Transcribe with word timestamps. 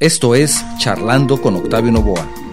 Esto 0.00 0.34
es 0.34 0.64
Charlando 0.78 1.40
con 1.40 1.54
Octavio 1.54 1.92
Novoa. 1.92 2.43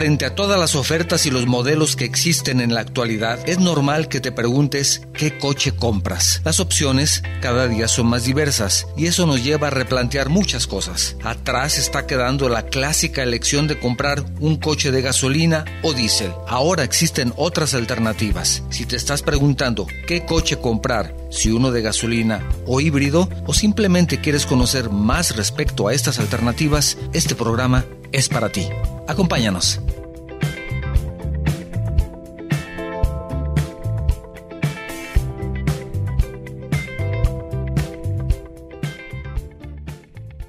Frente 0.00 0.24
a 0.24 0.34
todas 0.34 0.58
las 0.58 0.76
ofertas 0.76 1.26
y 1.26 1.30
los 1.30 1.46
modelos 1.46 1.94
que 1.94 2.06
existen 2.06 2.62
en 2.62 2.72
la 2.72 2.80
actualidad, 2.80 3.38
es 3.46 3.58
normal 3.58 4.08
que 4.08 4.20
te 4.20 4.32
preguntes 4.32 5.02
qué 5.12 5.36
coche 5.36 5.72
compras. 5.72 6.40
Las 6.42 6.58
opciones 6.58 7.22
cada 7.42 7.68
día 7.68 7.86
son 7.86 8.06
más 8.06 8.24
diversas 8.24 8.86
y 8.96 9.08
eso 9.08 9.26
nos 9.26 9.44
lleva 9.44 9.66
a 9.66 9.70
replantear 9.70 10.30
muchas 10.30 10.66
cosas. 10.66 11.16
Atrás 11.22 11.76
está 11.76 12.06
quedando 12.06 12.48
la 12.48 12.62
clásica 12.62 13.22
elección 13.22 13.68
de 13.68 13.78
comprar 13.78 14.24
un 14.40 14.56
coche 14.56 14.90
de 14.90 15.02
gasolina 15.02 15.66
o 15.82 15.92
diésel. 15.92 16.32
Ahora 16.48 16.82
existen 16.82 17.34
otras 17.36 17.74
alternativas. 17.74 18.62
Si 18.70 18.86
te 18.86 18.96
estás 18.96 19.20
preguntando 19.20 19.86
qué 20.06 20.24
coche 20.24 20.56
comprar, 20.56 21.14
si 21.30 21.50
uno 21.50 21.72
de 21.72 21.82
gasolina 21.82 22.42
o 22.66 22.80
híbrido, 22.80 23.28
o 23.44 23.52
simplemente 23.52 24.18
quieres 24.18 24.46
conocer 24.46 24.88
más 24.88 25.36
respecto 25.36 25.88
a 25.88 25.92
estas 25.92 26.18
alternativas, 26.20 26.96
este 27.12 27.34
programa 27.34 27.84
es 28.12 28.30
para 28.30 28.48
ti. 28.48 28.66
Acompáñanos. 29.10 29.80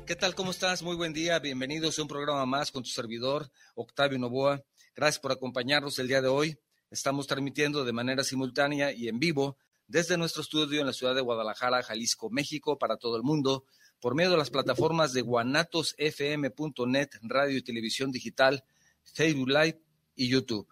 ¿Qué 0.05 0.15
tal? 0.15 0.35
¿Cómo 0.35 0.51
estás? 0.51 0.83
Muy 0.83 0.95
buen 0.95 1.11
día. 1.11 1.39
Bienvenidos 1.39 1.97
a 1.97 2.03
un 2.03 2.07
programa 2.07 2.45
más 2.45 2.69
con 2.69 2.83
tu 2.83 2.89
servidor, 2.89 3.49
Octavio 3.73 4.19
Novoa. 4.19 4.63
Gracias 4.95 5.19
por 5.19 5.31
acompañarnos 5.31 5.97
el 5.97 6.07
día 6.07 6.21
de 6.21 6.27
hoy. 6.27 6.59
Estamos 6.91 7.25
transmitiendo 7.25 7.83
de 7.83 7.93
manera 7.93 8.23
simultánea 8.23 8.91
y 8.91 9.07
en 9.07 9.17
vivo 9.17 9.57
desde 9.87 10.17
nuestro 10.17 10.43
estudio 10.43 10.81
en 10.81 10.85
la 10.85 10.93
ciudad 10.93 11.15
de 11.15 11.21
Guadalajara, 11.21 11.81
Jalisco, 11.81 12.29
México, 12.29 12.77
para 12.77 12.97
todo 12.97 13.17
el 13.17 13.23
mundo 13.23 13.65
por 14.01 14.15
medio 14.15 14.31
de 14.31 14.37
las 14.37 14.49
plataformas 14.49 15.13
de 15.13 15.21
guanatosfm.net, 15.21 17.09
radio 17.21 17.57
y 17.57 17.61
televisión 17.61 18.11
digital, 18.11 18.65
Facebook 19.03 19.49
Live 19.49 19.79
y 20.15 20.27
YouTube. 20.27 20.67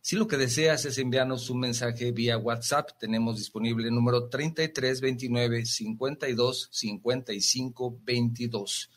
Si 0.06 0.16
lo 0.16 0.28
que 0.28 0.38
deseas 0.38 0.86
es 0.86 1.00
enviarnos 1.00 1.50
un 1.50 1.62
mensaje 1.62 2.12
vía 2.12 2.38
WhatsApp, 2.38 2.92
tenemos 3.00 3.38
disponible 3.38 3.88
el 3.88 3.96
número 3.96 4.30
3329 4.30 5.66
52 5.66 6.70
55 6.72 8.00
22. 8.04 8.90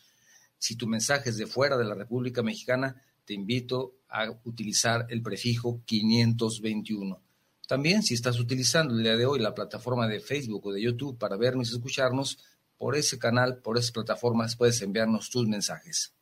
Si 0.59 0.75
tu 0.75 0.85
mensaje 0.85 1.31
es 1.31 1.37
de 1.37 1.47
fuera 1.47 1.77
de 1.77 1.85
la 1.85 1.95
República 1.95 2.43
Mexicana, 2.43 3.01
te 3.25 3.33
invito 3.33 3.95
a 4.07 4.29
utilizar 4.43 5.07
el 5.09 5.23
prefijo 5.23 5.81
521. 5.83 7.19
También 7.67 8.03
si 8.03 8.13
estás 8.13 8.39
utilizando 8.39 8.93
el 8.93 9.01
día 9.01 9.17
de 9.17 9.25
hoy 9.25 9.39
la 9.39 9.55
plataforma 9.55 10.07
de 10.07 10.19
Facebook 10.19 10.67
o 10.67 10.71
de 10.71 10.83
YouTube 10.83 11.17
para 11.17 11.37
vernos 11.37 11.71
y 11.71 11.73
escucharnos, 11.73 12.37
por 12.77 12.95
ese 12.95 13.17
canal, 13.17 13.57
por 13.63 13.79
esas 13.79 13.91
plataformas 13.91 14.55
puedes 14.55 14.79
enviarnos 14.83 15.31
tus 15.31 15.47
mensajes. 15.47 16.13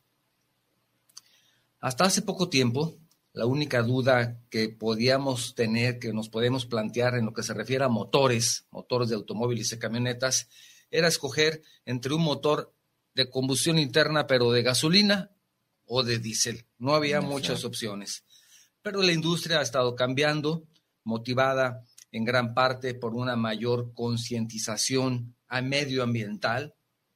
Hasta 1.81 2.05
hace 2.05 2.21
poco 2.21 2.47
tiempo, 2.47 2.97
la 3.37 3.45
única 3.45 3.83
duda 3.83 4.41
que 4.49 4.67
podíamos 4.67 5.53
tener, 5.53 5.99
que 5.99 6.11
nos 6.11 6.27
podemos 6.27 6.65
plantear 6.65 7.13
en 7.15 7.25
lo 7.25 7.33
que 7.33 7.43
se 7.43 7.53
refiere 7.53 7.83
a 7.83 7.87
motores, 7.87 8.65
motores 8.71 9.09
de 9.09 9.15
automóviles 9.15 9.71
y 9.71 9.77
camionetas, 9.77 10.49
era 10.89 11.07
escoger 11.07 11.61
entre 11.85 12.15
un 12.15 12.23
motor 12.23 12.73
de 13.13 13.29
combustión 13.29 13.77
interna, 13.77 14.25
pero 14.25 14.51
de 14.51 14.63
gasolina 14.63 15.29
o 15.85 16.01
de 16.01 16.17
diésel. 16.17 16.65
No 16.79 16.95
había 16.95 17.21
muchas 17.21 17.63
opciones. 17.63 18.25
Pero 18.81 19.03
la 19.03 19.13
industria 19.13 19.59
ha 19.59 19.63
estado 19.63 19.95
cambiando, 19.95 20.67
motivada 21.03 21.83
en 22.11 22.25
gran 22.25 22.55
parte 22.55 22.95
por 22.95 23.13
una 23.13 23.35
mayor 23.35 23.93
concientización 23.93 25.35
a 25.47 25.61
medioambiental 25.61 26.73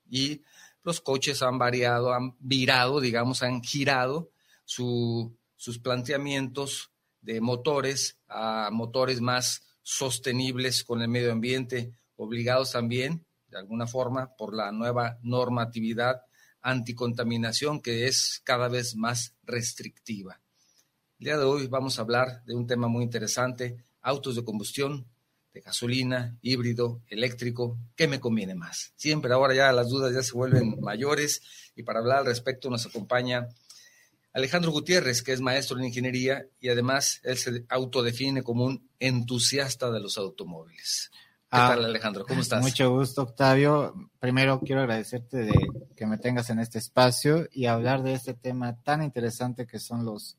y 0.08 0.44
los 0.84 1.02
coches 1.02 1.42
han 1.42 1.58
variado, 1.58 2.14
han 2.14 2.36
virado, 2.40 3.00
digamos, 3.00 3.42
han 3.42 3.64
girado 3.64 4.32
su 4.66 5.36
sus 5.62 5.78
planteamientos 5.78 6.90
de 7.22 7.40
motores 7.40 8.18
a 8.28 8.70
motores 8.72 9.22
más 9.22 9.62
sostenibles 9.84 10.84
con 10.84 11.04
el 11.04 11.08
medio 11.08 11.32
ambiente, 11.32 11.94
obligados 12.16 12.72
también, 12.72 13.28
de 13.48 13.60
alguna 13.60 13.86
forma, 13.86 14.36
por 14.36 14.56
la 14.56 14.72
nueva 14.72 15.20
normatividad 15.22 16.24
anticontaminación 16.64 17.80
que 17.80 18.08
es 18.08 18.42
cada 18.44 18.70
vez 18.70 18.96
más 18.96 19.36
restrictiva. 19.44 20.42
El 21.20 21.26
día 21.26 21.38
de 21.38 21.44
hoy 21.44 21.68
vamos 21.68 22.00
a 22.00 22.02
hablar 22.02 22.44
de 22.46 22.56
un 22.56 22.66
tema 22.66 22.88
muy 22.88 23.04
interesante, 23.04 23.86
autos 24.02 24.38
de 24.38 24.44
combustión, 24.44 25.06
de 25.54 25.62
gasolina, 25.62 26.40
híbrido, 26.42 27.04
eléctrico, 27.08 27.78
¿qué 27.96 28.08
me 28.08 28.20
conviene 28.20 28.56
más? 28.56 28.94
Siempre 28.96 29.32
ahora 29.32 29.54
ya 29.54 29.72
las 29.72 29.90
dudas 29.90 30.12
ya 30.12 30.24
se 30.24 30.34
vuelven 30.34 30.82
mayores 30.82 31.44
y 31.76 31.84
para 31.84 32.00
hablar 32.00 32.20
al 32.20 32.26
respecto 32.26 32.68
nos 32.72 32.88
acompaña 32.88 33.48
Alejandro 34.34 34.72
Gutiérrez, 34.72 35.22
que 35.22 35.34
es 35.34 35.42
maestro 35.42 35.78
en 35.78 35.86
ingeniería 35.86 36.46
y 36.60 36.70
además 36.70 37.20
él 37.24 37.38
se 37.38 37.66
autodefine 37.70 38.44
como 38.44 38.66
un 38.66 38.90
entusiasta 39.00 39.92
de 39.92 40.00
los 40.00 40.18
automóviles. 40.18 41.12
¿Qué 41.52 41.58
ah, 41.58 41.68
tal, 41.70 41.84
Alejandro? 41.84 42.26
¿Cómo 42.26 42.40
estás? 42.40 42.62
Mucho 42.62 42.92
gusto, 42.92 43.24
Octavio. 43.24 44.10
Primero 44.20 44.62
quiero 44.62 44.82
agradecerte 44.82 45.38
de 45.38 45.68
que 45.98 46.06
me 46.06 46.18
tengas 46.18 46.50
en 46.50 46.60
este 46.60 46.80
espacio 46.80 47.50
y 47.52 47.66
hablar 47.66 48.04
de 48.04 48.14
este 48.14 48.34
tema 48.34 48.82
tan 48.84 49.04
interesante 49.04 49.68
que 49.68 49.80
son 49.80 50.06
los 50.06 50.38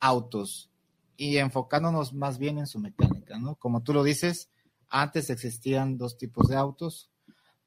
autos 0.00 0.68
y 1.16 1.36
enfocándonos 1.36 2.12
más 2.12 2.38
bien 2.38 2.58
en 2.58 2.66
su 2.66 2.80
mecánica, 2.80 3.38
¿no? 3.38 3.54
Como 3.54 3.84
tú 3.84 3.94
lo 3.94 4.02
dices, 4.02 4.48
antes 4.88 5.30
existían 5.30 5.96
dos 5.96 6.18
tipos 6.18 6.48
de 6.48 6.56
autos, 6.56 7.08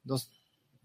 dos 0.04 0.30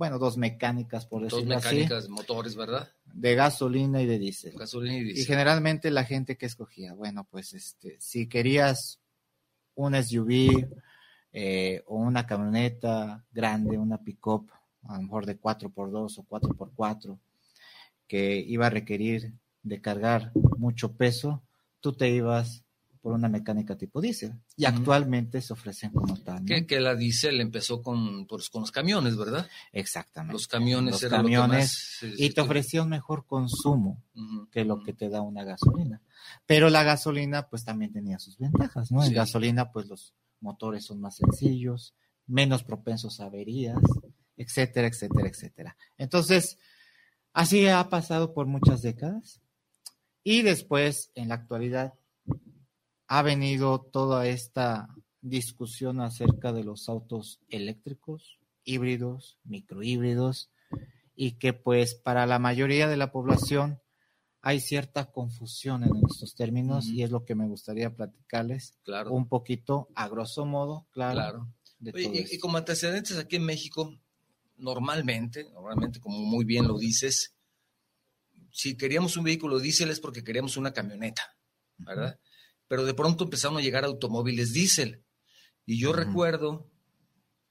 bueno, 0.02 0.18
dos 0.18 0.36
mecánicas, 0.36 1.06
por 1.06 1.22
decirlo 1.22 1.58
así. 1.58 1.64
Dos 1.64 1.74
mecánicas, 1.74 2.10
motores, 2.10 2.56
¿verdad? 2.56 2.92
De 3.06 3.36
gasolina 3.36 4.02
y 4.02 4.08
de 4.08 4.18
diésel. 4.18 4.58
Gasolina 4.58 4.98
y 4.98 5.04
diésel. 5.04 5.22
Y 5.22 5.26
generalmente 5.28 5.92
la 5.92 6.06
gente 6.06 6.38
que 6.38 6.48
escogía, 6.48 6.96
bueno, 6.96 7.28
pues 7.30 7.54
este, 7.54 7.98
si 8.02 8.28
querías 8.28 9.00
un 9.76 9.94
SUV 9.94 10.68
eh, 11.34 11.84
o 11.86 11.98
una 11.98 12.26
camioneta 12.26 13.24
grande, 13.32 13.78
una 13.78 14.00
pick-up, 14.00 14.50
a 14.88 14.96
lo 14.96 15.04
mejor 15.04 15.28
de 15.28 15.40
4x2 15.40 16.18
o 16.18 16.24
4x4, 16.24 17.20
que 18.08 18.40
iba 18.40 18.66
a 18.66 18.72
requerir 18.72 19.36
de 19.62 19.82
cargar 19.82 20.32
mucho 20.58 20.94
peso, 20.94 21.44
tú 21.80 21.94
te 21.94 22.10
ibas 22.10 22.64
por 23.02 23.14
una 23.14 23.28
mecánica 23.28 23.76
tipo 23.76 24.00
diésel. 24.00 24.34
Y 24.56 24.66
actualmente 24.66 25.42
se 25.42 25.54
ofrecen 25.54 25.92
como 25.92 26.18
tal. 26.18 26.46
Que, 26.46 26.80
la 26.80 26.96
diésel 26.96 27.42
empezó 27.42 27.82
con, 27.82 28.28
pues, 28.28 28.50
con 28.50 28.62
los 28.62 28.72
camiones, 28.72 29.18
¿verdad? 29.18 29.50
Exactamente. 29.72 30.34
Los 30.34 30.48
camiones 30.48 31.02
los 31.02 31.12
camiones 31.12 32.00
y 32.18 32.30
te 32.30 32.42
ofrecía 32.42 32.84
un 32.84 32.90
mejor 32.90 33.26
consumo 33.26 34.04
que 34.52 34.66
lo 34.66 34.84
que 34.84 34.94
te 34.94 35.10
da 35.10 35.22
una 35.22 35.44
gasolina. 35.44 36.02
Pero 36.46 36.70
la 36.70 36.84
gasolina 36.84 37.50
pues 37.50 37.66
también 37.66 37.92
tenía 37.92 38.20
sus 38.20 38.38
ventajas, 38.38 38.92
¿no? 38.92 39.04
En 39.04 39.14
gasolina 39.14 39.72
pues 39.72 39.88
los 39.88 40.14
motores 40.40 40.86
son 40.86 41.02
más 41.02 41.18
sencillos, 41.18 41.96
menos 42.28 42.64
propensos 42.64 43.20
a 43.20 43.26
averías, 43.26 43.80
etcétera, 44.38 44.88
etcétera, 44.88 45.28
etcétera. 45.28 45.78
Entonces, 45.98 46.60
así 47.34 47.68
ha 47.68 47.90
pasado 47.90 48.34
por 48.34 48.46
muchas 48.46 48.82
décadas. 48.82 49.42
Y 50.24 50.44
después, 50.44 51.12
en 51.16 51.30
la 51.30 51.36
actualidad, 51.36 51.96
ha 53.14 53.24
venido 53.24 53.82
toda 53.82 54.26
esta 54.26 54.88
discusión 55.20 56.00
acerca 56.00 56.54
de 56.54 56.64
los 56.64 56.88
autos 56.88 57.42
eléctricos, 57.50 58.40
híbridos, 58.64 59.38
microhíbridos, 59.44 60.50
y 61.14 61.34
que 61.34 61.52
pues 61.52 61.94
para 61.94 62.26
la 62.26 62.40
mayoría 62.40 62.88
de 62.88 62.96
la 62.96 63.12
población 63.12 63.82
hay 64.42 64.62
cierta 64.62 65.12
confusión 65.12 65.84
en 65.84 65.92
estos 66.10 66.36
términos 66.36 66.86
y 66.88 67.04
es 67.04 67.12
lo 67.12 67.26
que 67.26 67.36
me 67.36 67.50
gustaría 67.50 67.94
platicarles 67.94 68.78
claro. 68.84 69.12
un 69.12 69.28
poquito 69.28 69.90
a 69.94 70.08
grosso 70.08 70.46
modo, 70.46 70.88
claro. 70.92 71.54
y, 71.82 72.40
como 72.40 72.60
antecedentes 72.60 73.18
aquí 73.18 73.36
en 73.36 73.44
México, 73.44 73.94
normalmente, 74.56 75.50
normalmente 75.52 76.00
como 76.00 76.18
muy 76.20 76.46
bien 76.46 76.66
lo 76.66 76.78
dices, 76.78 77.36
si 78.52 78.78
queríamos 78.78 79.18
un 79.18 79.26
vehículo 79.26 79.60
diésel 79.60 79.90
es 79.90 80.00
porque 80.00 80.24
queríamos 80.24 80.56
una 80.56 80.72
camioneta, 80.72 81.36
¿verdad? 81.78 82.18
Pero 82.72 82.86
de 82.86 82.94
pronto 82.94 83.26
empezaron 83.26 83.58
a 83.58 83.62
llegar 83.62 83.84
automóviles 83.84 84.54
diésel. 84.54 85.04
Y 85.66 85.78
yo 85.78 85.92
recuerdo 85.92 86.72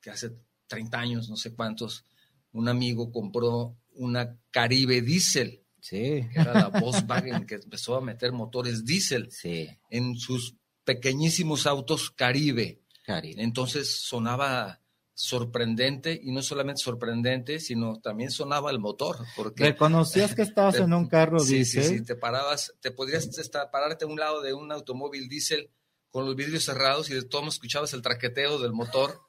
que 0.01 0.09
hace 0.09 0.33
30 0.67 0.99
años, 0.99 1.29
no 1.29 1.37
sé 1.37 1.55
cuántos, 1.55 2.07
un 2.53 2.71
amigo 2.71 3.13
compró 3.13 3.77
una 3.93 4.39
Caribe 4.51 5.03
Diesel. 5.03 5.63
Sí. 5.79 6.27
era 6.33 6.55
la 6.55 6.69
Volkswagen 6.69 7.45
que 7.45 7.57
empezó 7.57 7.97
a 7.97 8.01
meter 8.01 8.33
motores 8.33 8.87
diésel 8.87 9.29
sí. 9.31 9.69
en 9.91 10.17
sus 10.17 10.57
pequeñísimos 10.85 11.67
autos 11.67 12.11
Caribe. 12.11 12.81
Caribe. 13.05 13.43
Entonces 13.43 14.01
sonaba 14.01 14.80
sorprendente 15.21 16.19
y 16.23 16.33
no 16.33 16.41
solamente 16.41 16.83
sorprendente, 16.83 17.61
sino 17.61 18.01
también 18.01 18.31
sonaba 18.31 18.71
el 18.71 18.79
motor. 18.79 19.19
Porque 19.37 19.65
¿Reconocías 19.65 20.35
que 20.35 20.41
estabas 20.41 20.77
en 20.77 20.95
un 20.95 21.09
carro 21.09 21.41
sí, 21.41 21.57
diésel? 21.57 21.85
Sí, 21.85 21.99
sí, 21.99 22.05
te 22.05 22.17
parabas, 22.17 22.73
te 22.81 22.91
podrías 22.91 23.27
estar, 23.39 23.71
pararte 23.71 24.07
a 24.07 24.09
un 24.09 24.19
lado 24.19 24.41
de 24.41 24.55
un 24.55 24.73
automóvil 24.73 25.29
diésel 25.29 25.71
con 26.09 26.25
los 26.25 26.37
vidrios 26.37 26.65
cerrados 26.65 27.11
y 27.11 27.15
de 27.15 27.23
todo 27.23 27.47
escuchabas 27.49 27.93
el 27.93 28.01
traqueteo 28.01 28.59
del 28.59 28.73
motor 28.73 29.21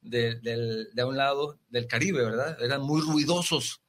de, 0.00 0.38
del, 0.38 0.88
de 0.94 1.04
un 1.04 1.16
lado 1.16 1.58
del 1.68 1.88
Caribe, 1.88 2.22
¿verdad? 2.22 2.56
Eran 2.62 2.82
muy 2.82 3.00
ruidosos 3.00 3.82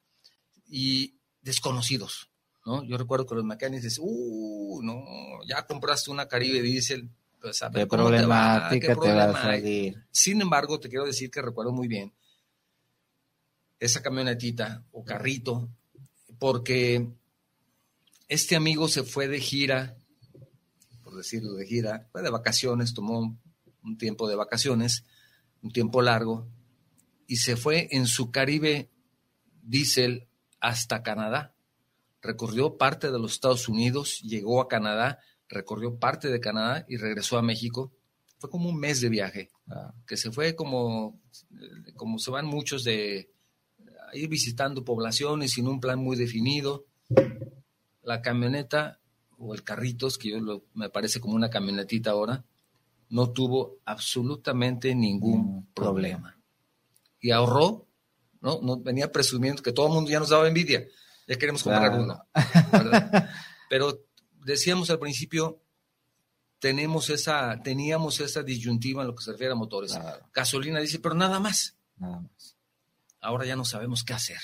y 0.66 1.20
desconocidos, 1.42 2.32
¿no? 2.66 2.82
Yo 2.84 2.98
recuerdo 2.98 3.24
que 3.24 3.36
los 3.36 3.44
mecánicos 3.44 3.84
dicen, 3.84 4.04
uh, 4.04 4.82
no, 4.82 5.04
ya 5.46 5.64
compraste 5.64 6.10
una 6.10 6.26
Caribe 6.26 6.60
diésel, 6.60 7.08
pues 7.42 7.60
a 7.62 7.68
ver 7.68 7.82
¿Qué 7.82 7.88
cómo 7.88 8.04
te 8.10 8.24
va, 8.24 8.68
problemática 8.68 8.94
qué 8.94 9.00
te 9.00 9.12
va 9.12 9.24
a 9.24 9.42
salir? 9.42 10.06
Sin 10.12 10.40
embargo, 10.40 10.78
te 10.78 10.88
quiero 10.88 11.04
decir 11.04 11.30
que 11.30 11.42
recuerdo 11.42 11.72
muy 11.72 11.88
bien 11.88 12.14
esa 13.80 14.00
camionetita 14.00 14.84
o 14.92 15.04
carrito, 15.04 15.68
porque 16.38 17.08
este 18.28 18.54
amigo 18.54 18.86
se 18.86 19.02
fue 19.02 19.26
de 19.26 19.40
gira, 19.40 19.96
por 21.02 21.16
decirlo 21.16 21.54
de 21.54 21.66
gira, 21.66 22.08
fue 22.12 22.22
de 22.22 22.30
vacaciones, 22.30 22.94
tomó 22.94 23.18
un, 23.18 23.40
un 23.82 23.98
tiempo 23.98 24.28
de 24.28 24.36
vacaciones, 24.36 25.04
un 25.62 25.72
tiempo 25.72 26.00
largo, 26.00 26.46
y 27.26 27.38
se 27.38 27.56
fue 27.56 27.88
en 27.90 28.06
su 28.06 28.30
Caribe 28.30 28.88
Diesel 29.62 30.28
hasta 30.60 31.02
Canadá. 31.02 31.52
Recorrió 32.20 32.78
parte 32.78 33.10
de 33.10 33.18
los 33.18 33.32
Estados 33.32 33.68
Unidos, 33.68 34.20
llegó 34.20 34.60
a 34.60 34.68
Canadá, 34.68 35.18
recorrió 35.52 35.96
parte 35.98 36.28
de 36.28 36.40
Canadá 36.40 36.84
y 36.88 36.96
regresó 36.96 37.38
a 37.38 37.42
México. 37.42 37.92
Fue 38.38 38.50
como 38.50 38.68
un 38.68 38.78
mes 38.78 39.00
de 39.00 39.08
viaje, 39.08 39.50
Ah, 39.68 39.94
que 40.06 40.16
se 40.16 40.30
fue 40.32 40.54
como, 40.56 41.20
como 41.96 42.18
se 42.18 42.30
van 42.32 42.46
muchos 42.46 42.82
de 42.84 43.30
a 44.12 44.16
ir 44.16 44.28
visitando 44.28 44.84
poblaciones 44.84 45.52
sin 45.52 45.68
un 45.68 45.80
plan 45.80 45.98
muy 45.98 46.16
definido. 46.16 46.84
La 48.02 48.20
camioneta 48.20 48.98
o 49.38 49.54
el 49.54 49.62
carrito, 49.62 50.06
es 50.08 50.18
que 50.18 50.30
yo 50.30 50.40
lo- 50.40 50.64
me 50.74 50.88
parece 50.90 51.20
como 51.20 51.34
una 51.34 51.50
camionetita 51.50 52.10
ahora, 52.10 52.44
no 53.10 53.30
tuvo 53.30 53.78
absolutamente 53.84 54.94
ningún 54.94 55.66
problema. 55.74 56.36
Y 57.20 57.30
ahorró, 57.30 57.86
¿no? 58.40 58.60
no 58.62 58.78
venía 58.80 59.10
presumiendo 59.12 59.62
que 59.62 59.72
todo 59.72 59.86
el 59.86 59.92
mundo 59.92 60.10
ya 60.10 60.18
nos 60.20 60.30
daba 60.30 60.48
envidia, 60.48 60.84
ya 61.28 61.36
queremos 61.36 61.62
comprar 61.62 61.90
Claro. 61.90 62.02
uno. 62.02 62.24
¿verdad? 62.72 63.30
Pero 63.70 64.00
decíamos 64.44 64.90
al 64.90 64.98
principio, 64.98 65.60
tenemos 66.58 67.10
esa, 67.10 67.60
teníamos 67.62 68.20
esa 68.20 68.42
disyuntiva 68.42 69.02
en 69.02 69.08
lo 69.08 69.14
que 69.14 69.24
se 69.24 69.32
refiere 69.32 69.52
a 69.52 69.56
motores. 69.56 69.92
Claro. 69.92 70.28
Gasolina 70.32 70.80
dice, 70.80 70.98
pero 71.00 71.14
nada 71.14 71.40
más. 71.40 71.76
nada 71.96 72.20
más. 72.20 72.56
Ahora 73.20 73.44
ya 73.46 73.56
no 73.56 73.64
sabemos 73.64 74.04
qué 74.04 74.12
hacer. 74.14 74.38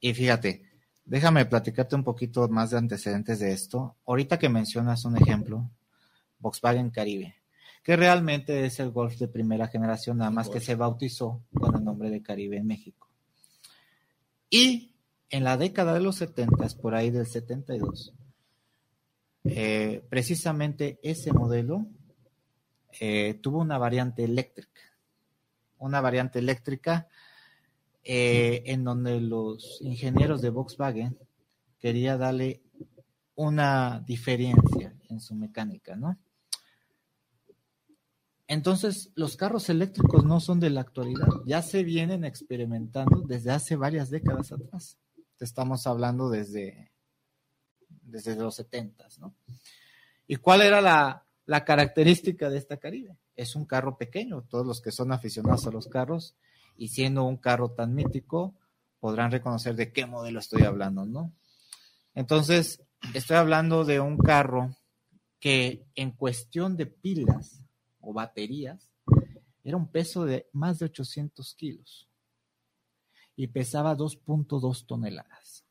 Y 0.00 0.12
fíjate, 0.14 0.62
déjame 1.04 1.46
platicarte 1.46 1.94
un 1.94 2.04
poquito 2.04 2.48
más 2.48 2.70
de 2.70 2.78
antecedentes 2.78 3.38
de 3.38 3.52
esto. 3.52 3.96
Ahorita 4.06 4.38
que 4.38 4.48
mencionas 4.48 5.04
un 5.04 5.16
ejemplo, 5.16 5.70
Volkswagen 6.38 6.90
Caribe, 6.90 7.36
que 7.82 7.96
realmente 7.96 8.66
es 8.66 8.80
el 8.80 8.90
Golf 8.90 9.16
de 9.16 9.28
primera 9.28 9.68
generación, 9.68 10.18
nada 10.18 10.30
más 10.30 10.48
que 10.48 10.60
se 10.60 10.74
bautizó 10.74 11.42
con 11.54 11.76
el 11.76 11.84
nombre 11.84 12.10
de 12.10 12.22
Caribe 12.22 12.56
en 12.56 12.66
México. 12.66 13.08
Y 14.50 14.92
en 15.30 15.44
la 15.44 15.56
década 15.56 15.94
de 15.94 16.00
los 16.00 16.16
70, 16.16 16.68
por 16.80 16.94
ahí 16.94 17.10
del 17.10 17.26
72, 17.26 18.12
eh, 19.48 20.04
precisamente 20.08 20.98
ese 21.02 21.32
modelo 21.32 21.86
eh, 23.00 23.38
tuvo 23.42 23.60
una 23.60 23.78
variante 23.78 24.24
eléctrica. 24.24 24.80
Una 25.78 26.00
variante 26.00 26.38
eléctrica 26.38 27.08
eh, 28.02 28.62
en 28.66 28.84
donde 28.84 29.20
los 29.20 29.78
ingenieros 29.82 30.40
de 30.40 30.50
Volkswagen 30.50 31.18
quería 31.78 32.16
darle 32.16 32.62
una 33.34 34.02
diferencia 34.06 34.94
en 35.08 35.20
su 35.20 35.34
mecánica, 35.34 35.96
¿no? 35.96 36.16
Entonces, 38.48 39.10
los 39.16 39.36
carros 39.36 39.68
eléctricos 39.68 40.24
no 40.24 40.38
son 40.40 40.60
de 40.60 40.70
la 40.70 40.80
actualidad, 40.82 41.26
ya 41.46 41.62
se 41.62 41.82
vienen 41.82 42.24
experimentando 42.24 43.22
desde 43.22 43.50
hace 43.50 43.74
varias 43.74 44.08
décadas 44.08 44.52
atrás. 44.52 44.98
Estamos 45.40 45.86
hablando 45.86 46.30
desde, 46.30 46.92
desde 48.06 48.36
los 48.36 48.54
70, 48.54 49.06
¿no? 49.18 49.34
¿Y 50.26 50.36
cuál 50.36 50.62
era 50.62 50.80
la, 50.80 51.24
la 51.44 51.64
característica 51.64 52.50
de 52.50 52.58
esta 52.58 52.78
Caribe? 52.78 53.16
Es 53.36 53.54
un 53.54 53.64
carro 53.64 53.96
pequeño, 53.96 54.42
todos 54.42 54.66
los 54.66 54.80
que 54.80 54.90
son 54.90 55.12
aficionados 55.12 55.66
a 55.66 55.70
los 55.70 55.88
carros 55.88 56.34
y 56.76 56.88
siendo 56.88 57.24
un 57.24 57.36
carro 57.36 57.70
tan 57.70 57.94
mítico, 57.94 58.54
podrán 58.98 59.30
reconocer 59.30 59.76
de 59.76 59.92
qué 59.92 60.06
modelo 60.06 60.40
estoy 60.40 60.62
hablando, 60.62 61.04
¿no? 61.04 61.32
Entonces, 62.14 62.82
estoy 63.14 63.36
hablando 63.36 63.84
de 63.84 64.00
un 64.00 64.16
carro 64.18 64.76
que 65.38 65.86
en 65.94 66.12
cuestión 66.12 66.76
de 66.76 66.86
pilas 66.86 67.62
o 68.00 68.12
baterías 68.12 68.90
era 69.62 69.76
un 69.76 69.88
peso 69.88 70.24
de 70.24 70.48
más 70.52 70.78
de 70.78 70.86
800 70.86 71.54
kilos 71.54 72.08
y 73.36 73.48
pesaba 73.48 73.96
2.2 73.96 74.86
toneladas. 74.86 75.65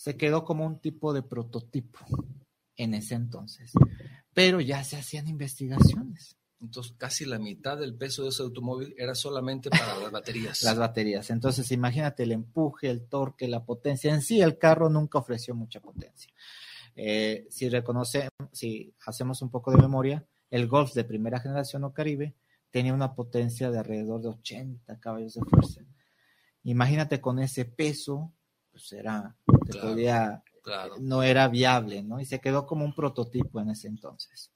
Se 0.00 0.16
quedó 0.16 0.46
como 0.46 0.64
un 0.64 0.80
tipo 0.80 1.12
de 1.12 1.22
prototipo 1.22 1.98
en 2.74 2.94
ese 2.94 3.16
entonces, 3.16 3.70
pero 4.32 4.62
ya 4.62 4.82
se 4.82 4.96
hacían 4.96 5.28
investigaciones. 5.28 6.38
Entonces, 6.58 6.94
casi 6.96 7.26
la 7.26 7.38
mitad 7.38 7.76
del 7.76 7.94
peso 7.94 8.22
de 8.22 8.30
ese 8.30 8.42
automóvil 8.42 8.94
era 8.96 9.14
solamente 9.14 9.68
para 9.68 9.98
las 9.98 10.10
baterías. 10.10 10.62
las 10.62 10.78
baterías. 10.78 11.28
Entonces, 11.28 11.70
imagínate 11.70 12.22
el 12.22 12.32
empuje, 12.32 12.88
el 12.88 13.08
torque, 13.08 13.46
la 13.46 13.66
potencia. 13.66 14.10
En 14.10 14.22
sí, 14.22 14.40
el 14.40 14.56
carro 14.56 14.88
nunca 14.88 15.18
ofreció 15.18 15.54
mucha 15.54 15.80
potencia. 15.80 16.32
Eh, 16.96 17.46
si 17.50 17.68
reconocemos, 17.68 18.30
si 18.52 18.94
hacemos 19.04 19.42
un 19.42 19.50
poco 19.50 19.70
de 19.70 19.76
memoria, 19.82 20.24
el 20.48 20.66
Golf 20.66 20.94
de 20.94 21.04
primera 21.04 21.40
generación 21.40 21.84
o 21.84 21.92
Caribe 21.92 22.34
tenía 22.70 22.94
una 22.94 23.14
potencia 23.14 23.70
de 23.70 23.78
alrededor 23.80 24.22
de 24.22 24.28
80 24.28 24.98
caballos 24.98 25.34
de 25.34 25.42
fuerza. 25.42 25.82
Imagínate 26.62 27.20
con 27.20 27.38
ese 27.38 27.66
peso, 27.66 28.32
pues 28.80 28.92
era, 28.92 29.36
te 29.66 29.72
Claro. 29.72 29.88
podía- 29.90 30.42
Claro. 30.62 30.96
no 31.00 31.22
era 31.22 31.48
viable, 31.48 32.02
¿no? 32.02 32.20
Y 32.20 32.26
se 32.26 32.38
quedó 32.40 32.66
como 32.66 32.84
un 32.84 32.94
prototipo 32.94 33.60
en 33.60 33.70
ese 33.70 33.88
entonces. 33.88 34.52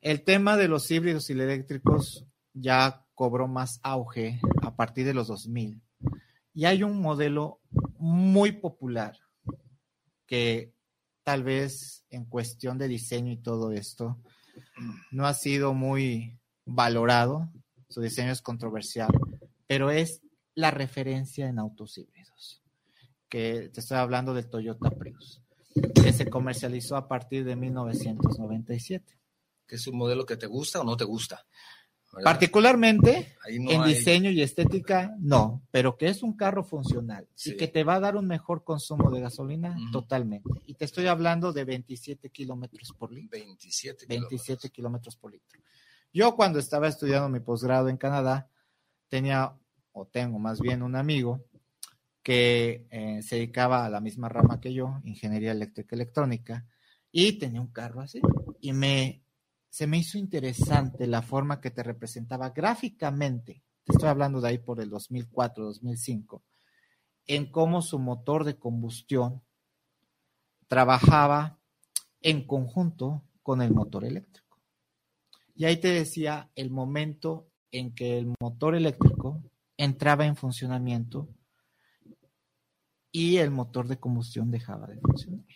El 0.00 0.22
tema 0.24 0.56
de 0.56 0.68
los 0.68 0.90
híbridos 0.90 1.28
y 1.28 1.34
eléctricos 1.34 2.24
ya 2.54 3.04
cobró 3.14 3.46
más 3.48 3.78
auge 3.82 4.40
a 4.62 4.74
partir 4.76 5.04
de 5.06 5.14
los 5.14 5.28
2000. 5.28 5.82
Y 6.54 6.64
hay 6.64 6.82
un 6.82 7.00
modelo 7.00 7.60
muy 7.98 8.52
popular 8.52 9.18
que 10.26 10.72
tal 11.24 11.42
vez 11.44 12.04
en 12.10 12.24
cuestión 12.24 12.78
de 12.78 12.88
diseño 12.88 13.32
y 13.32 13.36
todo 13.36 13.72
esto 13.72 14.18
no 15.10 15.26
ha 15.26 15.34
sido 15.34 15.74
muy 15.74 16.38
valorado. 16.64 17.50
Su 17.88 18.00
diseño 18.00 18.32
es 18.32 18.40
controversial, 18.42 19.10
pero 19.66 19.90
es 19.90 20.22
la 20.54 20.70
referencia 20.70 21.48
en 21.48 21.58
autos 21.58 21.98
híbridos. 21.98 22.62
Que 23.28 23.70
te 23.70 23.80
estoy 23.80 23.98
hablando 23.98 24.34
del 24.34 24.48
Toyota 24.48 24.90
Prius, 24.90 25.42
que 25.94 26.12
se 26.12 26.30
comercializó 26.30 26.96
a 26.96 27.08
partir 27.08 27.44
de 27.44 27.56
1997. 27.56 29.18
¿Que 29.66 29.76
es 29.76 29.86
un 29.86 29.96
modelo 29.98 30.24
que 30.24 30.36
te 30.36 30.46
gusta 30.46 30.80
o 30.80 30.84
no 30.84 30.96
te 30.96 31.04
gusta? 31.04 31.44
¿Verdad? 32.12 32.24
Particularmente 32.24 33.34
no 33.60 33.70
en 33.72 33.82
hay- 33.82 33.94
diseño 33.94 34.30
y 34.30 34.40
estética, 34.40 35.12
no, 35.18 35.62
pero 35.72 35.96
que 35.96 36.06
es 36.08 36.22
un 36.22 36.36
carro 36.36 36.62
funcional 36.62 37.28
Sí. 37.34 37.50
y 37.50 37.56
que 37.56 37.66
te 37.66 37.82
va 37.82 37.96
a 37.96 38.00
dar 38.00 38.14
un 38.16 38.26
mejor 38.28 38.62
consumo 38.62 39.10
de 39.10 39.20
gasolina, 39.20 39.76
totalmente. 39.90 40.48
Y 40.66 40.74
te 40.74 40.84
estoy 40.84 41.08
hablando 41.08 41.52
de 41.52 41.64
27 41.64 42.30
kilómetros 42.30 42.92
por 42.96 43.10
litro. 43.12 43.30
27 43.38 44.06
27 44.08 44.70
kilómetros 44.70 45.16
por 45.16 45.32
litro. 45.32 45.60
Yo 46.12 46.36
cuando 46.36 46.60
estaba 46.60 46.86
estudiando 46.88 47.28
mi 47.28 47.40
posgrado 47.40 47.88
en 47.88 47.96
Canadá, 47.96 48.48
tenía, 49.08 49.52
o 49.92 50.06
tengo 50.06 50.38
más 50.38 50.60
bien, 50.60 50.82
un 50.82 50.94
amigo 50.94 51.44
que 52.26 52.88
eh, 52.90 53.22
se 53.22 53.36
dedicaba 53.36 53.86
a 53.86 53.88
la 53.88 54.00
misma 54.00 54.28
rama 54.28 54.58
que 54.58 54.74
yo, 54.74 55.00
ingeniería 55.04 55.52
eléctrica 55.52 55.94
electrónica, 55.94 56.66
y 57.12 57.38
tenía 57.38 57.60
un 57.60 57.68
carro 57.68 58.00
así. 58.00 58.20
Y 58.60 58.72
me, 58.72 59.22
se 59.68 59.86
me 59.86 59.98
hizo 59.98 60.18
interesante 60.18 61.06
la 61.06 61.22
forma 61.22 61.60
que 61.60 61.70
te 61.70 61.84
representaba 61.84 62.50
gráficamente, 62.50 63.62
te 63.84 63.92
estoy 63.92 64.08
hablando 64.08 64.40
de 64.40 64.48
ahí 64.48 64.58
por 64.58 64.80
el 64.80 64.90
2004, 64.90 65.66
2005, 65.66 66.42
en 67.28 67.48
cómo 67.52 67.80
su 67.80 68.00
motor 68.00 68.42
de 68.42 68.58
combustión 68.58 69.44
trabajaba 70.66 71.60
en 72.22 72.44
conjunto 72.44 73.22
con 73.44 73.62
el 73.62 73.72
motor 73.72 74.04
eléctrico. 74.04 74.58
Y 75.54 75.66
ahí 75.66 75.76
te 75.76 75.92
decía 75.92 76.50
el 76.56 76.72
momento 76.72 77.46
en 77.70 77.94
que 77.94 78.18
el 78.18 78.34
motor 78.40 78.74
eléctrico 78.74 79.44
entraba 79.76 80.26
en 80.26 80.34
funcionamiento 80.34 81.28
y 83.16 83.38
el 83.38 83.50
motor 83.50 83.88
de 83.88 83.98
combustión 83.98 84.50
dejaba 84.50 84.86
de 84.88 85.00
funcionar. 85.00 85.46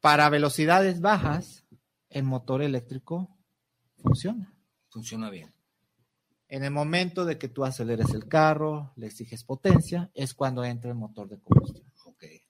Para 0.00 0.28
velocidades 0.28 1.00
bajas, 1.00 1.64
el 2.10 2.22
motor 2.22 2.62
eléctrico 2.62 3.36
funciona. 3.96 4.54
Funciona 4.88 5.30
bien. 5.30 5.52
En 6.46 6.62
el 6.62 6.70
momento 6.70 7.24
de 7.24 7.38
que 7.38 7.48
tú 7.48 7.64
aceleres 7.64 8.14
el 8.14 8.28
carro, 8.28 8.92
le 8.94 9.06
exiges 9.06 9.42
potencia, 9.42 10.12
es 10.14 10.32
cuando 10.32 10.64
entra 10.64 10.92
el 10.92 10.96
motor 10.96 11.28
de 11.28 11.40
combustión. 11.40 11.90
Okay. 12.04 12.42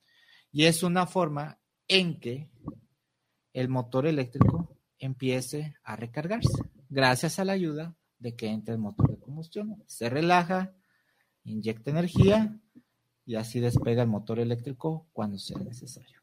Y 0.53 0.65
es 0.67 0.83
una 0.83 1.07
forma 1.07 1.59
en 1.89 2.21
que 2.21 2.51
el 3.55 3.71
motor 3.71 4.07
eléctrico 4.07 4.77
empiece 4.99 5.77
a 5.83 5.97
recargarse, 5.97 6.63
gracias 6.91 7.39
a 7.39 7.47
la 7.47 7.55
ayuda 7.55 7.97
de 8.19 8.37
que 8.37 8.49
entre 8.49 8.75
el 8.75 8.81
motor 8.81 9.09
de 9.09 9.19
combustión. 9.19 9.83
Se 9.87 10.11
relaja, 10.11 10.75
inyecta 11.43 11.91
energía 11.91 12.61
y 13.27 13.37
así 13.37 13.61
despega 13.61 14.03
el 14.03 14.09
motor 14.09 14.39
eléctrico 14.39 15.07
cuando 15.13 15.39
sea 15.39 15.59
necesario. 15.59 16.21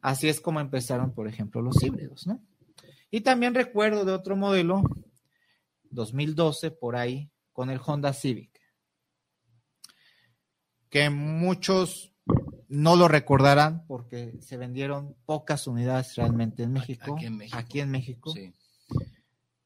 Así 0.00 0.28
es 0.28 0.40
como 0.40 0.60
empezaron, 0.60 1.12
por 1.12 1.28
ejemplo, 1.28 1.62
los 1.62 1.82
híbridos, 1.82 2.26
¿no? 2.26 2.40
Y 3.10 3.22
también 3.22 3.54
recuerdo 3.54 4.04
de 4.04 4.12
otro 4.12 4.36
modelo, 4.36 4.82
2012 5.90 6.70
por 6.72 6.96
ahí, 6.96 7.30
con 7.52 7.70
el 7.70 7.80
Honda 7.84 8.12
Civic, 8.12 8.60
que 10.90 11.10
muchos 11.10 12.12
no 12.68 12.96
lo 12.96 13.08
recordarán 13.08 13.86
porque 13.86 14.34
se 14.40 14.56
vendieron 14.56 15.16
pocas 15.26 15.66
unidades 15.66 16.16
realmente 16.16 16.64
en 16.64 16.72
México. 16.72 17.14
Aquí 17.14 17.26
en 17.26 17.36
México. 17.36 17.58
Aquí 17.58 17.80
en 17.80 17.90
México. 17.90 18.30
Sí. 18.32 18.52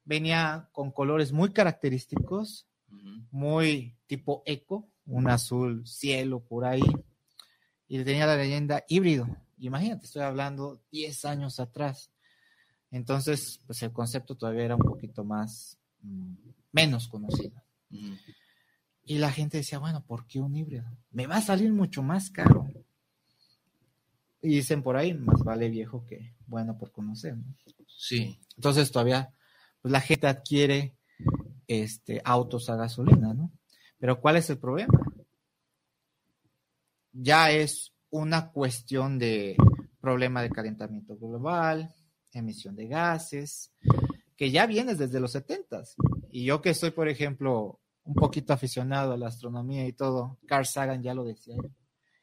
Venía 0.04 0.68
con 0.72 0.90
colores 0.90 1.32
muy 1.32 1.52
característicos, 1.52 2.66
muy 3.30 3.96
tipo 4.06 4.42
eco, 4.46 4.88
un 5.08 5.28
azul 5.28 5.86
cielo 5.86 6.40
por 6.40 6.64
ahí, 6.64 6.82
y 7.88 8.04
tenía 8.04 8.26
la 8.26 8.36
leyenda 8.36 8.84
híbrido. 8.88 9.26
Imagínate, 9.58 10.06
estoy 10.06 10.22
hablando 10.22 10.80
10 10.92 11.24
años 11.24 11.58
atrás. 11.58 12.12
Entonces, 12.90 13.60
pues 13.66 13.82
el 13.82 13.92
concepto 13.92 14.36
todavía 14.36 14.64
era 14.64 14.76
un 14.76 14.82
poquito 14.82 15.24
más, 15.24 15.78
mm, 16.02 16.34
menos 16.72 17.08
conocido. 17.08 17.60
Y 19.02 19.18
la 19.18 19.32
gente 19.32 19.56
decía, 19.56 19.78
bueno, 19.78 20.04
¿por 20.04 20.26
qué 20.26 20.38
un 20.38 20.54
híbrido? 20.54 20.84
Me 21.10 21.26
va 21.26 21.36
a 21.36 21.42
salir 21.42 21.72
mucho 21.72 22.02
más 22.02 22.30
caro. 22.30 22.68
Y 24.42 24.48
dicen 24.48 24.82
por 24.82 24.96
ahí, 24.96 25.14
más 25.14 25.42
vale 25.42 25.68
viejo 25.68 26.04
que 26.06 26.34
bueno 26.46 26.76
por 26.78 26.92
conocer. 26.92 27.36
Sí. 27.86 28.38
Entonces 28.56 28.90
todavía, 28.90 29.32
pues 29.80 29.90
la 29.90 30.00
gente 30.00 30.26
adquiere 30.26 30.94
este, 31.66 32.20
autos 32.24 32.68
a 32.70 32.76
gasolina, 32.76 33.34
¿no? 33.34 33.50
Pero 33.98 34.20
¿cuál 34.20 34.36
es 34.36 34.48
el 34.50 34.58
problema? 34.58 34.98
Ya 37.12 37.50
es 37.50 37.92
una 38.10 38.50
cuestión 38.50 39.18
de 39.18 39.56
problema 40.00 40.42
de 40.42 40.50
calentamiento 40.50 41.16
global, 41.16 41.92
emisión 42.32 42.76
de 42.76 42.88
gases, 42.88 43.72
que 44.36 44.50
ya 44.50 44.66
viene 44.66 44.94
desde 44.94 45.20
los 45.20 45.32
70 45.32 45.82
Y 46.30 46.44
yo 46.44 46.62
que 46.62 46.74
soy, 46.74 46.92
por 46.92 47.08
ejemplo, 47.08 47.80
un 48.04 48.14
poquito 48.14 48.52
aficionado 48.52 49.12
a 49.12 49.16
la 49.16 49.28
astronomía 49.28 49.86
y 49.86 49.92
todo, 49.92 50.38
Carl 50.46 50.64
Sagan 50.64 51.02
ya 51.02 51.14
lo 51.14 51.24
decía. 51.24 51.56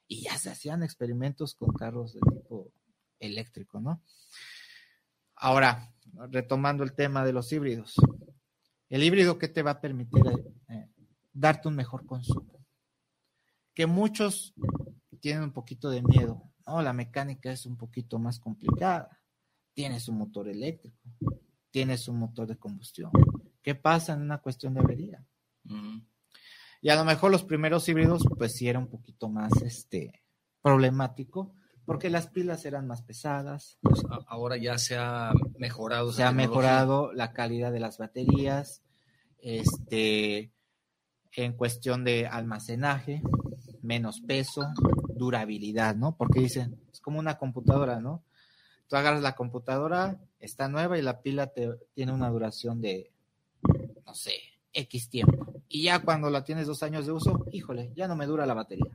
Y 0.07 0.23
ya 0.23 0.37
se 0.37 0.49
hacían 0.49 0.83
experimentos 0.83 1.55
con 1.55 1.73
carros 1.73 2.13
de 2.13 2.21
tipo 2.21 2.71
eléctrico, 3.19 3.79
¿no? 3.81 4.01
Ahora, 5.35 5.93
retomando 6.29 6.83
el 6.83 6.93
tema 6.93 7.25
de 7.25 7.33
los 7.33 7.51
híbridos. 7.51 7.95
El 8.89 9.03
híbrido 9.03 9.37
que 9.37 9.47
te 9.47 9.63
va 9.63 9.71
a 9.71 9.81
permitir 9.81 10.23
eh, 10.69 10.89
darte 11.35 11.67
un 11.67 11.75
mejor 11.75 12.07
consumo. 12.07 12.65
Que 13.75 13.85
muchos 13.85 14.55
tienen 15.19 15.43
un 15.43 15.53
poquito 15.53 15.91
de 15.91 16.01
miedo. 16.01 16.41
No, 16.65 16.81
la 16.81 16.93
mecánica 16.93 17.51
es 17.51 17.67
un 17.67 17.77
poquito 17.77 18.17
más 18.17 18.39
complicada 18.39 19.21
tienes 19.75 20.07
un 20.07 20.17
motor 20.17 20.47
eléctrico, 20.47 20.97
tienes 21.69 22.07
un 22.07 22.17
motor 22.17 22.47
de 22.47 22.57
combustión. 22.57 23.11
¿Qué 23.61 23.75
pasa 23.75 24.13
en 24.13 24.21
una 24.21 24.39
cuestión 24.39 24.73
de 24.73 24.79
avería? 24.79 25.23
Y 26.81 26.89
a 26.89 26.95
lo 26.95 27.03
mejor 27.03 27.31
los 27.31 27.43
primeros 27.43 27.87
híbridos, 27.89 28.23
pues 28.37 28.55
sí 28.55 28.69
era 28.69 28.79
un 28.79 28.87
poquito 28.87 29.27
más 29.27 29.51
este, 29.61 30.23
problemático, 30.61 31.53
porque 31.83 32.09
las 32.09 32.27
pilas 32.27 32.65
eran 32.65 32.87
más 32.87 33.01
pesadas. 33.01 33.77
Pues 33.81 34.01
ahora 34.27 34.57
ya 34.57 34.77
se 34.77 34.95
ha 34.97 35.33
mejorado. 35.57 36.13
Se 36.13 36.23
ha 36.23 36.31
mejorado 36.31 37.11
la 37.11 37.33
calidad 37.33 37.71
de 37.71 37.79
las 37.79 37.97
baterías, 37.97 38.81
este, 39.39 40.53
en 41.35 41.53
cuestión 41.53 42.03
de 42.03 42.27
almacenaje, 42.27 43.21
menos 43.81 44.21
peso, 44.21 44.73
durabilidad, 45.15 45.95
¿no? 45.95 46.15
Porque 46.15 46.39
dicen, 46.39 46.79
es 46.91 46.99
como 46.99 47.19
una 47.19 47.37
computadora, 47.37 47.99
¿no? 47.99 48.23
Tú 48.87 48.95
agarras 48.95 49.21
la 49.21 49.35
computadora, 49.35 50.19
está 50.39 50.67
nueva 50.67 50.97
y 50.97 51.01
la 51.01 51.21
pila 51.21 51.47
te, 51.47 51.69
tiene 51.93 52.11
una 52.11 52.29
duración 52.29 52.81
de, 52.81 53.11
no 54.05 54.13
sé, 54.13 54.33
X 54.73 55.09
tiempo. 55.09 55.63
Y 55.67 55.83
ya 55.83 55.99
cuando 55.99 56.29
la 56.29 56.43
tienes 56.43 56.67
dos 56.67 56.83
años 56.83 57.05
de 57.05 57.11
uso, 57.11 57.45
híjole, 57.51 57.91
ya 57.95 58.07
no 58.07 58.15
me 58.15 58.27
dura 58.27 58.45
la 58.45 58.53
batería. 58.53 58.91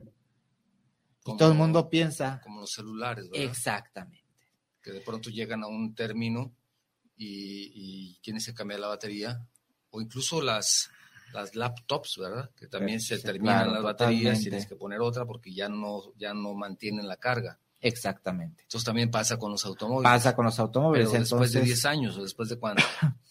y 1.25 1.37
todo 1.37 1.51
el 1.51 1.57
mundo 1.57 1.89
piensa. 1.89 2.39
Como 2.43 2.61
los 2.61 2.71
celulares, 2.71 3.29
¿verdad? 3.29 3.45
Exactamente. 3.45 4.25
Que 4.81 4.91
de 4.91 5.01
pronto 5.01 5.29
llegan 5.29 5.63
a 5.63 5.67
un 5.67 5.93
término 5.93 6.55
y, 7.17 7.71
y 7.75 8.19
tienes 8.21 8.45
que 8.45 8.53
cambiar 8.53 8.79
la 8.79 8.87
batería. 8.87 9.45
O 9.89 9.99
incluso 9.99 10.41
las, 10.41 10.89
las 11.33 11.55
laptops, 11.55 12.17
¿verdad? 12.17 12.49
Que 12.55 12.67
también 12.67 12.99
se 12.99 13.19
terminan 13.19 13.73
las 13.73 13.83
baterías 13.83 14.39
y 14.41 14.43
tienes 14.43 14.65
que 14.65 14.75
poner 14.75 15.01
otra 15.01 15.25
porque 15.25 15.53
ya 15.53 15.69
no, 15.69 16.13
ya 16.17 16.33
no 16.33 16.53
mantienen 16.53 17.07
la 17.07 17.17
carga. 17.17 17.59
Exactamente. 17.81 18.63
Entonces 18.63 18.85
también 18.85 19.09
pasa 19.09 19.37
con 19.37 19.51
los 19.51 19.65
automóviles. 19.65 20.11
Pasa 20.11 20.35
con 20.35 20.45
los 20.45 20.59
automóviles. 20.59 21.09
Pero 21.09 21.19
después 21.19 21.51
de 21.51 21.61
10 21.61 21.85
años 21.85 22.17
o 22.17 22.23
después 22.23 22.49
de 22.49 22.57
cuándo. 22.57 22.83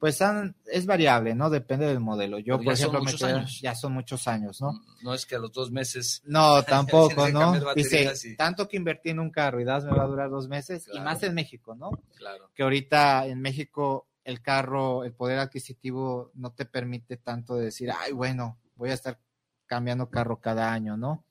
Pues 0.00 0.18
es 0.64 0.86
variable, 0.86 1.34
¿no? 1.34 1.50
Depende 1.50 1.84
del 1.84 2.00
modelo. 2.00 2.38
Yo, 2.38 2.58
por 2.58 2.72
ejemplo, 2.72 3.02
me 3.02 3.12
ya 3.60 3.74
son 3.74 3.92
muchos 3.92 4.26
años, 4.28 4.58
¿no? 4.62 4.72
Mm, 4.72 5.04
no 5.04 5.12
es 5.12 5.26
que 5.26 5.34
a 5.34 5.38
los 5.38 5.52
dos 5.52 5.70
meses. 5.70 6.22
No, 6.26 6.62
tampoco, 6.62 7.28
¿no? 7.28 7.74
Dice, 7.74 8.10
tanto 8.38 8.66
que 8.66 8.78
invertí 8.78 9.10
en 9.10 9.20
un 9.20 9.30
carro 9.30 9.60
y 9.60 9.64
das 9.64 9.84
me 9.84 9.90
va 9.90 10.04
a 10.04 10.06
durar 10.06 10.30
dos 10.30 10.48
meses, 10.48 10.88
y 10.90 10.98
más 11.00 11.22
en 11.22 11.34
México, 11.34 11.74
¿no? 11.74 11.90
Claro. 12.16 12.50
Que 12.54 12.62
ahorita 12.62 13.26
en 13.26 13.42
México 13.42 14.08
el 14.24 14.42
carro, 14.42 15.04
el 15.04 15.12
poder 15.12 15.38
adquisitivo 15.38 16.30
no 16.34 16.52
te 16.52 16.64
permite 16.64 17.16
tanto 17.16 17.56
de 17.56 17.66
decir, 17.66 17.90
ay, 17.90 18.12
bueno, 18.12 18.58
voy 18.76 18.90
a 18.90 18.94
estar 18.94 19.20
cambiando 19.66 20.10
carro 20.10 20.40
cada 20.40 20.72
año, 20.72 20.96
¿no? 20.96 21.24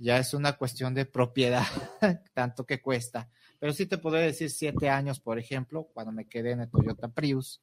ya 0.00 0.18
es 0.18 0.32
una 0.32 0.54
cuestión 0.54 0.94
de 0.94 1.04
propiedad, 1.04 1.62
tanto 2.34 2.64
que 2.64 2.80
cuesta. 2.80 3.28
Pero 3.58 3.74
sí 3.74 3.84
te 3.84 3.98
podría 3.98 4.22
decir 4.22 4.50
siete 4.50 4.88
años, 4.88 5.20
por 5.20 5.38
ejemplo, 5.38 5.88
cuando 5.92 6.10
me 6.10 6.26
quedé 6.26 6.52
en 6.52 6.62
el 6.62 6.70
Toyota 6.70 7.08
Prius. 7.08 7.60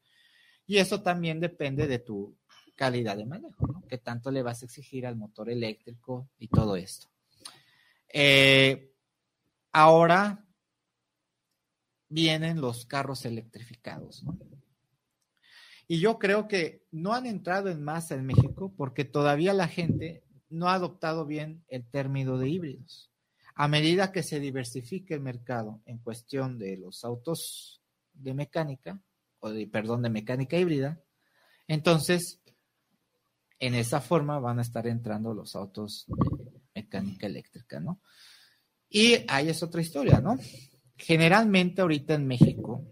Y 0.68 0.78
eso 0.78 1.02
también 1.02 1.40
depende 1.40 1.88
de 1.88 1.98
tu 1.98 2.38
calidad 2.76 3.18
de 3.18 3.26
manejo, 3.26 3.66
¿no? 3.66 3.84
¿Qué 3.88 3.98
tanto 3.98 4.30
le 4.30 4.44
vas 4.44 4.62
a 4.62 4.66
exigir 4.66 5.08
al 5.08 5.16
motor 5.16 5.50
eléctrico 5.50 6.30
y 6.38 6.48
todo 6.48 6.76
esto? 6.76 7.08
Eh, 8.08 8.94
ahora 9.72 10.46
vienen 12.10 12.62
los 12.62 12.86
carros 12.86 13.26
electrificados, 13.26 14.24
¿no? 14.24 14.38
Y 15.88 16.00
yo 16.00 16.20
creo 16.20 16.48
que 16.48 16.84
no 16.92 17.14
han 17.14 17.26
entrado 17.26 17.70
en 17.70 17.82
masa 17.82 18.16
en 18.16 18.26
México 18.26 18.74
porque 18.76 19.06
todavía 19.06 19.54
la 19.54 19.70
gente 19.70 20.24
no 20.50 20.68
ha 20.68 20.74
adoptado 20.74 21.26
bien 21.26 21.64
el 21.70 21.90
término 21.90 22.38
de 22.38 22.50
híbridos. 22.50 23.10
A 23.56 23.68
medida 23.68 24.12
que 24.12 24.22
se 24.22 24.40
diversifique 24.40 25.14
el 25.14 25.22
mercado 25.22 25.82
en 25.86 25.98
cuestión 26.00 26.60
de 26.60 26.78
los 26.78 27.06
autos 27.06 27.82
de 28.14 28.34
mecánica, 28.34 29.00
o 29.40 29.50
de, 29.50 29.66
perdón, 29.68 30.02
de 30.02 30.10
mecánica 30.10 30.58
híbrida, 30.58 31.00
entonces 31.68 32.42
en 33.60 33.74
esa 33.74 34.02
forma 34.02 34.40
van 34.40 34.60
a 34.60 34.64
estar 34.64 34.88
entrando 34.88 35.34
los 35.34 35.56
autos 35.56 36.06
de 36.08 36.62
mecánica 36.76 37.28
eléctrica, 37.28 37.80
¿no? 37.80 38.02
Y 38.90 39.26
ahí 39.28 39.50
es 39.50 39.64
otra 39.64 39.82
historia, 39.82 40.20
¿no? 40.20 40.38
Generalmente 40.98 41.82
ahorita 41.82 42.16
en 42.16 42.28
México, 42.28 42.84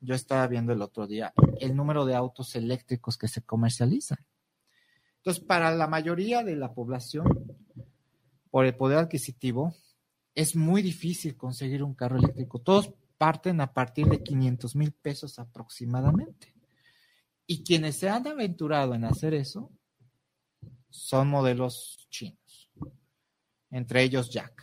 yo 0.00 0.14
estaba 0.14 0.46
viendo 0.46 0.72
el 0.72 0.82
otro 0.82 1.06
día 1.06 1.32
el 1.60 1.76
número 1.76 2.06
de 2.06 2.14
autos 2.14 2.56
eléctricos 2.56 3.18
que 3.18 3.28
se 3.28 3.42
comercializan. 3.42 4.18
Entonces, 5.18 5.44
para 5.44 5.70
la 5.74 5.86
mayoría 5.86 6.42
de 6.42 6.56
la 6.56 6.72
población, 6.72 7.26
por 8.50 8.64
el 8.64 8.74
poder 8.74 8.98
adquisitivo, 8.98 9.74
es 10.34 10.56
muy 10.56 10.80
difícil 10.80 11.36
conseguir 11.36 11.82
un 11.82 11.94
carro 11.94 12.18
eléctrico. 12.18 12.60
Todos 12.60 12.94
parten 13.18 13.60
a 13.60 13.72
partir 13.74 14.06
de 14.06 14.22
500 14.22 14.74
mil 14.76 14.92
pesos 14.92 15.38
aproximadamente. 15.38 16.54
Y 17.46 17.62
quienes 17.62 17.98
se 17.98 18.08
han 18.08 18.26
aventurado 18.26 18.94
en 18.94 19.04
hacer 19.04 19.34
eso 19.34 19.70
son 20.88 21.28
modelos 21.28 22.06
chinos, 22.08 22.70
entre 23.70 24.02
ellos 24.02 24.30
Jack. 24.30 24.62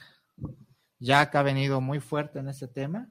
Jack 1.00 1.36
ha 1.36 1.44
venido 1.44 1.82
muy 1.82 2.00
fuerte 2.00 2.39
en 2.39 2.50
ese 2.50 2.68
tema 2.68 3.10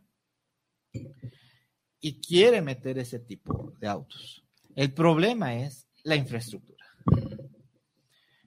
y 2.00 2.20
quiere 2.20 2.60
meter 2.60 2.98
ese 2.98 3.18
tipo 3.18 3.72
de 3.78 3.88
autos. 3.88 4.44
El 4.74 4.92
problema 4.92 5.54
es 5.54 5.86
la 6.02 6.16
infraestructura. 6.16 6.84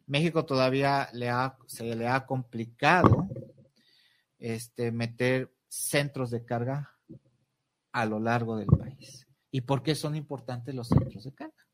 México 0.06 0.46
todavía 0.46 1.10
se 1.68 1.96
le 1.96 2.08
ha 2.08 2.26
complicado 2.26 3.30
este, 4.40 4.92
meter 4.92 5.54
centros 5.68 6.32
de 6.32 6.44
carga 6.44 6.96
a 7.92 8.06
lo 8.06 8.20
largo 8.20 8.58
del 8.58 8.68
país. 8.68 9.28
¿Y 9.52 9.62
por 9.62 9.84
qué 9.84 9.96
son 9.96 10.16
importantes 10.16 10.74
los 10.74 10.88
centros 10.88 11.24
de 11.24 11.34
carga? 11.34 11.68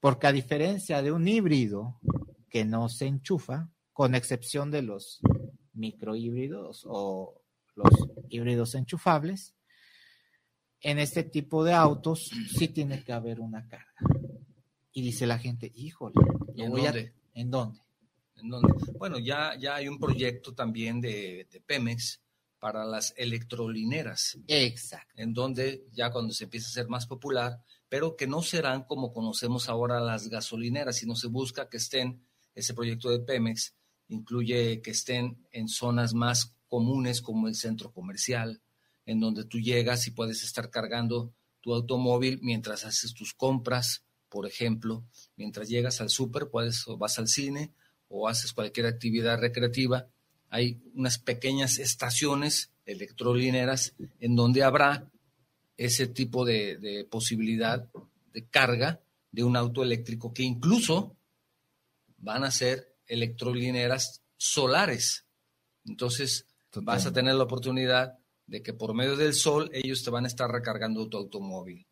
Porque 0.00 0.26
a 0.26 0.32
diferencia 0.32 1.02
de 1.02 1.12
un 1.12 1.26
híbrido 1.26 2.00
que 2.48 2.64
no 2.64 2.88
se 2.88 3.06
enchufa, 3.06 3.68
con 3.92 4.14
excepción 4.14 4.70
de 4.70 4.82
los 4.82 5.20
microhíbridos 5.72 6.84
o 6.86 7.40
los 7.74 7.90
híbridos 8.28 8.74
enchufables, 8.74 9.54
en 10.80 10.98
este 10.98 11.22
tipo 11.22 11.64
de 11.64 11.72
autos 11.72 12.30
sí 12.56 12.68
tiene 12.68 13.04
que 13.04 13.12
haber 13.12 13.40
una 13.40 13.66
carga. 13.68 13.94
Y 14.92 15.02
dice 15.02 15.26
la 15.26 15.38
gente, 15.38 15.70
híjole, 15.74 16.14
¿en, 16.56 16.70
dónde? 16.70 17.14
¿en 17.34 17.50
dónde? 17.50 17.80
¿En 18.36 18.48
dónde? 18.48 18.74
Bueno, 18.98 19.18
ya, 19.18 19.56
ya 19.58 19.76
hay 19.76 19.88
un 19.88 19.98
proyecto 19.98 20.54
también 20.54 21.00
de, 21.00 21.46
de 21.50 21.60
Pemex 21.60 22.20
para 22.58 22.84
las 22.84 23.14
electrolineras. 23.16 24.38
Exacto. 24.46 25.14
En 25.16 25.32
donde 25.32 25.86
ya 25.92 26.10
cuando 26.10 26.32
se 26.34 26.44
empieza 26.44 26.68
a 26.68 26.72
ser 26.72 26.88
más 26.88 27.06
popular, 27.06 27.60
pero 27.88 28.16
que 28.16 28.26
no 28.26 28.42
serán 28.42 28.84
como 28.84 29.12
conocemos 29.12 29.68
ahora 29.68 30.00
las 30.00 30.28
gasolineras, 30.28 30.96
sino 30.96 31.14
se 31.14 31.28
busca 31.28 31.68
que 31.68 31.78
estén, 31.78 32.24
ese 32.54 32.74
proyecto 32.74 33.08
de 33.10 33.20
Pemex 33.20 33.74
incluye 34.12 34.80
que 34.82 34.90
estén 34.90 35.38
en 35.50 35.68
zonas 35.68 36.14
más 36.14 36.54
comunes 36.68 37.20
como 37.20 37.48
el 37.48 37.54
centro 37.54 37.92
comercial, 37.92 38.60
en 39.06 39.20
donde 39.20 39.44
tú 39.44 39.58
llegas 39.58 40.06
y 40.06 40.10
puedes 40.12 40.42
estar 40.42 40.70
cargando 40.70 41.32
tu 41.60 41.74
automóvil 41.74 42.40
mientras 42.42 42.84
haces 42.84 43.14
tus 43.14 43.34
compras, 43.34 44.04
por 44.28 44.46
ejemplo, 44.46 45.04
mientras 45.36 45.68
llegas 45.68 46.00
al 46.00 46.10
súper, 46.10 46.48
puedes 46.48 46.86
o 46.88 46.96
vas 46.96 47.18
al 47.18 47.28
cine 47.28 47.72
o 48.08 48.28
haces 48.28 48.52
cualquier 48.52 48.86
actividad 48.86 49.38
recreativa, 49.38 50.06
hay 50.50 50.80
unas 50.94 51.18
pequeñas 51.18 51.78
estaciones 51.78 52.70
electrolineras 52.84 53.94
en 54.20 54.36
donde 54.36 54.62
habrá 54.62 55.10
ese 55.76 56.06
tipo 56.06 56.44
de, 56.44 56.76
de, 56.76 57.04
posibilidad 57.04 57.88
de 58.32 58.44
carga 58.44 59.00
de 59.30 59.44
un 59.44 59.56
auto 59.56 59.82
eléctrico 59.82 60.32
que 60.34 60.42
incluso 60.42 61.16
van 62.18 62.44
a 62.44 62.50
ser 62.50 62.91
electrolineras 63.12 64.22
solares. 64.36 65.26
Entonces 65.84 66.46
vas 66.74 67.06
a 67.06 67.12
tener 67.12 67.34
la 67.34 67.44
oportunidad 67.44 68.18
de 68.46 68.62
que 68.62 68.72
por 68.72 68.94
medio 68.94 69.16
del 69.16 69.34
sol 69.34 69.70
ellos 69.72 70.02
te 70.02 70.10
van 70.10 70.24
a 70.24 70.28
estar 70.28 70.50
recargando 70.50 71.08
tu 71.08 71.16
automóvil. 71.16 71.86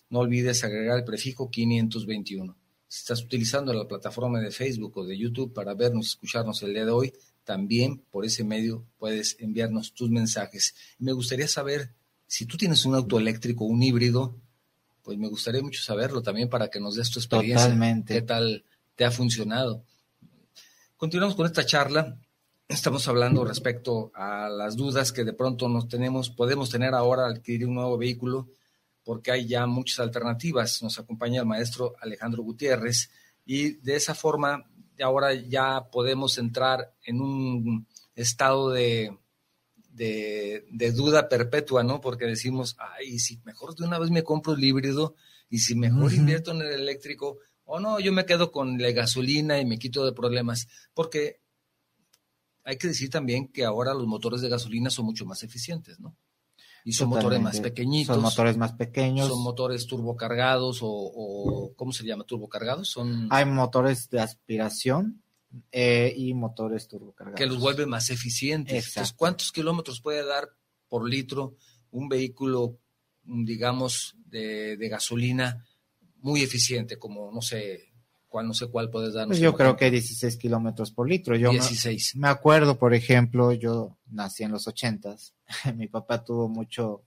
no 0.10 0.20
olvides 0.20 0.64
agregar 0.64 0.98
el 0.98 1.04
prefijo 1.04 1.52
521. 1.52 2.58
Si 2.88 3.00
estás 3.00 3.22
utilizando 3.22 3.74
la 3.74 3.86
plataforma 3.86 4.40
de 4.40 4.50
Facebook 4.50 4.98
o 4.98 5.06
de 5.06 5.18
YouTube 5.18 5.54
para 5.54 5.74
vernos 5.74 6.06
y 6.06 6.10
escucharnos 6.10 6.64
el 6.64 6.74
día 6.74 6.86
de 6.86 6.92
hoy, 6.92 7.12
también 7.44 8.02
por 8.12 8.24
ese 8.24 8.46
medio 8.46 8.86
puedes 8.98 9.36
enviarnos 9.40 9.94
tus 9.94 10.10
mensajes. 10.10 10.74
Me 11.00 11.12
gustaría 11.12 11.50
saber 11.50 11.94
si 12.28 12.46
tú 12.46 12.56
tienes 12.56 12.86
un 12.86 12.96
auto 12.96 13.20
eléctrico, 13.20 13.66
un 13.66 13.84
híbrido, 13.84 14.40
pues 15.04 15.18
me 15.18 15.28
gustaría 15.28 15.62
mucho 15.62 15.82
saberlo 15.82 16.22
también 16.22 16.50
para 16.50 16.70
que 16.70 16.80
nos 16.80 16.96
des 16.96 17.12
tu 17.12 17.20
experiencia. 17.20 17.66
Totalmente. 17.66 18.14
¿Qué 18.14 18.22
tal 18.22 18.64
te 18.96 19.06
ha 19.06 19.12
funcionado? 19.12 19.84
Continuamos 20.96 21.36
con 21.36 21.46
esta 21.46 21.66
charla. 21.66 22.18
Estamos 22.68 23.08
hablando 23.08 23.44
respecto 23.44 24.12
a 24.16 24.48
las 24.48 24.78
dudas 24.78 25.12
que 25.12 25.26
de 25.26 25.34
pronto 25.34 25.68
nos 25.68 25.90
tenemos, 25.90 26.30
podemos 26.30 26.70
tener 26.70 26.94
ahora 26.94 27.26
al 27.26 27.34
adquirir 27.34 27.68
un 27.68 27.76
nuevo 27.76 27.98
vehículo, 27.98 28.48
porque 29.04 29.32
hay 29.32 29.46
ya 29.46 29.68
muchas 29.68 30.00
alternativas. 30.00 30.82
Nos 30.82 30.98
acompaña 30.98 31.42
el 31.42 31.46
maestro 31.46 31.94
Alejandro 32.00 32.42
Gutiérrez 32.42 33.12
y 33.46 33.74
de 33.82 33.98
esa 33.98 34.16
forma 34.16 34.66
ahora 35.02 35.34
ya 35.34 35.90
podemos 35.92 36.38
entrar 36.38 36.94
en 37.04 37.20
un 37.20 37.86
estado 38.16 38.70
de, 38.70 39.18
de, 39.94 40.66
de, 40.72 40.92
duda 40.92 41.30
perpetua, 41.30 41.84
¿no? 41.84 42.02
Porque 42.02 42.26
decimos, 42.26 42.76
ay, 42.80 43.20
si 43.20 43.40
mejor 43.46 43.76
de 43.76 43.86
una 43.86 44.00
vez 44.00 44.10
me 44.10 44.24
compro 44.24 44.54
el 44.54 44.64
híbrido 44.64 45.16
y 45.50 45.60
si 45.60 45.76
mejor 45.76 46.04
uh 46.04 46.10
-huh. 46.10 46.18
invierto 46.18 46.52
en 46.52 46.62
el 46.62 46.74
eléctrico, 46.74 47.38
o 47.66 47.80
no, 47.80 48.00
yo 48.00 48.12
me 48.12 48.26
quedo 48.26 48.52
con 48.52 48.82
la 48.82 48.92
gasolina 48.92 49.60
y 49.60 49.66
me 49.66 49.80
quito 49.80 50.06
de 50.06 50.14
problemas, 50.14 50.68
porque 50.94 51.42
hay 52.64 52.78
que 52.78 52.88
decir 52.88 53.10
también 53.10 53.48
que 53.48 53.66
ahora 53.66 53.94
los 53.94 54.08
motores 54.08 54.42
de 54.42 54.50
gasolina 54.50 54.90
son 54.90 55.06
mucho 55.06 55.26
más 55.26 55.44
eficientes, 55.44 56.00
¿no? 56.00 56.16
Y 56.86 56.94
son 56.94 57.10
Totalmente. 57.10 57.40
motores 57.40 57.42
más 57.42 57.62
pequeñitos. 57.62 58.16
Son 58.16 58.24
motores 58.24 58.58
más 58.58 58.74
pequeños. 58.74 59.28
Son 59.30 59.42
motores 59.42 59.88
turbocargados 59.88 60.82
o, 60.82 60.90
o 60.90 61.74
¿cómo 61.76 61.94
se 61.94 62.04
llama? 62.04 62.26
Turbocargados. 62.26 62.90
Son... 62.90 63.28
Hay 63.32 63.46
motores 63.46 64.10
de 64.10 64.20
aspiración 64.20 65.23
eh, 65.72 66.14
y 66.16 66.34
motores 66.34 66.88
turbocargados. 66.88 67.38
Que 67.38 67.46
los 67.46 67.60
vuelve 67.60 67.86
más 67.86 68.10
eficientes. 68.10 68.74
Exacto. 68.74 69.00
Entonces, 69.00 69.16
¿cuántos 69.18 69.52
kilómetros 69.52 70.02
puede 70.02 70.26
dar 70.26 70.50
por 70.88 71.08
litro 71.08 71.56
un 71.92 72.10
vehículo, 72.10 72.80
digamos, 73.24 74.16
de, 74.26 74.78
de 74.78 74.90
gasolina 74.90 75.66
muy 76.22 76.42
eficiente, 76.42 76.98
como, 76.98 77.32
no 77.32 77.42
sé, 77.42 77.94
cuál, 78.34 78.48
no 78.48 78.54
sé 78.54 78.68
cuál 78.68 78.90
puedes 78.90 79.14
dar. 79.14 79.28
Pues 79.28 79.40
yo 79.40 79.54
creo 79.54 79.78
que 79.78 79.92
16 79.92 80.38
kilómetros 80.38 80.92
por 80.92 81.08
litro. 81.08 81.36
Yo 81.36 81.52
16. 81.52 82.16
Me, 82.16 82.22
me, 82.22 82.28
acuerdo, 82.30 82.80
por 82.80 82.96
ejemplo, 82.96 83.52
yo 83.52 83.98
nací 84.08 84.44
en 84.44 84.52
los 84.52 84.68
80s. 84.68 85.34
Mi 85.76 85.88
papá 85.88 86.24
tuvo 86.24 86.50
mucho 86.50 87.04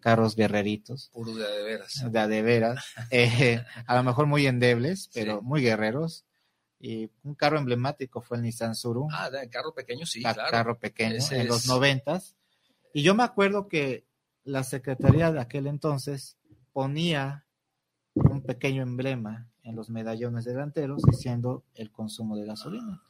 carros 0.00 0.36
guerreritos. 0.36 1.10
Puro 1.12 1.34
de 1.34 1.50
de 1.50 1.62
veras. 1.62 2.04
De 2.12 2.28
de 2.28 2.42
veras. 2.42 2.84
eh, 3.10 3.64
a 3.86 3.96
lo 3.96 4.02
mejor 4.02 4.26
muy 4.26 4.46
endebles, 4.46 5.08
pero 5.14 5.38
sí. 5.38 5.44
muy 5.44 5.62
guerreros. 5.62 6.24
Y 6.80 7.10
un 7.24 7.34
carro 7.34 7.58
emblemático 7.58 8.20
fue 8.20 8.36
el 8.36 8.44
Nissan 8.44 8.74
Suru. 8.74 9.08
Ah, 9.12 9.30
de 9.30 9.48
carro 9.48 9.74
pequeño, 9.74 10.06
sí, 10.06 10.20
claro. 10.20 10.42
Carro 10.50 10.78
pequeño, 10.78 11.16
Ese 11.16 11.36
en 11.36 11.42
es... 11.42 11.48
los 11.48 11.66
noventas. 11.66 12.36
Y 12.92 13.02
yo 13.02 13.14
me 13.14 13.24
acuerdo 13.24 13.68
que 13.68 14.06
la 14.44 14.64
secretaría 14.64 15.32
de 15.32 15.40
aquel 15.40 15.66
entonces 15.66 16.38
ponía 16.72 17.46
un 18.14 18.42
pequeño 18.42 18.82
emblema 18.82 19.50
en 19.62 19.76
los 19.76 19.90
medallones 19.90 20.44
delanteros 20.44 21.02
diciendo 21.02 21.64
el 21.74 21.90
consumo 21.90 22.36
de 22.36 22.46
gasolina. 22.46 23.02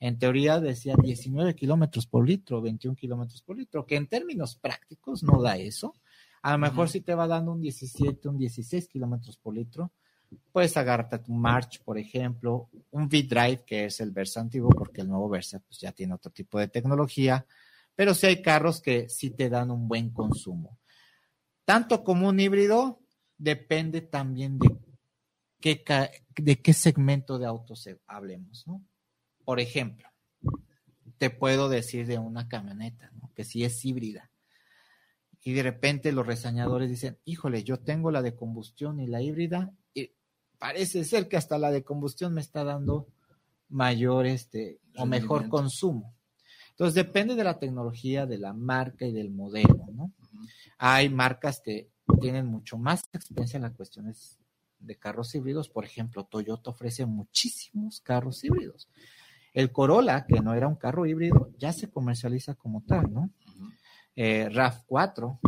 En 0.00 0.18
teoría 0.18 0.60
decía 0.60 0.94
19 1.00 1.54
kilómetros 1.54 2.06
por 2.06 2.26
litro, 2.26 2.60
21 2.60 2.94
kilómetros 2.94 3.40
por 3.42 3.56
litro, 3.56 3.86
que 3.86 3.96
en 3.96 4.06
términos 4.06 4.56
prácticos 4.56 5.22
no 5.22 5.40
da 5.40 5.56
eso. 5.56 5.94
A 6.42 6.52
lo 6.52 6.58
mejor 6.58 6.86
uh 6.86 6.88
-huh. 6.88 6.92
si 6.92 7.00
te 7.00 7.14
va 7.14 7.26
dando 7.26 7.52
un 7.52 7.60
17, 7.60 8.28
un 8.28 8.36
16 8.36 8.88
kilómetros 8.88 9.38
por 9.38 9.54
litro, 9.54 9.92
puedes 10.52 10.76
agarrarte 10.76 11.18
tu 11.18 11.32
March, 11.32 11.82
por 11.84 11.98
ejemplo, 11.98 12.68
un 12.90 13.04
V-Drive, 13.04 13.64
que 13.64 13.86
es 13.86 14.00
el 14.00 14.10
Versa 14.10 14.40
antiguo, 14.40 14.70
porque 14.70 15.00
el 15.00 15.08
nuevo 15.08 15.28
Versa 15.28 15.60
pues, 15.60 15.80
ya 15.80 15.92
tiene 15.92 16.14
otro 16.14 16.30
tipo 16.30 16.58
de 16.58 16.68
tecnología, 16.68 17.46
pero 17.94 18.14
sí 18.14 18.26
hay 18.26 18.42
carros 18.42 18.80
que 18.80 19.08
sí 19.08 19.30
te 19.30 19.48
dan 19.48 19.70
un 19.70 19.88
buen 19.88 20.10
consumo. 20.10 20.78
Tanto 21.64 22.02
como 22.04 22.28
un 22.28 22.40
híbrido, 22.40 23.00
depende 23.38 24.00
también 24.00 24.58
de 24.58 24.68
qué, 25.60 25.84
de 26.36 26.60
qué 26.60 26.72
segmento 26.72 27.38
de 27.38 27.46
autos 27.46 27.88
hablemos, 28.06 28.66
¿no? 28.66 28.84
Por 29.44 29.60
ejemplo, 29.60 30.08
te 31.18 31.30
puedo 31.30 31.68
decir 31.68 32.06
de 32.06 32.18
una 32.18 32.48
camioneta, 32.48 33.10
¿no? 33.12 33.32
Que 33.34 33.44
si 33.44 33.64
es 33.64 33.84
híbrida. 33.84 34.30
Y 35.44 35.52
de 35.54 35.62
repente 35.62 36.12
los 36.12 36.26
resañadores 36.26 36.88
dicen, 36.88 37.18
híjole, 37.24 37.64
yo 37.64 37.80
tengo 37.80 38.10
la 38.10 38.22
de 38.22 38.36
combustión 38.36 39.00
y 39.00 39.06
la 39.06 39.22
híbrida, 39.22 39.72
parece 40.62 41.02
ser 41.02 41.26
que 41.26 41.36
hasta 41.36 41.58
la 41.58 41.72
de 41.72 41.82
combustión 41.82 42.34
me 42.34 42.40
está 42.40 42.62
dando 42.62 43.08
mayor 43.68 44.26
este, 44.26 44.78
o 44.96 45.06
mejor 45.06 45.48
consumo. 45.48 46.14
Entonces 46.70 46.94
depende 46.94 47.34
de 47.34 47.42
la 47.42 47.58
tecnología, 47.58 48.26
de 48.26 48.38
la 48.38 48.52
marca 48.52 49.04
y 49.04 49.10
del 49.10 49.32
modelo, 49.32 49.88
¿no? 49.92 50.12
Hay 50.78 51.08
marcas 51.08 51.60
que 51.64 51.90
tienen 52.20 52.46
mucho 52.46 52.78
más 52.78 53.02
experiencia 53.12 53.56
en 53.56 53.64
las 53.64 53.72
cuestiones 53.72 54.38
de 54.78 54.96
carros 54.96 55.34
híbridos. 55.34 55.68
Por 55.68 55.84
ejemplo, 55.84 56.22
Toyota 56.26 56.70
ofrece 56.70 57.06
muchísimos 57.06 58.00
carros 58.00 58.44
híbridos. 58.44 58.88
El 59.54 59.72
Corolla, 59.72 60.26
que 60.26 60.40
no 60.40 60.54
era 60.54 60.68
un 60.68 60.76
carro 60.76 61.06
híbrido, 61.06 61.50
ya 61.58 61.72
se 61.72 61.90
comercializa 61.90 62.54
como 62.54 62.84
tal, 62.86 63.12
¿no? 63.12 63.30
Eh, 64.14 64.48
RAV4, 64.48 65.40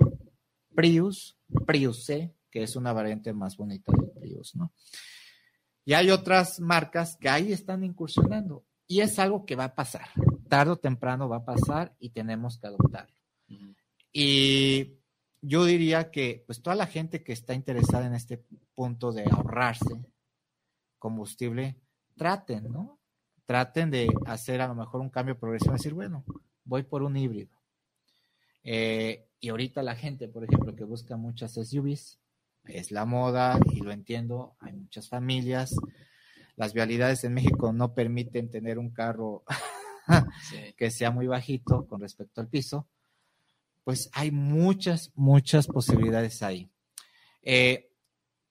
Prius, 0.75 1.39
Prius 1.65 2.05
C, 2.05 2.35
que 2.51 2.65
es 2.65 2.75
una 2.75 2.93
variante 2.93 3.33
más 3.33 3.57
bonita 3.57 3.93
del 3.93 4.24
¿no? 4.55 4.73
Y 5.85 5.93
hay 5.93 6.11
otras 6.11 6.61
marcas 6.61 7.17
que 7.21 7.29
ahí 7.29 7.53
están 7.53 7.85
incursionando. 7.85 8.65
Y 8.87 9.01
es 9.01 9.19
algo 9.19 9.47
que 9.47 9.57
va 9.57 9.65
a 9.65 9.75
pasar, 9.75 10.09
tarde 10.49 10.73
o 10.73 10.77
temprano 10.77 11.29
va 11.29 11.39
a 11.39 11.45
pasar 11.45 11.97
y 11.99 12.11
tenemos 12.11 12.59
que 12.59 12.67
adoptarlo. 12.67 13.15
Y 14.13 14.99
yo 15.41 15.65
diría 15.65 16.11
que 16.11 16.45
pues 16.47 16.63
toda 16.63 16.77
la 16.77 16.87
gente 16.87 17.23
que 17.23 17.33
está 17.33 17.55
interesada 17.55 18.07
en 18.07 18.15
este 18.15 18.45
punto 18.75 19.13
de 19.13 19.25
ahorrarse 19.25 20.05
combustible, 20.99 21.77
traten, 22.17 22.71
¿no? 22.71 22.99
Traten 23.45 23.91
de 23.91 24.09
hacer 24.27 24.61
a 24.61 24.69
lo 24.69 24.75
mejor 24.75 25.01
un 25.01 25.11
cambio 25.11 25.39
progresivo, 25.39 25.75
decir, 25.75 25.93
bueno, 25.93 26.25
voy 26.65 26.83
por 26.83 27.03
un 27.03 27.17
híbrido. 27.17 27.51
Eh, 28.63 29.29
y 29.39 29.51
ahorita 29.51 29.83
la 29.83 29.95
gente, 29.95 30.29
por 30.29 30.45
ejemplo, 30.45 30.75
que 30.75 30.85
busca 30.85 31.17
muchas 31.17 31.53
SUVs, 31.53 32.19
es 32.67 32.91
la 32.91 33.05
moda 33.05 33.59
y 33.73 33.81
lo 33.81 33.93
entiendo, 33.93 34.57
hay 34.61 34.73
muchas 34.73 35.09
familias. 35.09 35.75
Las 36.57 36.73
vialidades 36.73 37.25
en 37.25 37.35
México 37.35 37.73
no 37.73 37.95
permiten 37.95 38.51
tener 38.51 38.79
un 38.79 38.91
carro 38.91 39.45
que 40.77 40.91
sea 40.91 41.11
muy 41.11 41.27
bajito 41.27 41.87
con 41.87 42.01
respecto 42.01 42.41
al 42.41 42.49
piso 42.49 42.89
pues 43.85 44.09
hay 44.15 44.31
muchas, 44.31 45.13
muchas 45.15 45.67
posibilidades 45.67 46.43
ahí. 46.43 46.71
Eh, 47.43 47.93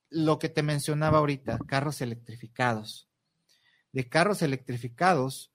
lo 0.10 0.38
que 0.38 0.48
te 0.48 0.62
mencionaba 0.62 1.18
ahorita, 1.18 1.58
carros 1.68 2.02
electrificados. 2.02 3.10
De 3.92 4.08
carros 4.08 4.44
electrificados 4.44 5.52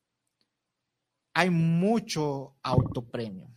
hay 1.33 1.51
mucho 1.51 2.57
autopremio, 2.63 3.49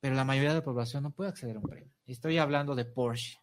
pero 0.00 0.16
la 0.16 0.24
mayoría 0.24 0.50
de 0.50 0.56
la 0.56 0.64
población 0.64 1.04
no 1.04 1.12
puede 1.12 1.30
acceder 1.30 1.56
a 1.56 1.60
un 1.60 1.68
premio. 1.68 1.92
Estoy 2.06 2.38
hablando 2.38 2.74
de 2.74 2.84
Porsche, 2.84 3.38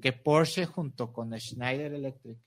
que 0.00 0.12
Porsche 0.12 0.66
junto 0.66 1.12
con 1.12 1.38
Schneider 1.38 1.92
Electric 1.94 2.38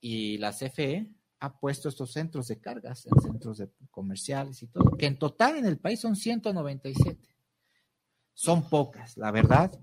y 0.00 0.38
la 0.38 0.52
CFE 0.52 1.10
ha 1.40 1.58
puesto 1.58 1.88
estos 1.88 2.12
centros 2.12 2.48
de 2.48 2.60
cargas 2.60 3.06
en 3.06 3.20
centros 3.20 3.58
de 3.58 3.70
comerciales 3.90 4.62
y 4.62 4.68
todo, 4.68 4.96
que 4.96 5.06
en 5.06 5.18
total 5.18 5.56
en 5.56 5.66
el 5.66 5.78
país 5.78 6.00
son 6.00 6.16
197. 6.16 7.28
Son 8.32 8.68
pocas, 8.68 9.16
la 9.16 9.30
verdad, 9.30 9.78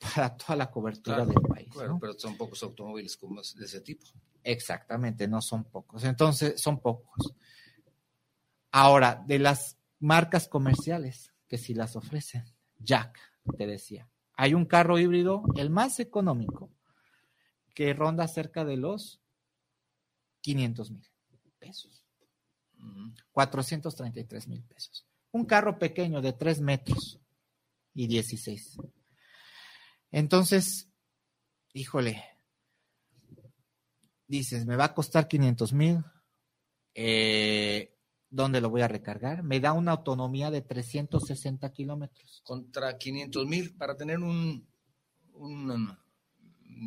para 0.14 0.36
toda 0.36 0.56
la 0.56 0.70
cobertura 0.70 1.24
del 1.26 1.40
país. 1.42 1.68
pero 2.00 2.14
son 2.18 2.36
pocos 2.36 2.62
automóviles 2.62 3.16
como 3.16 3.42
de 3.42 3.64
ese 3.64 3.80
tipo. 3.80 4.06
Exactamente, 4.42 5.28
no 5.28 5.42
son 5.42 5.64
pocos. 5.64 6.04
Entonces, 6.04 6.60
son 6.60 6.80
pocos. 6.80 7.34
Ahora, 8.72 9.22
de 9.26 9.38
las 9.38 9.78
marcas 9.98 10.48
comerciales 10.48 11.32
que 11.48 11.58
sí 11.58 11.74
las 11.74 11.96
ofrecen, 11.96 12.44
Jack, 12.78 13.18
te 13.58 13.66
decía, 13.66 14.09
hay 14.40 14.54
un 14.54 14.64
carro 14.64 14.98
híbrido, 14.98 15.42
el 15.56 15.68
más 15.68 16.00
económico, 16.00 16.72
que 17.74 17.92
ronda 17.92 18.26
cerca 18.26 18.64
de 18.64 18.78
los 18.78 19.20
500 20.40 20.92
mil 20.92 21.06
pesos. 21.58 22.06
433 23.32 24.48
mil 24.48 24.62
pesos. 24.62 25.06
Un 25.30 25.44
carro 25.44 25.78
pequeño 25.78 26.22
de 26.22 26.32
3 26.32 26.62
metros 26.62 27.20
y 27.92 28.06
16. 28.06 28.78
Entonces, 30.10 30.88
híjole, 31.74 32.24
dices, 34.26 34.64
me 34.64 34.76
va 34.76 34.86
a 34.86 34.94
costar 34.94 35.28
500 35.28 35.74
mil. 35.74 36.02
Eh, 36.94 37.94
¿Dónde 38.30 38.60
lo 38.60 38.70
voy 38.70 38.82
a 38.82 38.88
recargar? 38.88 39.42
Me 39.42 39.60
da 39.60 39.72
una 39.72 39.92
autonomía 39.92 40.50
de 40.50 40.62
360 40.62 41.72
kilómetros. 41.72 42.42
Contra 42.44 42.96
500 42.96 43.46
mil 43.46 43.76
para 43.76 43.96
tener 43.96 44.20
un, 44.20 44.66
un, 45.34 45.98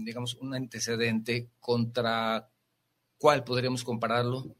digamos, 0.05 0.35
un 0.35 0.55
antecedente 0.55 1.51
contra 1.59 2.49
¿Cuál 3.23 3.45
podríamos 3.45 3.85
compararlo? 3.85 4.53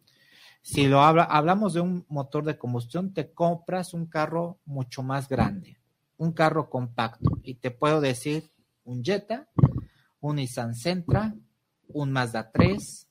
Si 0.62 0.88
lo 0.88 1.02
habla, 1.02 1.26
hablamos 1.26 1.74
de 1.74 1.82
un 1.82 2.06
motor 2.08 2.46
de 2.46 2.58
combustión, 2.58 3.14
te 3.14 3.34
compras 3.34 3.94
un 3.94 4.06
carro 4.06 4.58
mucho 4.64 5.04
más 5.04 5.28
grande, 5.28 5.82
un 6.16 6.32
carro 6.32 6.70
compacto. 6.70 7.42
Y 7.44 7.56
te 7.56 7.72
puedo 7.72 8.00
decir 8.00 8.54
un 8.86 9.04
Jetta, 9.04 9.50
un 10.22 10.38
Nissan 10.38 10.76
Sentra, 10.76 11.36
un 11.90 12.14
Mazda 12.14 12.52
3, 12.52 13.10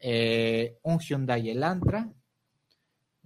eh, 0.00 0.78
un 0.82 0.98
Hyundai 0.98 1.48
Elantra, 1.48 2.12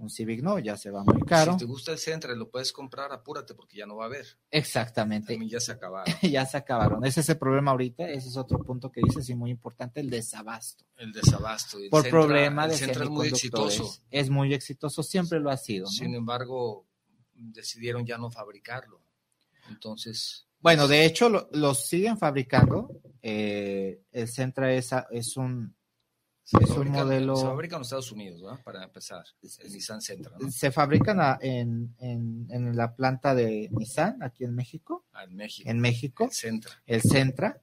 un 0.01 0.09
Civic 0.09 0.43
no, 0.43 0.59
ya 0.59 0.77
se 0.77 0.91
va 0.91 1.05
muy 1.05 1.21
caro. 1.23 1.53
Si 1.53 1.59
te 1.59 1.65
gusta 1.67 1.93
el 1.93 1.99
Centra, 1.99 2.35
lo 2.35 2.51
puedes 2.51 2.73
comprar, 2.73 3.13
apúrate 3.13 3.55
porque 3.55 3.77
ya 3.77 3.87
no 3.87 3.97
va 3.97 4.05
a 4.05 4.07
haber. 4.07 4.27
Exactamente. 4.51 5.35
También 5.35 5.51
ya 5.51 5.61
se 5.61 5.73
acabaron. 5.73 6.15
ya 6.23 6.47
se 6.47 6.57
acabaron. 6.57 7.05
Ese 7.05 7.21
es 7.21 7.29
el 7.29 7.39
problema 7.39 7.73
ahorita, 7.73 8.09
ese 8.09 8.29
es 8.29 8.37
otro 8.37 8.59
punto 8.65 8.91
que 8.91 9.03
dices 9.05 9.29
y 9.29 9.35
muy 9.35 9.51
importante, 9.51 10.01
el 10.01 10.09
desabasto. 10.09 10.87
El 10.97 11.13
desabasto. 11.13 11.79
Por 11.91 12.09
problema 12.09 12.67
de 12.67 12.77
Centra 12.77 13.05
es 13.05 13.11
muy 13.11 13.29
exitoso. 13.29 13.95
Es 14.11 14.31
muy 14.31 14.55
exitoso, 14.55 15.03
siempre 15.03 15.39
lo 15.39 15.51
ha 15.51 15.57
sido. 15.59 15.87
Sin 15.87 16.15
embargo, 16.15 16.87
decidieron 17.35 18.07
ya 18.07 18.17
no 18.17 18.31
fabricarlo. 18.31 19.03
Entonces... 19.69 20.47
Bueno, 20.61 20.89
de 20.89 21.07
hecho, 21.07 21.29
lo, 21.53 21.75
siguen 21.75 22.19
fabricando. 22.19 22.91
Eh, 23.23 24.03
el 24.13 24.29
Centra 24.29 24.73
es, 24.73 24.91
es 25.11 25.37
un 25.39 25.75
es 26.59 26.71
un 26.71 26.91
modelo. 26.91 27.37
Se 27.37 27.45
fabrica 27.45 27.77
en 27.77 27.83
Estados 27.83 28.13
Unidos, 28.13 28.43
¿no? 28.43 28.59
Para 28.63 28.83
empezar, 28.83 29.25
el 29.61 29.73
Nissan 29.73 30.01
Sentra. 30.01 30.33
¿no? 30.39 30.51
Se 30.51 30.71
fabrican 30.71 31.39
en, 31.41 31.95
en, 31.99 32.47
en, 32.51 32.77
la 32.77 32.95
planta 32.95 33.35
de 33.35 33.69
Nissan, 33.71 34.23
aquí 34.23 34.45
en 34.45 34.55
México. 34.55 35.05
Ah, 35.13 35.25
en 35.25 35.37
México. 35.37 35.71
En 35.71 35.81
México. 35.81 36.25
El 36.25 36.33
Sentra. 36.33 36.83
El 36.87 37.03
Sentra. 37.03 37.61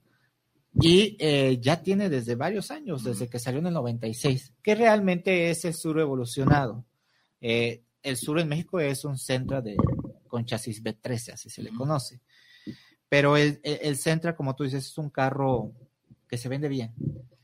Y 0.80 1.16
eh, 1.18 1.58
ya 1.60 1.82
tiene 1.82 2.08
desde 2.08 2.34
varios 2.34 2.70
años, 2.70 3.02
desde 3.02 3.28
que 3.28 3.38
salió 3.38 3.58
en 3.58 3.66
el 3.66 3.74
96, 3.74 4.54
que 4.62 4.74
realmente 4.74 5.50
es 5.50 5.64
el 5.64 5.74
sur 5.74 5.98
evolucionado. 5.98 6.84
Eh, 7.40 7.82
el 8.02 8.16
sur 8.16 8.38
en 8.38 8.48
México 8.48 8.78
es 8.78 9.04
un 9.04 9.18
Sentra 9.18 9.60
de, 9.60 9.76
con 10.28 10.44
chasis 10.44 10.82
B13, 10.82 11.32
así 11.32 11.50
se 11.50 11.62
le 11.62 11.70
conoce. 11.70 12.20
Pero 13.08 13.36
el, 13.36 13.60
el, 13.62 13.78
el 13.82 13.96
Sentra, 13.96 14.36
como 14.36 14.54
tú 14.54 14.64
dices, 14.64 14.86
es 14.86 14.98
un 14.98 15.10
carro 15.10 15.72
que 16.28 16.38
se 16.38 16.48
vende 16.48 16.68
bien 16.68 16.94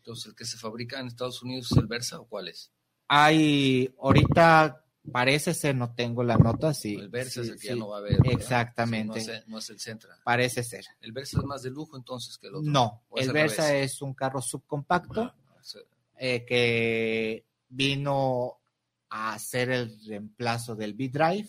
entonces, 0.04 0.26
¿el 0.26 0.34
que 0.34 0.44
se 0.44 0.58
fabrica 0.58 1.00
en 1.00 1.06
Estados 1.06 1.42
Unidos 1.42 1.72
es 1.72 1.78
el 1.78 1.86
Versa 1.86 2.20
o 2.20 2.26
cuál 2.26 2.48
es? 2.48 2.70
Hay, 3.08 3.94
ahorita 3.98 4.84
parece 5.10 5.54
ser, 5.54 5.74
no 5.76 5.94
tengo 5.94 6.22
la 6.22 6.36
nota, 6.36 6.74
sí. 6.74 6.96
El 6.96 7.08
Versa 7.08 7.40
es 7.40 7.48
el 7.48 7.58
que 7.58 7.68
ya 7.68 7.74
no 7.74 7.88
va 7.88 7.96
a 7.96 7.98
haber. 8.00 8.18
Exactamente. 8.30 9.42
no, 9.46 9.56
es, 9.56 9.70
el 9.70 9.80
Centra. 9.80 10.20
Parece 10.22 10.62
ser. 10.62 10.84
¿El 11.00 11.12
Versa 11.12 11.38
es 11.38 11.44
más 11.44 11.62
de 11.62 11.70
lujo 11.70 11.96
entonces 11.96 12.36
que 12.36 12.48
el 12.48 12.56
otro? 12.56 12.70
No, 12.70 13.04
el 13.16 13.32
Versa 13.32 13.74
es 13.74 14.02
un 14.02 14.12
carro 14.12 14.42
subcompacto 14.42 15.22
ah, 15.22 15.34
eh, 16.18 16.44
que 16.44 17.46
vino 17.70 18.58
a 19.08 19.38
ser 19.38 19.70
el 19.70 19.98
reemplazo 20.06 20.76
del 20.76 20.92
B-Drive 20.92 21.48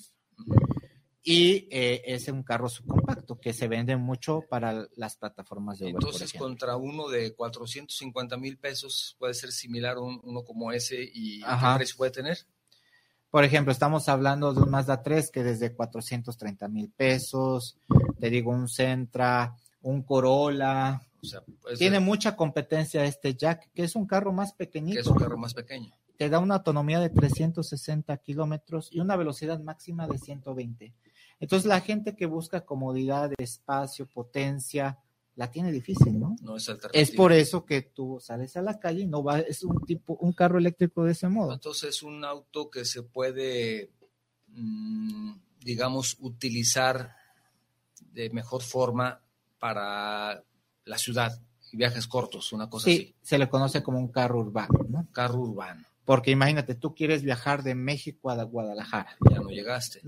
y 1.27 1.67
eh, 1.71 2.03
es 2.05 2.27
un 2.27 2.43
carro 2.43 2.69
subcompacto 2.69 3.39
que 3.39 3.51
se 3.51 3.67
vende 3.67 3.97
mucho 3.97 4.43
para 4.47 4.87
las 4.95 5.17
plataformas 5.17 5.79
de 5.79 5.85
Uber. 5.85 5.95
Entonces, 5.95 6.31
contra 6.33 6.75
uno 6.77 7.09
de 7.09 7.33
450 7.33 8.37
mil 8.37 8.59
pesos 8.59 9.15
puede 9.17 9.33
ser 9.33 9.51
similar 9.51 9.97
un, 9.97 10.21
uno 10.23 10.43
como 10.43 10.71
ese 10.71 10.97
y 11.01 11.41
¿qué 11.41 11.47
precio 11.77 11.97
puede 11.97 12.11
tener? 12.11 12.37
Por 13.31 13.43
ejemplo, 13.43 13.71
estamos 13.71 14.07
hablando 14.07 14.53
de 14.53 14.61
un 14.61 14.69
Mazda 14.69 15.01
3 15.01 15.31
que 15.31 15.43
desde 15.43 15.73
430 15.73 16.67
mil 16.67 16.91
pesos, 16.91 17.79
te 18.19 18.29
digo 18.29 18.51
un 18.51 18.69
Centra, 18.69 19.57
un 19.81 20.03
Corolla. 20.03 21.01
O 21.23 21.25
sea, 21.25 21.43
tiene 21.75 21.99
mucha 21.99 22.35
competencia 22.35 23.03
este 23.03 23.33
Jack, 23.33 23.71
que 23.73 23.83
es 23.83 23.95
un 23.95 24.05
carro 24.05 24.31
más 24.31 24.53
pequeñito. 24.53 24.99
es 24.99 25.07
un 25.07 25.17
carro 25.17 25.39
más 25.39 25.55
pequeño. 25.55 25.91
Te 26.17 26.29
da 26.29 26.37
una 26.37 26.55
autonomía 26.55 26.99
de 26.99 27.09
360 27.09 28.15
kilómetros 28.17 28.89
y 28.91 28.99
una 28.99 29.15
velocidad 29.15 29.59
máxima 29.59 30.07
de 30.07 30.19
120. 30.19 30.93
Entonces 31.39 31.67
la 31.67 31.81
gente 31.81 32.15
que 32.15 32.25
busca 32.25 32.65
comodidad, 32.65 33.31
espacio, 33.37 34.07
potencia, 34.07 34.99
la 35.35 35.51
tiene 35.51 35.71
difícil, 35.71 36.17
¿no? 36.17 36.35
No 36.41 36.55
es 36.55 36.71
Es 36.93 37.11
por 37.11 37.33
eso 37.33 37.65
que 37.65 37.81
tú 37.81 38.19
sales 38.21 38.55
a 38.55 38.61
la 38.61 38.79
calle 38.79 39.01
y 39.01 39.07
no 39.07 39.21
va, 39.21 39.39
es 39.39 39.63
un 39.63 39.85
tipo, 39.85 40.15
un 40.21 40.31
carro 40.31 40.57
eléctrico 40.57 41.03
de 41.03 41.11
ese 41.11 41.27
modo. 41.27 41.53
Entonces 41.53 41.89
es 41.89 42.03
un 42.03 42.23
auto 42.23 42.69
que 42.69 42.85
se 42.85 43.03
puede, 43.03 43.91
mm, 44.47 45.33
digamos, 45.59 46.15
utilizar 46.21 47.15
de 48.13 48.29
mejor 48.29 48.61
forma 48.61 49.21
para 49.59 50.41
la 50.85 50.97
ciudad 50.97 51.37
y 51.71 51.77
viajes 51.77 52.07
cortos, 52.07 52.53
una 52.53 52.69
cosa 52.69 52.85
sí, 52.85 53.13
se 53.21 53.37
le 53.37 53.49
conoce 53.49 53.83
como 53.83 53.99
un 53.99 54.09
carro 54.09 54.39
urbano, 54.39 54.85
¿no? 54.87 55.07
Carro 55.11 55.39
urbano. 55.39 55.85
Porque 56.05 56.29
imagínate, 56.29 56.75
tú 56.75 56.93
quieres 56.93 57.23
viajar 57.23 57.63
de 57.63 57.73
México 57.73 58.29
a 58.29 58.41
Guadalajara. 58.43 59.17
Ya 59.31 59.39
no 59.39 59.49
llegaste. 59.49 60.01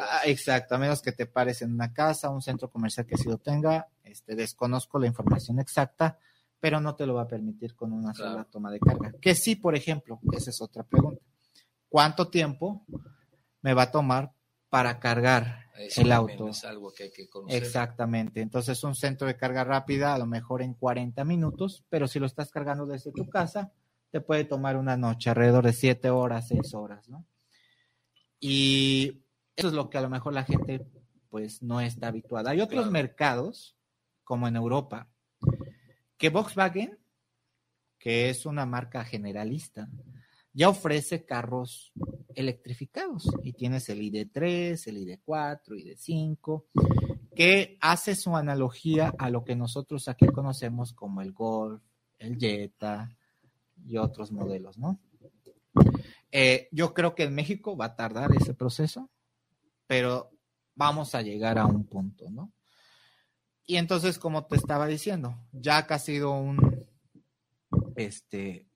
Ah, 0.00 0.22
exacto, 0.24 0.74
a 0.74 0.78
menos 0.78 1.02
que 1.02 1.12
te 1.12 1.26
pares 1.26 1.62
en 1.62 1.72
una 1.72 1.92
casa, 1.92 2.30
un 2.30 2.40
centro 2.40 2.70
comercial 2.70 3.06
que 3.06 3.16
sí 3.16 3.28
lo 3.28 3.38
tenga. 3.38 3.88
Este, 4.02 4.34
desconozco 4.34 4.98
la 4.98 5.06
información 5.06 5.60
exacta, 5.60 6.18
pero 6.58 6.80
no 6.80 6.96
te 6.96 7.06
lo 7.06 7.14
va 7.14 7.22
a 7.22 7.28
permitir 7.28 7.74
con 7.76 7.92
una 7.92 8.14
sola 8.14 8.44
toma 8.44 8.70
de 8.70 8.80
carga. 8.80 9.12
Que 9.20 9.34
sí, 9.34 9.56
por 9.56 9.76
ejemplo, 9.76 10.20
esa 10.32 10.50
es 10.50 10.60
otra 10.62 10.82
pregunta. 10.82 11.22
¿Cuánto 11.88 12.28
tiempo 12.28 12.86
me 13.60 13.74
va 13.74 13.82
a 13.82 13.90
tomar 13.90 14.32
para 14.70 14.98
cargar 14.98 15.66
el 15.96 16.12
auto? 16.12 16.48
Es 16.48 16.64
algo 16.64 16.92
que 16.92 17.04
hay 17.04 17.12
que 17.12 17.28
conocer. 17.28 17.62
Exactamente. 17.62 18.40
Entonces, 18.40 18.82
un 18.84 18.94
centro 18.94 19.26
de 19.26 19.36
carga 19.36 19.64
rápida, 19.64 20.14
a 20.14 20.18
lo 20.18 20.26
mejor 20.26 20.62
en 20.62 20.74
40 20.74 21.24
minutos, 21.24 21.84
pero 21.90 22.08
si 22.08 22.18
lo 22.18 22.26
estás 22.26 22.50
cargando 22.50 22.86
desde 22.86 23.12
tu 23.12 23.28
casa, 23.28 23.72
te 24.10 24.20
puede 24.20 24.44
tomar 24.44 24.76
una 24.76 24.96
noche, 24.96 25.30
alrededor 25.30 25.64
de 25.64 25.72
siete 25.72 26.10
horas, 26.10 26.48
seis 26.48 26.74
horas, 26.74 27.08
¿no? 27.08 27.26
Y 28.40 29.22
eso 29.56 29.68
es 29.68 29.74
lo 29.74 29.90
que 29.90 29.98
a 29.98 30.02
lo 30.02 30.08
mejor 30.08 30.32
la 30.32 30.44
gente 30.44 30.86
pues 31.28 31.62
no 31.62 31.80
está 31.80 32.08
habituada. 32.08 32.50
Hay 32.50 32.60
otros 32.60 32.90
mercados, 32.90 33.76
como 34.24 34.48
en 34.48 34.56
Europa, 34.56 35.08
que 36.16 36.30
Volkswagen, 36.30 36.98
que 37.98 38.30
es 38.30 38.46
una 38.46 38.64
marca 38.66 39.04
generalista, 39.04 39.88
ya 40.52 40.68
ofrece 40.68 41.24
carros 41.24 41.92
electrificados 42.34 43.28
y 43.42 43.52
tienes 43.52 43.88
el 43.88 44.00
ID3, 44.00 44.86
el 44.86 45.06
ID4, 45.06 45.60
ID5, 45.68 46.64
que 47.34 47.78
hace 47.80 48.14
su 48.14 48.36
analogía 48.36 49.14
a 49.18 49.30
lo 49.30 49.44
que 49.44 49.54
nosotros 49.54 50.08
aquí 50.08 50.26
conocemos 50.26 50.92
como 50.92 51.20
el 51.20 51.32
Golf, 51.32 51.82
el 52.18 52.38
Jetta 52.38 53.17
y 53.86 53.96
otros 53.96 54.32
modelos, 54.32 54.78
¿no? 54.78 55.00
Eh, 56.30 56.68
yo 56.72 56.92
creo 56.94 57.14
que 57.14 57.24
en 57.24 57.34
México 57.34 57.76
va 57.76 57.86
a 57.86 57.96
tardar 57.96 58.30
ese 58.34 58.54
proceso, 58.54 59.10
pero 59.86 60.30
vamos 60.74 61.14
a 61.14 61.22
llegar 61.22 61.58
a 61.58 61.66
un 61.66 61.86
punto, 61.86 62.30
¿no? 62.30 62.52
Y 63.66 63.76
entonces, 63.76 64.18
como 64.18 64.46
te 64.46 64.56
estaba 64.56 64.86
diciendo, 64.86 65.46
Jack 65.52 65.92
ha 65.92 65.98
sido 65.98 66.32
un, 66.32 66.86
este, 67.96 68.66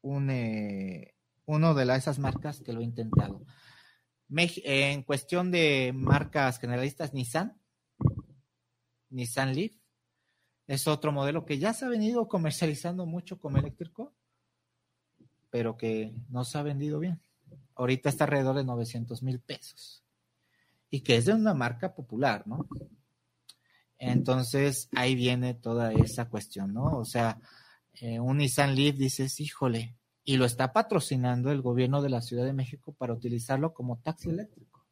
un, 0.00 0.30
eh, 0.30 1.14
uno 1.44 1.74
de 1.74 1.96
esas 1.96 2.18
marcas 2.18 2.62
que 2.62 2.72
lo 2.72 2.80
he 2.80 2.84
intentado. 2.84 3.44
en 4.28 5.02
cuestión 5.02 5.50
de 5.50 5.92
marcas 5.94 6.58
generalistas, 6.58 7.12
Nissan, 7.12 7.60
Nissan 9.10 9.54
Leaf, 9.54 9.72
es 10.66 10.88
otro 10.88 11.12
modelo 11.12 11.44
que 11.44 11.58
ya 11.58 11.72
se 11.72 11.84
ha 11.84 11.88
venido 11.88 12.26
comercializando 12.26 13.06
mucho 13.06 13.38
como 13.38 13.58
eléctrico, 13.58 14.15
pero 15.56 15.78
que 15.78 16.12
no 16.28 16.44
se 16.44 16.58
ha 16.58 16.62
vendido 16.62 16.98
bien. 16.98 17.18
Ahorita 17.76 18.10
está 18.10 18.24
alrededor 18.24 18.56
de 18.56 18.64
900 18.64 19.22
mil 19.22 19.40
pesos. 19.40 20.04
Y 20.90 21.00
que 21.00 21.16
es 21.16 21.24
de 21.24 21.32
una 21.32 21.54
marca 21.54 21.94
popular, 21.94 22.46
¿no? 22.46 22.68
Entonces 23.96 24.90
ahí 24.94 25.14
viene 25.14 25.54
toda 25.54 25.94
esa 25.94 26.28
cuestión, 26.28 26.74
¿no? 26.74 26.98
O 26.98 27.06
sea, 27.06 27.40
eh, 27.94 28.20
un 28.20 28.36
Nissan 28.36 28.74
Leaf 28.74 28.96
dices, 28.96 29.40
híjole, 29.40 29.96
y 30.24 30.36
lo 30.36 30.44
está 30.44 30.74
patrocinando 30.74 31.50
el 31.50 31.62
gobierno 31.62 32.02
de 32.02 32.10
la 32.10 32.20
Ciudad 32.20 32.44
de 32.44 32.52
México 32.52 32.92
para 32.92 33.14
utilizarlo 33.14 33.72
como 33.72 33.98
taxi 34.00 34.28
eléctrico. 34.28 34.84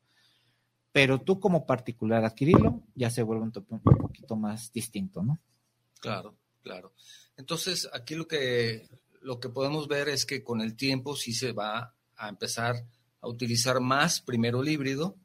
Pero 0.93 1.21
tú 1.21 1.41
como 1.41 1.67
particular 1.67 2.25
adquirirlo 2.25 2.85
ya 2.95 3.11
se 3.11 3.23
vuelve 3.23 3.43
un, 3.43 3.53
un 3.69 3.83
poquito 3.83 4.35
más 4.35 4.73
distinto, 4.73 5.23
¿no? 5.23 5.39
Claro, 6.01 6.39
claro. 6.63 6.95
Entonces, 7.37 7.87
aquí 7.93 8.15
lo 8.15 8.27
que, 8.27 8.89
lo 9.25 9.41
que 9.41 9.49
podemos 9.49 9.89
ver 9.89 10.09
es 10.09 10.27
que 10.27 10.45
con 10.45 10.61
el 10.61 10.77
tiempo 10.77 11.17
sí 11.17 11.33
se 11.33 11.53
va 11.53 11.95
a 12.17 12.29
empezar 12.29 12.85
a 13.21 13.29
utilizar 13.29 13.81
más 13.81 14.21
primero 14.21 14.63
el 14.63 14.69
híbrido 14.69 15.17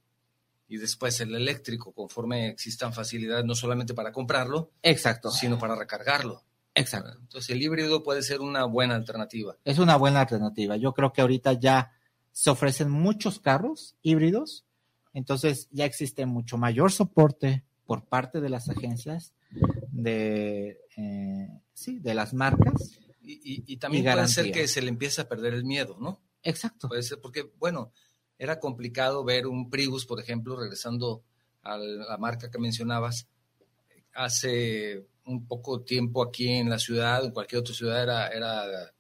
y 0.70 0.78
después 0.78 1.20
el 1.20 1.36
eléctrico, 1.36 1.92
conforme 1.92 2.48
existan 2.48 2.94
facilidades 2.94 3.44
no 3.44 3.56
solamente 3.56 3.94
para 3.94 4.14
comprarlo, 4.14 4.72
exacto, 4.82 5.32
sino 5.32 5.60
para 5.60 5.76
recargarlo. 5.76 6.44
Exacto. 6.76 7.18
Entonces 7.20 7.50
el 7.50 7.62
híbrido 7.62 8.02
puede 8.02 8.22
ser 8.22 8.40
una 8.40 8.64
buena 8.64 8.96
alternativa. 8.96 9.58
Es 9.66 9.80
una 9.80 9.98
buena 9.98 10.22
alternativa. 10.22 10.78
Yo 10.78 10.94
creo 10.94 11.12
que 11.12 11.22
ahorita 11.22 11.54
ya 11.54 11.92
se 12.32 12.50
ofrecen 12.50 12.90
muchos 12.90 13.40
carros 13.40 13.98
híbridos, 14.02 14.66
entonces 15.14 15.68
ya 15.72 15.84
existe 15.84 16.26
mucho 16.26 16.58
mayor 16.58 16.92
soporte 16.92 17.66
por 17.86 18.06
parte 18.06 18.40
de 18.40 18.50
las 18.50 18.70
agencias 18.70 19.34
de, 19.92 20.80
eh, 20.96 21.50
sí, 21.74 22.00
de 22.00 22.14
las 22.14 22.34
marcas. 22.34 23.00
Y, 23.32 23.78
también 23.78 24.04
puede 24.04 24.28
ser 24.28 24.52
que 24.52 24.68
se 24.68 24.82
le 24.82 24.90
empiece 24.90 25.22
a 25.22 25.30
perder 25.30 25.54
el 25.54 25.64
miedo, 25.64 25.98
¿no? 26.00 26.20
Exacto. 26.42 26.88
Puede 26.88 27.04
ser 27.04 27.20
porque, 27.22 27.52
bueno, 27.58 27.92
era 28.38 28.60
complicado 28.60 29.24
ver 29.24 29.46
un 29.46 29.70
Prius, 29.70 30.06
por 30.06 30.20
ejemplo, 30.20 30.56
regresando 30.56 31.24
a 31.62 31.78
la 31.78 32.18
marca 32.18 32.50
que 32.50 32.58
mencionabas, 32.58 33.28
hace 34.14 35.06
un 35.26 35.46
poco 35.46 35.82
tiempo 35.82 36.24
aquí 36.24 36.50
en 36.50 36.70
la 36.70 36.80
ciudad, 36.80 37.24
en 37.24 37.32
cualquier 37.32 37.62
otra 37.62 37.76
ciudad, 37.76 38.02
era, 38.02 38.30
era 38.30 38.94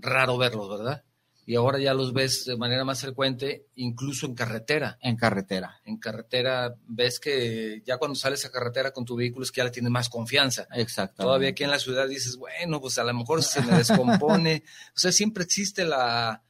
raro 0.00 0.36
verlos, 0.36 0.68
¿verdad? 0.68 1.04
Y 1.44 1.56
ahora 1.56 1.78
ya 1.78 1.92
los 1.92 2.12
ves 2.12 2.44
de 2.44 2.56
manera 2.56 2.84
más 2.84 3.00
frecuente, 3.00 3.66
incluso 3.74 4.26
en 4.26 4.34
carretera. 4.34 4.98
En 5.00 5.16
carretera. 5.16 5.80
En 5.84 5.96
carretera 5.96 6.74
ves 6.86 7.18
que 7.18 7.82
ya 7.84 7.98
cuando 7.98 8.14
sales 8.14 8.44
a 8.44 8.52
carretera 8.52 8.92
con 8.92 9.04
tu 9.04 9.16
vehículo 9.16 9.42
es 9.42 9.50
que 9.50 9.58
ya 9.58 9.64
le 9.64 9.70
tienes 9.70 9.90
más 9.90 10.08
confianza. 10.08 10.68
Exacto. 10.72 11.24
Todavía 11.24 11.48
aquí 11.48 11.64
en 11.64 11.70
la 11.70 11.80
ciudad 11.80 12.08
dices, 12.08 12.36
bueno, 12.36 12.80
pues 12.80 12.96
a 12.98 13.04
lo 13.04 13.12
mejor 13.12 13.42
se 13.42 13.60
me 13.62 13.76
descompone. 13.76 14.62
o 14.94 14.98
sea, 14.98 15.10
siempre 15.10 15.42
existe 15.42 15.84
la, 15.84 16.42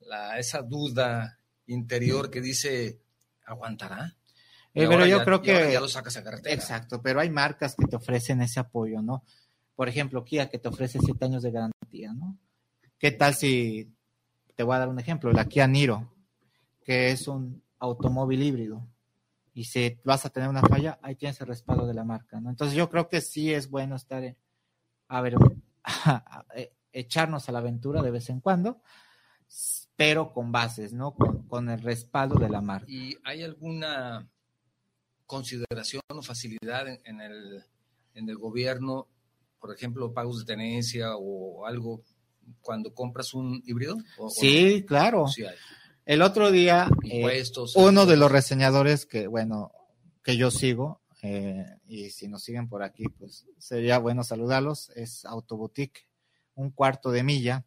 la, 0.00 0.38
esa 0.38 0.62
duda 0.62 1.38
interior 1.66 2.28
que 2.28 2.40
dice, 2.40 2.98
¿aguantará? 3.46 4.16
Eh, 4.74 4.88
pero 4.88 5.06
yo 5.06 5.22
creo 5.24 5.40
que... 5.40 5.72
Ya 5.72 5.80
lo 5.80 5.88
sacas 5.88 6.16
a 6.16 6.24
carretera. 6.24 6.52
Exacto, 6.52 7.00
pero 7.00 7.20
hay 7.20 7.30
marcas 7.30 7.76
que 7.76 7.86
te 7.86 7.94
ofrecen 7.94 8.42
ese 8.42 8.58
apoyo, 8.58 9.02
¿no? 9.02 9.22
Por 9.76 9.88
ejemplo, 9.88 10.24
Kia 10.24 10.48
que 10.48 10.58
te 10.58 10.68
ofrece 10.68 10.98
siete 10.98 11.26
años 11.26 11.44
de 11.44 11.52
garantía, 11.52 12.12
¿no? 12.12 12.36
¿Qué 12.98 13.12
tal 13.12 13.34
si 13.34 13.88
te 14.62 14.64
voy 14.64 14.76
a 14.76 14.78
dar 14.78 14.88
un 14.90 15.00
ejemplo, 15.00 15.32
la 15.32 15.48
Kia 15.48 15.66
Niro, 15.66 16.14
que 16.84 17.10
es 17.10 17.26
un 17.26 17.64
automóvil 17.80 18.44
híbrido. 18.44 18.86
Y 19.54 19.64
si 19.64 19.98
vas 20.04 20.24
a 20.24 20.30
tener 20.30 20.48
una 20.48 20.62
falla, 20.62 21.00
ahí 21.02 21.16
tienes 21.16 21.40
el 21.40 21.48
respaldo 21.48 21.84
de 21.84 21.94
la 21.94 22.04
marca, 22.04 22.40
¿no? 22.40 22.48
Entonces 22.48 22.76
yo 22.76 22.88
creo 22.88 23.08
que 23.08 23.20
sí 23.20 23.52
es 23.52 23.68
bueno 23.68 23.96
estar, 23.96 24.22
a 25.08 25.20
ver, 25.20 25.34
e, 26.54 26.72
echarnos 26.92 27.48
a 27.48 27.52
la 27.52 27.58
aventura 27.58 28.02
de 28.02 28.12
vez 28.12 28.30
en 28.30 28.38
cuando, 28.38 28.80
pero 29.96 30.32
con 30.32 30.52
bases, 30.52 30.92
¿no? 30.92 31.12
Con, 31.12 31.68
el 31.68 31.82
respaldo 31.82 32.36
de 32.36 32.48
la 32.48 32.60
marca. 32.60 32.86
¿Y 32.88 33.18
hay 33.24 33.42
alguna 33.42 34.30
consideración 35.26 36.02
o 36.06 36.22
facilidad 36.22 36.86
en, 36.86 37.20
el, 37.20 37.64
en 38.14 38.28
el 38.28 38.38
gobierno, 38.38 39.08
por 39.58 39.74
ejemplo, 39.74 40.14
pagos 40.14 40.38
de 40.38 40.44
tenencia 40.44 41.16
o 41.16 41.66
algo 41.66 42.04
cuando 42.60 42.94
compras 42.94 43.34
un 43.34 43.62
híbrido? 43.66 43.96
sí, 44.30 44.84
claro. 44.86 45.26
El 46.04 46.22
otro 46.22 46.50
día, 46.50 46.88
eh, 47.04 47.44
uno 47.76 48.06
de 48.06 48.16
los 48.16 48.32
reseñadores 48.32 49.06
que, 49.06 49.28
bueno, 49.28 49.70
que 50.24 50.36
yo 50.36 50.50
sigo, 50.50 51.00
eh, 51.22 51.64
y 51.86 52.10
si 52.10 52.26
nos 52.26 52.42
siguen 52.42 52.68
por 52.68 52.82
aquí, 52.82 53.04
pues 53.18 53.46
sería 53.58 53.98
bueno 53.98 54.24
saludarlos, 54.24 54.90
es 54.96 55.24
Autoboutique, 55.24 56.08
un 56.56 56.70
cuarto 56.70 57.12
de 57.12 57.22
milla, 57.22 57.64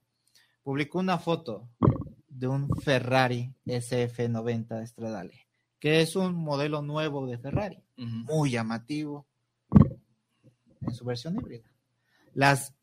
publicó 0.64 1.00
una 1.00 1.18
foto 1.18 1.70
de 2.28 2.48
un 2.48 2.70
Ferrari 2.82 3.54
SF90 3.66 4.86
Stradale, 4.86 5.48
que 5.80 6.02
es 6.02 6.18
un 6.18 6.36
modelo 6.36 6.82
nuevo 6.82 7.26
de 7.28 7.38
Ferrari, 7.38 7.82
muy 7.96 8.52
llamativo 8.52 9.26
en 10.82 10.94
su 10.94 11.06
versión 11.06 11.36
híbrida. 11.38 11.70
Las 12.34 12.74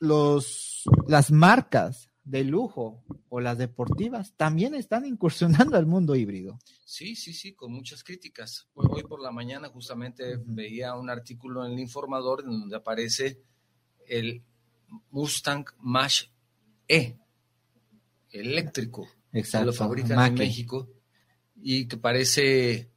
los, 0.00 0.82
las 1.06 1.30
marcas 1.30 2.10
de 2.24 2.44
lujo 2.44 3.04
o 3.28 3.40
las 3.40 3.58
deportivas 3.58 4.34
también 4.36 4.74
están 4.74 5.06
incursionando 5.06 5.76
al 5.76 5.86
mundo 5.86 6.16
híbrido. 6.16 6.58
Sí, 6.84 7.14
sí, 7.14 7.32
sí, 7.32 7.54
con 7.54 7.72
muchas 7.72 8.02
críticas. 8.02 8.68
Hoy 8.74 9.02
por 9.04 9.20
la 9.20 9.30
mañana 9.30 9.68
justamente 9.68 10.38
veía 10.44 10.94
un 10.96 11.10
artículo 11.10 11.64
en 11.64 11.72
el 11.72 11.78
informador 11.78 12.44
donde 12.44 12.76
aparece 12.76 13.40
el 14.08 14.42
Mustang 15.10 15.66
Mach 15.78 16.24
E, 16.88 17.16
eléctrico, 18.30 19.08
Exacto, 19.32 19.66
lo 19.66 19.72
fabrican 19.72 20.26
en 20.26 20.34
México 20.34 20.90
y 21.54 21.86
que 21.86 21.96
parece 21.96 22.72
eh, 22.72 22.90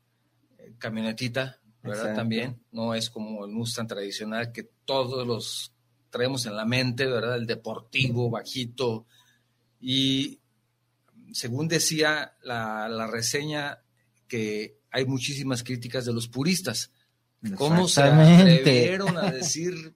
camionetita, 0.80 1.60
¿verdad? 1.84 2.16
También 2.16 2.63
no 2.72 2.96
es 2.96 3.10
como 3.10 3.46
el 3.46 3.52
Mustang 3.52 3.88
tradicional 3.88 4.52
que 4.52 4.63
todos 4.86 5.28
los 5.28 5.73
traemos 6.13 6.45
en 6.45 6.56
la 6.56 6.63
mente, 6.63 7.08
¿verdad? 7.08 7.36
El 7.38 7.47
deportivo, 7.47 8.30
bajito. 8.30 9.08
Y 9.82 10.39
según 11.34 11.67
decía 11.67 12.38
la, 12.43 13.08
reseña, 13.08 13.80
que 14.28 14.78
hay 14.91 15.06
muchísimas 15.06 15.63
críticas 15.63 16.06
de 16.06 16.13
los 16.13 16.28
puristas. 16.28 16.91
¿Cómo 17.58 17.88
se 17.88 18.04
atrevieron 18.04 19.17
a 19.17 19.32
decir 19.32 19.95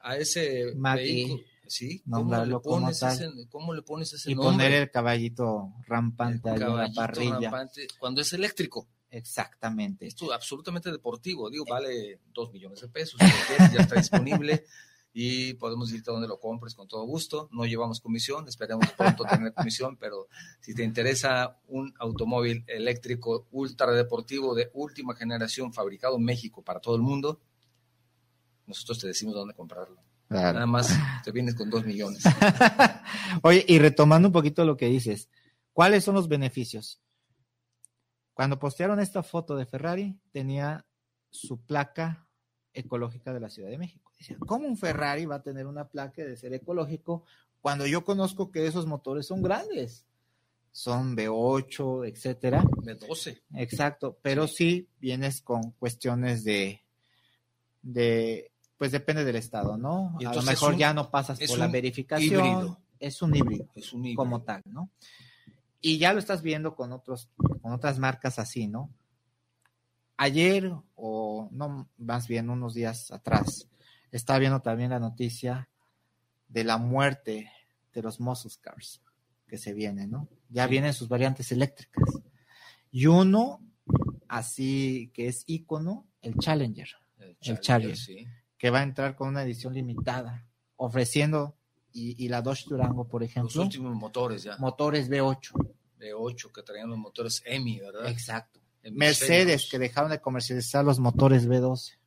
a 0.00 0.16
ese 0.16 0.72
vehículo? 0.74 1.44
¿Sí? 1.66 2.02
¿Cómo 2.10 2.44
le, 2.44 2.58
pones 2.58 3.02
ese, 3.02 3.30
¿Cómo 3.50 3.74
le 3.74 3.82
pones 3.82 4.12
ese 4.12 4.30
y 4.30 4.34
poner 4.34 4.72
el 4.72 4.90
caballito 4.90 5.74
rampante 5.86 6.48
en 6.48 6.60
la 6.60 6.90
parrilla. 6.94 7.68
cuando 7.98 8.22
es 8.22 8.32
eléctrico. 8.32 8.88
Exactamente. 9.10 10.06
Esto 10.06 10.32
absolutamente 10.32 10.90
deportivo. 10.90 11.50
Digo, 11.50 11.66
vale 11.68 12.20
dos 12.32 12.50
millones 12.52 12.80
de 12.80 12.88
pesos. 12.88 13.20
ya 13.20 13.82
está 13.82 13.96
disponible. 13.96 14.64
y 15.12 15.54
podemos 15.54 15.92
irte 15.92 16.10
a 16.10 16.14
donde 16.14 16.28
lo 16.28 16.40
compres 16.40 16.74
con 16.74 16.88
todo 16.88 17.04
gusto. 17.04 17.48
No 17.52 17.66
llevamos 17.66 18.00
comisión, 18.00 18.48
esperemos 18.48 18.90
pronto 18.92 19.24
tener 19.24 19.52
comisión, 19.52 19.96
pero 19.96 20.28
si 20.60 20.74
te 20.74 20.82
interesa 20.82 21.58
un 21.68 21.92
automóvil 21.98 22.64
eléctrico 22.66 23.46
ultra 23.50 23.92
deportivo 23.92 24.54
de 24.54 24.70
última 24.72 25.14
generación 25.14 25.72
fabricado 25.72 26.16
en 26.16 26.24
México 26.24 26.62
para 26.62 26.80
todo 26.80 26.96
el 26.96 27.02
mundo, 27.02 27.40
nosotros 28.66 29.00
te 29.00 29.08
decimos 29.08 29.34
dónde 29.34 29.54
comprarlo. 29.54 30.02
Nada 30.28 30.66
más 30.66 30.88
te 31.24 31.30
vienes 31.30 31.54
con 31.54 31.68
dos 31.68 31.84
millones. 31.84 32.22
Oye, 33.42 33.64
y 33.68 33.78
retomando 33.78 34.28
un 34.28 34.32
poquito 34.32 34.64
lo 34.64 34.76
que 34.76 34.86
dices, 34.86 35.28
¿cuáles 35.72 36.04
son 36.04 36.14
los 36.14 36.28
beneficios? 36.28 37.00
Cuando 38.32 38.58
postearon 38.58 38.98
esta 38.98 39.22
foto 39.22 39.56
de 39.56 39.66
Ferrari, 39.66 40.18
tenía 40.30 40.86
su 41.28 41.60
placa 41.60 42.26
ecológica 42.72 43.34
de 43.34 43.40
la 43.40 43.50
Ciudad 43.50 43.68
de 43.68 43.76
México. 43.76 44.11
¿Cómo 44.46 44.66
un 44.66 44.76
Ferrari 44.76 45.26
va 45.26 45.36
a 45.36 45.42
tener 45.42 45.66
una 45.66 45.88
placa 45.88 46.22
de 46.22 46.36
ser 46.36 46.52
ecológico 46.54 47.24
cuando 47.60 47.86
yo 47.86 48.04
conozco 48.04 48.50
que 48.50 48.66
esos 48.66 48.86
motores 48.86 49.26
son 49.26 49.42
grandes? 49.42 50.04
Son 50.72 51.16
V8, 51.16 52.08
etcétera. 52.08 52.62
V12. 52.62 53.40
Exacto, 53.56 54.18
pero 54.22 54.48
sí 54.48 54.88
vienes 55.00 55.42
con 55.42 55.72
cuestiones 55.72 56.44
de, 56.44 56.82
de 57.82 58.50
pues 58.78 58.90
depende 58.90 59.24
del 59.24 59.36
estado, 59.36 59.76
¿no? 59.76 60.16
A 60.26 60.34
lo 60.34 60.42
mejor 60.42 60.76
ya 60.76 60.92
no 60.92 61.10
pasas 61.10 61.38
por 61.38 61.58
la 61.58 61.68
verificación. 61.68 62.44
Híbrido. 62.44 62.78
Es 62.98 63.22
un 63.22 63.36
híbrido. 63.36 63.68
Es 63.74 63.92
un 63.92 64.00
híbrido. 64.00 64.16
Como 64.16 64.42
tal, 64.42 64.62
¿no? 64.64 64.90
Y 65.80 65.98
ya 65.98 66.12
lo 66.12 66.18
estás 66.18 66.42
viendo 66.42 66.74
con 66.74 66.92
otros, 66.92 67.28
con 67.60 67.72
otras 67.72 67.98
marcas 67.98 68.38
así, 68.38 68.66
¿no? 68.66 68.90
Ayer, 70.16 70.72
o 70.94 71.48
no, 71.52 71.88
más 71.98 72.28
bien 72.28 72.50
unos 72.50 72.74
días 72.74 73.10
atrás, 73.10 73.68
estaba 74.12 74.38
viendo 74.38 74.60
también 74.60 74.90
la 74.90 75.00
noticia 75.00 75.68
de 76.48 76.64
la 76.64 76.78
muerte 76.78 77.50
de 77.92 78.02
los 78.02 78.20
muscle 78.20 78.52
cars 78.60 79.02
que 79.48 79.58
se 79.58 79.72
vienen, 79.72 80.10
¿no? 80.10 80.28
Ya 80.48 80.66
vienen 80.66 80.92
sus 80.92 81.08
variantes 81.08 81.50
eléctricas. 81.52 82.04
Y 82.90 83.06
uno, 83.06 83.60
así 84.28 85.10
que 85.14 85.28
es 85.28 85.44
ícono, 85.46 86.06
el 86.20 86.36
Challenger. 86.36 86.88
El 87.18 87.60
Challenger, 87.60 88.26
que 88.58 88.70
va 88.70 88.80
a 88.80 88.82
entrar 88.82 89.16
con 89.16 89.28
una 89.28 89.42
edición 89.42 89.74
limitada, 89.74 90.46
ofreciendo 90.76 91.56
y, 91.94 92.28
la 92.28 92.40
Dodge 92.40 92.66
Durango, 92.68 93.06
por 93.06 93.22
ejemplo. 93.22 93.50
Los 93.54 93.64
últimos 93.66 93.94
motores 93.94 94.42
ya. 94.42 94.56
Motores 94.58 95.10
V8. 95.10 95.52
V8 96.00 96.52
que 96.52 96.62
traían 96.62 96.88
los 96.88 96.98
motores 96.98 97.42
EMI, 97.44 97.80
¿verdad? 97.80 98.08
Exacto. 98.08 98.60
Mercedes, 98.90 99.68
que 99.70 99.78
dejaron 99.78 100.10
de 100.10 100.20
comercializar 100.20 100.84
los 100.84 100.98
motores 100.98 101.48
V12. 101.48 101.98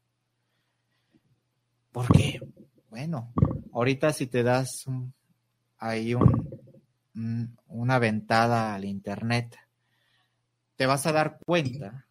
¿Por 1.95 2.09
qué? 2.09 2.41
Bueno, 2.89 3.31
ahorita 3.71 4.11
si 4.11 4.27
te 4.27 4.43
das 4.43 4.83
ahí 5.77 6.13
un, 6.13 7.57
una 7.67 7.99
ventada 7.99 8.75
al 8.75 8.83
internet, 8.83 9.57
te 10.75 10.87
vas 10.87 11.05
a 11.07 11.13
dar 11.13 11.39
cuenta 11.45 12.05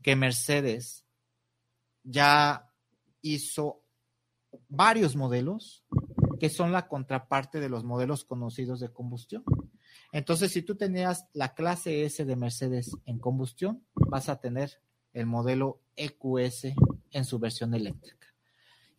que 0.00 0.16
Mercedes 0.16 1.04
ya 2.02 2.72
hizo 3.20 3.82
varios 4.70 5.16
modelos 5.16 5.84
que 6.40 6.48
son 6.48 6.72
la 6.72 6.88
contraparte 6.88 7.60
de 7.60 7.68
los 7.68 7.84
modelos 7.84 8.24
conocidos 8.24 8.80
de 8.80 8.90
combustión. 8.90 9.44
Entonces, 10.12 10.50
si 10.50 10.62
tú 10.62 10.76
tenías 10.76 11.26
la 11.34 11.52
clase 11.52 12.06
S 12.06 12.24
de 12.24 12.36
Mercedes 12.36 12.96
en 13.04 13.18
combustión, 13.18 13.84
vas 13.94 14.30
a 14.30 14.40
tener 14.40 14.80
el 15.12 15.26
modelo 15.26 15.82
EQS 15.94 16.68
en 17.10 17.26
su 17.26 17.38
versión 17.38 17.74
eléctrica. 17.74 18.17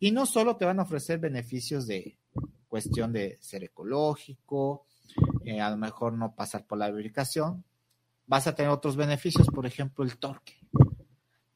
Y 0.00 0.10
no 0.10 0.26
solo 0.26 0.56
te 0.56 0.64
van 0.64 0.80
a 0.80 0.82
ofrecer 0.82 1.20
beneficios 1.20 1.86
de 1.86 2.18
cuestión 2.66 3.12
de 3.12 3.38
ser 3.40 3.62
ecológico, 3.62 4.86
eh, 5.44 5.60
a 5.60 5.70
lo 5.70 5.76
mejor 5.76 6.14
no 6.14 6.34
pasar 6.34 6.66
por 6.66 6.78
la 6.78 6.90
verificación, 6.90 7.64
vas 8.26 8.48
a 8.48 8.54
tener 8.54 8.72
otros 8.72 8.96
beneficios, 8.96 9.46
por 9.48 9.66
ejemplo, 9.66 10.04
el 10.04 10.18
torque. 10.18 10.58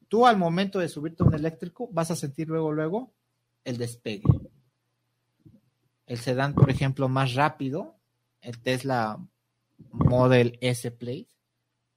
Tú 0.07 0.25
al 0.25 0.37
momento 0.37 0.79
de 0.79 0.87
subirte 0.87 1.23
a 1.23 1.25
un 1.25 1.33
eléctrico 1.33 1.89
vas 1.91 2.11
a 2.11 2.15
sentir 2.15 2.47
luego, 2.47 2.71
luego 2.71 3.11
el 3.65 3.77
despegue 3.77 4.23
el 6.05 6.19
sedán, 6.19 6.53
por 6.53 6.69
ejemplo, 6.69 7.09
más 7.09 7.33
rápido, 7.33 7.95
el 8.41 8.61
Tesla 8.61 9.19
Model 9.91 10.57
S 10.61 10.91
Plate, 10.91 11.29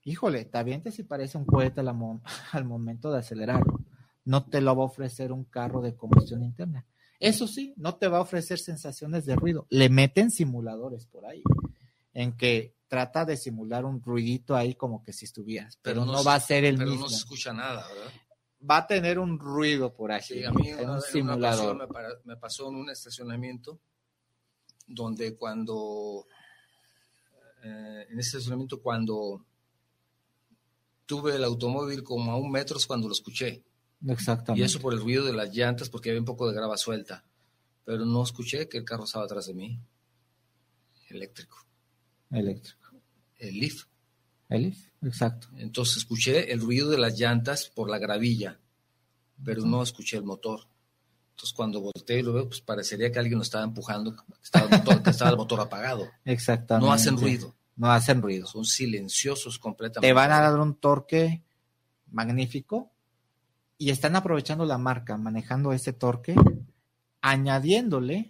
híjole, 0.05 0.45
también 0.47 0.83
te 0.83 0.91
si 0.91 1.03
parece 1.03 1.37
un 1.37 1.45
cohete 1.45 1.81
al, 1.81 1.95
momento 2.65 3.13
de 3.13 3.19
acelerarlo. 3.19 3.78
No 4.29 4.45
te 4.45 4.61
lo 4.61 4.77
va 4.77 4.83
a 4.83 4.87
ofrecer 4.87 5.33
un 5.33 5.45
carro 5.45 5.81
de 5.81 5.97
combustión 5.97 6.45
interna. 6.45 6.85
Eso 7.19 7.49
sí, 7.49 7.73
no 7.79 7.97
te 7.97 8.09
va 8.09 8.19
a 8.19 8.21
ofrecer 8.21 8.59
sensaciones 8.59 9.25
de 9.25 9.35
ruido. 9.35 9.67
Le 9.71 9.88
meten 9.88 10.31
simuladores 10.31 11.07
por 11.07 11.25
ahí, 11.25 11.43
en 12.12 12.37
que 12.37 12.77
trata 12.88 13.25
de 13.25 13.38
simular 13.38 13.87
un 13.87 14.03
ruidito 14.03 14.55
ahí 14.55 14.75
como 14.75 15.03
que 15.03 15.14
si 15.14 15.25
estuvieras, 15.25 15.79
pero, 15.81 16.05
no, 16.05 16.23
va 16.23 16.35
a 16.35 16.41
ser 16.41 16.67
el 16.67 16.77
mismo. 16.77 16.93
Pero 16.93 17.01
no 17.01 17.09
se 17.09 17.17
escucha 17.17 17.55
nada, 17.55 17.88
¿verdad? 17.88 18.12
Va 18.71 18.77
a 18.77 18.87
tener 18.87 19.19
un 19.19 19.38
ruido 19.38 19.95
por 19.95 20.12
ahí. 20.12 20.21
Sí, 20.23 20.45
a 20.45 20.51
mí 20.51 20.69
en 20.69 20.91
un 20.91 21.01
simulador. 21.01 21.88
me 22.25 22.37
pasó 22.37 22.69
en 22.69 22.77
un 22.77 22.91
estacionamiento 22.91 23.81
donde 24.87 25.37
cuando, 25.37 26.27
eh, 27.62 28.07
en 28.11 28.19
ese 28.19 28.37
estacionamiento, 28.37 28.83
cuando 28.83 29.43
tuve 31.07 31.37
el 31.37 31.45
automóvil 31.45 32.03
como 32.03 32.31
a 32.31 32.37
un 32.37 32.51
metro 32.51 32.77
es 32.77 32.87
cuando 32.87 33.09
lo 33.09 33.14
escuché. 33.14 33.64
Exactamente. 34.07 34.63
Y 34.63 34.65
eso 34.65 34.81
por 34.81 34.95
el 34.95 35.01
ruido 35.01 35.25
de 35.25 35.33
las 35.33 35.55
llantas, 35.55 35.91
porque 35.91 36.11
había 36.11 36.21
un 36.21 36.27
poco 36.27 36.49
de 36.49 36.55
grava 36.55 36.77
suelta. 36.77 37.25
Pero 37.85 38.05
no 38.05 38.23
escuché 38.23 38.69
que 38.69 38.79
el 38.79 38.85
carro 38.85 39.05
estaba 39.05 39.25
atrás 39.25 39.47
de 39.47 39.55
mí. 39.55 39.81
Eléctrico. 41.09 41.67
Eléctrico. 42.31 42.91
El 43.39 43.59
Leaf. 43.59 43.85
El 44.49 44.63
Leaf, 44.63 44.79
exacto. 45.03 45.49
Entonces 45.57 45.99
escuché 45.99 46.53
el 46.53 46.61
ruido 46.61 46.91
de 46.91 46.99
las 46.99 47.19
llantas 47.19 47.71
por 47.75 47.91
la 47.91 47.99
gravilla, 47.99 48.61
pero 49.45 49.63
no 49.63 49.83
escuché 49.83 50.17
el 50.17 50.25
motor. 50.25 50.61
Entonces 51.31 51.55
cuando 51.55 51.81
volteo 51.81 52.19
y 52.19 52.23
lo 52.23 52.33
veo, 52.33 52.49
pues 52.49 52.61
parecería 52.61 53.13
que 53.13 53.19
alguien 53.19 53.39
lo 53.39 53.43
estaba 53.43 53.65
empujando, 53.65 54.17
que 54.17 54.23
estaba 54.43 55.31
el 55.31 55.37
motor, 55.37 55.61
apagado. 55.61 56.09
Exactamente. 56.25 56.87
No 56.87 56.93
hacen 56.93 57.17
ruido. 57.17 57.55
No 57.77 57.93
hacen 57.93 58.21
ruido. 58.21 58.47
Son 58.47 58.65
silenciosos 58.65 59.59
completamente. 59.59 60.09
Te 60.09 60.13
van 60.13 60.33
a 60.33 60.41
dar 60.41 60.59
un 60.59 60.75
torque 60.75 61.45
magnífico 62.11 62.93
y 63.79 63.91
están 63.91 64.17
aprovechando 64.17 64.64
la 64.64 64.77
marca, 64.77 65.17
manejando 65.17 65.73
ese 65.73 65.93
torque, 65.93 66.35
añadiéndole 67.21 68.29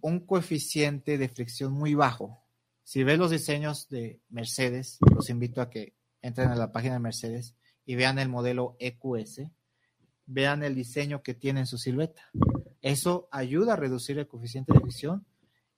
un 0.00 0.20
coeficiente 0.20 1.18
de 1.18 1.28
fricción 1.28 1.72
muy 1.72 1.94
bajo. 1.94 2.38
Si 2.84 3.04
ves 3.04 3.18
los 3.18 3.30
diseños 3.30 3.88
de 3.88 4.20
Mercedes, 4.30 4.98
los 5.14 5.28
invito 5.28 5.60
a 5.60 5.68
que 5.68 5.94
entren 6.20 6.48
a 6.48 6.56
la 6.56 6.72
página 6.72 6.94
de 6.94 7.00
Mercedes 7.00 7.54
y 7.84 7.96
vean 7.96 8.18
el 8.18 8.28
modelo 8.28 8.76
EQS 8.78 9.42
vean 10.26 10.62
el 10.62 10.74
diseño 10.74 11.22
que 11.22 11.34
tiene 11.34 11.60
en 11.60 11.66
su 11.66 11.78
silueta. 11.78 12.30
Eso 12.80 13.28
ayuda 13.30 13.74
a 13.74 13.76
reducir 13.76 14.18
el 14.18 14.26
coeficiente 14.26 14.72
de 14.72 14.80
fricción 14.80 15.26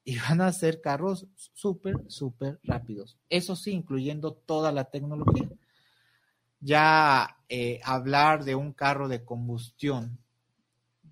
y 0.04 0.18
van 0.18 0.40
a 0.40 0.52
ser 0.52 0.80
carros 0.80 1.26
súper, 1.34 1.96
súper 2.08 2.60
rápidos. 2.62 3.18
Eso 3.28 3.56
sí, 3.56 3.72
incluyendo 3.72 4.32
toda 4.32 4.72
la 4.72 4.84
tecnología. 4.84 5.50
Ya 6.66 7.36
eh, 7.50 7.78
hablar 7.84 8.42
de 8.42 8.54
un 8.54 8.72
carro 8.72 9.06
de 9.06 9.22
combustión, 9.22 10.18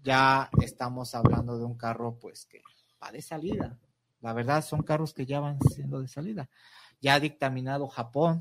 ya 0.02 0.48
estamos 0.62 1.14
hablando 1.14 1.58
de 1.58 1.64
un 1.64 1.76
carro 1.76 2.18
pues 2.18 2.46
que 2.46 2.62
va 3.04 3.12
de 3.12 3.20
salida. 3.20 3.78
La 4.22 4.32
verdad 4.32 4.64
son 4.64 4.82
carros 4.82 5.12
que 5.12 5.26
ya 5.26 5.40
van 5.40 5.58
siendo 5.60 6.00
de 6.00 6.08
salida. 6.08 6.48
Ya 7.02 7.16
ha 7.16 7.20
dictaminado 7.20 7.86
Japón 7.86 8.40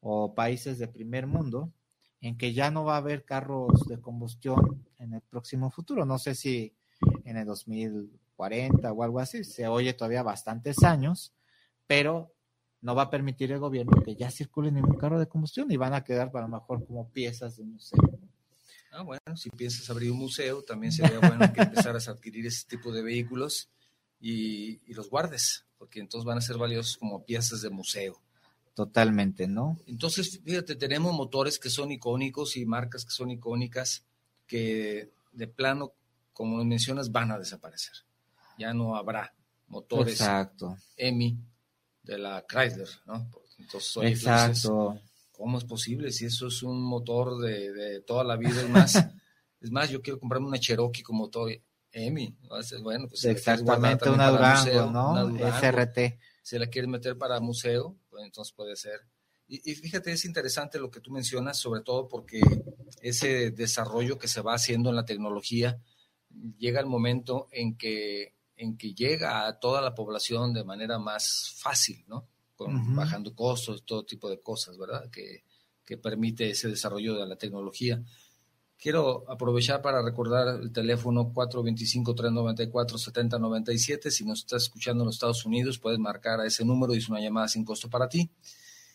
o 0.00 0.34
países 0.34 0.80
de 0.80 0.88
primer 0.88 1.28
mundo 1.28 1.72
en 2.20 2.36
que 2.36 2.52
ya 2.52 2.72
no 2.72 2.82
va 2.82 2.94
a 2.94 2.98
haber 2.98 3.24
carros 3.24 3.86
de 3.86 4.00
combustión 4.00 4.84
en 4.98 5.14
el 5.14 5.20
próximo 5.20 5.70
futuro. 5.70 6.04
No 6.04 6.18
sé 6.18 6.34
si 6.34 6.74
en 7.24 7.36
el 7.36 7.46
2040 7.46 8.92
o 8.92 9.02
algo 9.04 9.20
así, 9.20 9.44
se 9.44 9.68
oye 9.68 9.94
todavía 9.94 10.24
bastantes 10.24 10.82
años, 10.82 11.36
pero 11.86 12.34
no 12.82 12.96
va 12.96 13.04
a 13.04 13.10
permitir 13.10 13.52
el 13.52 13.60
gobierno 13.60 14.02
que 14.02 14.16
ya 14.16 14.30
circule 14.30 14.70
ningún 14.70 14.98
carro 14.98 15.18
de 15.18 15.28
combustión 15.28 15.70
y 15.70 15.76
van 15.76 15.94
a 15.94 16.04
quedar 16.04 16.30
para 16.30 16.46
lo 16.46 16.56
mejor 16.56 16.84
como 16.84 17.08
piezas 17.08 17.56
de 17.56 17.64
museo. 17.64 18.00
Ah, 18.90 19.02
bueno, 19.02 19.36
si 19.36 19.48
piensas 19.50 19.88
abrir 19.88 20.10
un 20.10 20.18
museo, 20.18 20.62
también 20.62 20.92
sería 20.92 21.18
bueno 21.20 21.50
que 21.52 21.62
empezaras 21.62 22.08
a 22.08 22.10
adquirir 22.10 22.44
ese 22.44 22.66
tipo 22.66 22.92
de 22.92 23.02
vehículos 23.02 23.70
y, 24.20 24.80
y 24.84 24.94
los 24.94 25.08
guardes, 25.08 25.64
porque 25.78 26.00
entonces 26.00 26.26
van 26.26 26.38
a 26.38 26.42
ser 26.42 26.58
valiosos 26.58 26.98
como 26.98 27.24
piezas 27.24 27.62
de 27.62 27.70
museo. 27.70 28.20
Totalmente, 28.74 29.46
¿no? 29.46 29.78
Entonces, 29.86 30.40
fíjate, 30.44 30.74
tenemos 30.74 31.14
motores 31.14 31.58
que 31.58 31.70
son 31.70 31.92
icónicos 31.92 32.56
y 32.56 32.66
marcas 32.66 33.04
que 33.04 33.12
son 33.12 33.30
icónicas 33.30 34.04
que 34.46 35.10
de 35.32 35.46
plano, 35.46 35.92
como 36.32 36.62
mencionas, 36.64 37.12
van 37.12 37.30
a 37.30 37.38
desaparecer. 37.38 37.94
Ya 38.58 38.74
no 38.74 38.96
habrá 38.96 39.32
motores 39.68 40.20
Exacto. 40.20 40.76
EMI 40.96 41.38
de 42.02 42.18
la 42.18 42.44
Chrysler, 42.46 42.88
¿no? 43.06 43.30
Entonces, 43.58 44.02
Exacto. 44.02 44.98
¿cómo 45.30 45.58
es 45.58 45.64
posible 45.64 46.10
si 46.12 46.26
eso 46.26 46.48
es 46.48 46.62
un 46.62 46.82
motor 46.82 47.38
de, 47.38 48.00
toda 48.06 48.24
la 48.24 48.36
vida? 48.36 48.60
Es 48.60 48.68
más, 48.68 48.94
es 49.60 49.70
más, 49.70 49.90
yo 49.90 50.02
quiero 50.02 50.18
comprarme 50.18 50.48
una 50.48 50.58
Cherokee 50.58 51.02
con 51.02 51.16
motor 51.16 51.50
EMI. 51.92 52.36
Bueno, 52.82 53.08
pues 53.08 53.24
Exactamente, 53.24 54.08
una 54.08 54.30
Durango, 54.30 54.90
¿no? 54.90 55.36
SRT. 55.36 56.18
Si 56.42 56.58
la 56.58 56.66
quieres 56.66 56.90
meter 56.90 57.16
para 57.16 57.38
museo, 57.40 57.96
pues 58.10 58.24
entonces 58.24 58.52
puede 58.52 58.76
ser. 58.76 59.00
Y, 59.48 59.74
fíjate, 59.74 60.12
es 60.12 60.24
interesante 60.24 60.78
lo 60.78 60.90
que 60.90 61.00
tú 61.00 61.10
mencionas, 61.10 61.58
sobre 61.58 61.82
todo 61.82 62.08
porque 62.08 62.40
ese 63.02 63.50
desarrollo 63.50 64.16
que 64.16 64.26
se 64.26 64.40
va 64.40 64.54
haciendo 64.54 64.88
en 64.88 64.96
la 64.96 65.04
tecnología 65.04 65.78
llega 66.56 66.80
el 66.80 66.86
momento 66.86 67.48
en 67.52 67.76
que, 67.76 68.34
en 68.62 68.76
que 68.76 68.94
llega 68.94 69.46
a 69.46 69.58
toda 69.58 69.80
la 69.80 69.94
población 69.94 70.52
de 70.52 70.64
manera 70.64 70.98
más 70.98 71.54
fácil, 71.58 72.04
¿no? 72.06 72.28
Con, 72.54 72.94
Bajando 72.94 73.34
costos, 73.34 73.82
todo 73.84 74.04
tipo 74.04 74.28
de 74.30 74.40
cosas, 74.40 74.78
¿verdad? 74.78 75.10
Que, 75.10 75.42
que 75.84 75.98
permite 75.98 76.48
ese 76.50 76.68
desarrollo 76.68 77.14
de 77.14 77.26
la 77.26 77.34
tecnología. 77.36 78.00
Quiero 78.78 79.28
aprovechar 79.30 79.82
para 79.82 80.02
recordar 80.02 80.60
el 80.60 80.72
teléfono 80.72 81.32
425-394-7097. 81.32 84.10
Si 84.10 84.24
nos 84.24 84.40
estás 84.40 84.64
escuchando 84.64 85.02
en 85.02 85.06
los 85.06 85.14
Estados 85.16 85.46
Unidos, 85.46 85.78
puedes 85.78 86.00
marcar 86.00 86.40
a 86.40 86.46
ese 86.46 86.64
número 86.64 86.94
y 86.94 86.98
es 86.98 87.08
una 87.08 87.20
llamada 87.20 87.46
sin 87.48 87.64
costo 87.64 87.88
para 87.88 88.08
ti. 88.08 88.28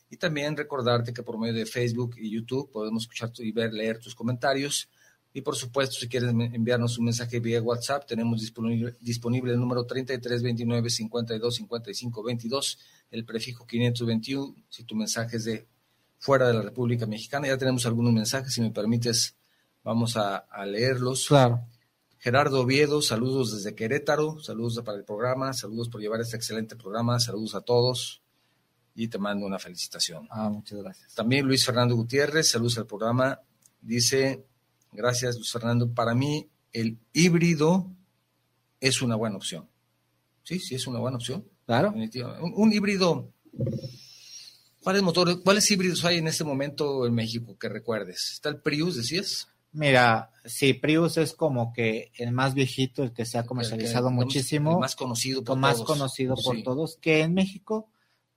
Y 0.09 0.17
también 0.17 0.57
recordarte 0.57 1.13
que 1.13 1.23
por 1.23 1.39
medio 1.39 1.53
de 1.53 1.65
Facebook 1.65 2.15
y 2.17 2.29
YouTube 2.29 2.69
podemos 2.71 3.03
escuchar 3.03 3.31
y 3.37 3.51
ver, 3.51 3.73
leer 3.73 3.99
tus 3.99 4.15
comentarios. 4.15 4.89
Y 5.37 5.41
por 5.41 5.55
supuesto, 5.55 5.97
si 5.99 6.07
quieres 6.09 6.31
enviarnos 6.31 6.97
un 6.97 7.05
mensaje 7.05 7.39
vía 7.39 7.61
WhatsApp, 7.61 8.07
tenemos 8.07 8.41
disponible, 8.41 8.95
disponible 8.99 9.53
el 9.53 9.59
número 9.59 9.85
3329 9.85 10.89
52 10.89 11.61
22, 12.25 12.79
el 13.11 13.23
prefijo 13.23 13.67
521, 13.67 14.55
si 14.67 14.83
tu 14.83 14.95
mensaje 14.95 15.37
es 15.37 15.45
de 15.45 15.67
fuera 16.17 16.47
de 16.47 16.55
la 16.55 16.63
República 16.63 17.05
Mexicana. 17.05 17.45
Ya 17.45 17.57
tenemos 17.57 17.85
algunos 17.85 18.11
mensajes, 18.13 18.51
si 18.51 18.61
me 18.61 18.71
permites 18.71 19.37
Vamos 19.83 20.17
a, 20.17 20.43
leerlos. 20.65 21.27
Claro. 21.27 21.61
Gerardo 22.17 22.61
Oviedo, 22.61 23.03
saludos 23.03 23.53
desde 23.53 23.75
Querétaro, 23.75 24.39
saludos 24.41 24.81
para 24.83 24.97
el 24.97 25.05
programa, 25.05 25.53
saludos 25.53 25.87
por 25.87 26.01
llevar 26.01 26.19
este 26.19 26.35
excelente 26.35 26.75
programa, 26.75 27.19
saludos 27.19 27.53
a 27.53 27.61
todos 27.61 28.23
y 28.95 29.07
te 29.07 29.19
mando 29.19 29.45
una 29.45 29.59
felicitación. 29.59 30.27
Ah, 30.31 30.49
muchas 30.49 30.79
gracias. 30.79 31.13
También 31.13 31.45
Luis 31.45 31.63
Fernando 31.63 31.95
Gutiérrez, 31.95 32.49
saludos 32.49 32.79
al 32.79 32.87
programa, 32.87 33.39
dice, 33.79 34.47
gracias 34.91 35.35
Luis 35.35 35.51
Fernando, 35.51 35.93
para 35.93 36.15
mí 36.15 36.49
el 36.73 36.97
híbrido 37.13 37.91
es 38.79 39.01
una 39.01 39.15
buena 39.15 39.37
opción. 39.37 39.67
Sí, 40.43 40.59
sí, 40.59 40.75
es 40.75 40.87
una 40.87 40.99
buena 40.99 41.17
opción. 41.17 41.45
Claro. 41.65 41.93
Un, 41.93 42.53
un 42.55 42.73
híbrido. 42.73 43.31
¿Cuáles 44.81 45.03
motores, 45.03 45.37
cuáles 45.43 45.69
híbridos 45.69 46.05
hay 46.05 46.17
en 46.17 46.27
este 46.27 46.45
momento 46.45 47.05
en 47.05 47.13
México 47.13 47.57
que 47.57 47.67
recuerdes? 47.67 48.31
¿Está 48.33 48.49
el 48.49 48.61
Prius, 48.61 48.95
decías? 48.95 49.49
Mira, 49.73 50.31
sí, 50.45 50.73
Prius 50.73 51.17
es 51.17 51.33
como 51.33 51.73
que 51.73 52.11
el 52.15 52.31
más 52.31 52.53
viejito, 52.53 53.03
el 53.03 53.11
que 53.11 53.25
se 53.25 53.37
ha 53.37 53.45
comercializado 53.45 54.09
muchísimo. 54.09 54.71
El 54.71 54.79
más 54.79 54.95
conocido 54.95 55.43
por 55.43 55.57
más 55.57 55.81
conocido 55.81 56.35
por 56.35 56.63
todos, 56.63 56.97
que 57.01 57.21
en 57.21 57.33
México 57.33 57.89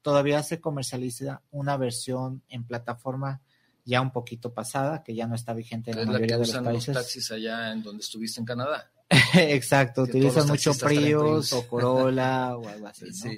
todavía 0.03 0.43
se 0.43 0.61
comercializa 0.61 1.43
una 1.51 1.77
versión 1.77 2.43
en 2.49 2.65
plataforma 2.65 3.41
ya 3.85 4.01
un 4.01 4.13
poquito 4.13 4.53
pasada, 4.53 5.03
que 5.03 5.15
ya 5.15 5.27
no 5.27 5.35
está 5.35 5.53
vigente 5.53 5.91
en 5.91 5.99
la 5.99 6.07
mayoría 6.07 6.39
de 6.39 6.47
los 6.47 6.53
países. 6.53 6.95
los 6.95 7.05
taxis 7.05 7.31
allá 7.33 7.73
en 7.73 7.83
donde 7.83 8.03
estuviste 8.03 8.41
en 8.41 8.47
Canadá. 8.47 8.91
Exacto, 9.35 10.03
utilizan 10.03 10.47
mucho 10.47 10.73
Prius 10.75 11.53
o 11.53 11.67
Corolla 11.67 12.57
o 12.57 12.69
algo 12.69 12.87
así, 12.87 13.07
¿no? 13.25 13.31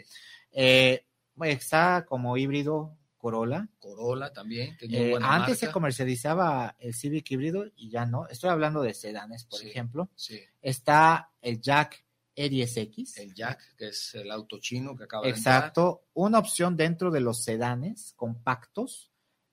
Eh, 0.52 1.04
está 1.44 2.04
como 2.06 2.36
híbrido 2.36 2.98
Corolla. 3.16 3.68
Corolla 3.78 4.32
también. 4.32 4.76
Eh, 4.80 5.14
antes 5.22 5.60
se 5.60 5.70
comercializaba 5.70 6.74
el 6.80 6.92
Civic 6.92 7.30
híbrido 7.30 7.66
y 7.76 7.88
ya 7.88 8.04
no. 8.04 8.26
Estoy 8.26 8.50
hablando 8.50 8.82
de 8.82 8.94
sedanes, 8.94 9.44
por 9.44 9.62
ejemplo. 9.62 10.10
Sí. 10.16 10.40
Está 10.60 11.30
el 11.40 11.60
Jack 11.60 12.04
E10X. 12.36 13.18
El 13.18 13.32
Jack, 13.32 13.76
que 13.76 13.88
es 13.88 14.16
el 14.16 14.28
auto 14.28 14.58
chino 14.58 14.96
que 14.96 15.04
acaba 15.04 15.24
de 15.24 15.30
Exacto. 15.30 16.06
Una 16.14 16.40
opción 16.40 16.76
dentro 16.76 17.12
de 17.12 17.20
los 17.20 17.44
sedanes 17.44 18.12
compactos 18.16 19.11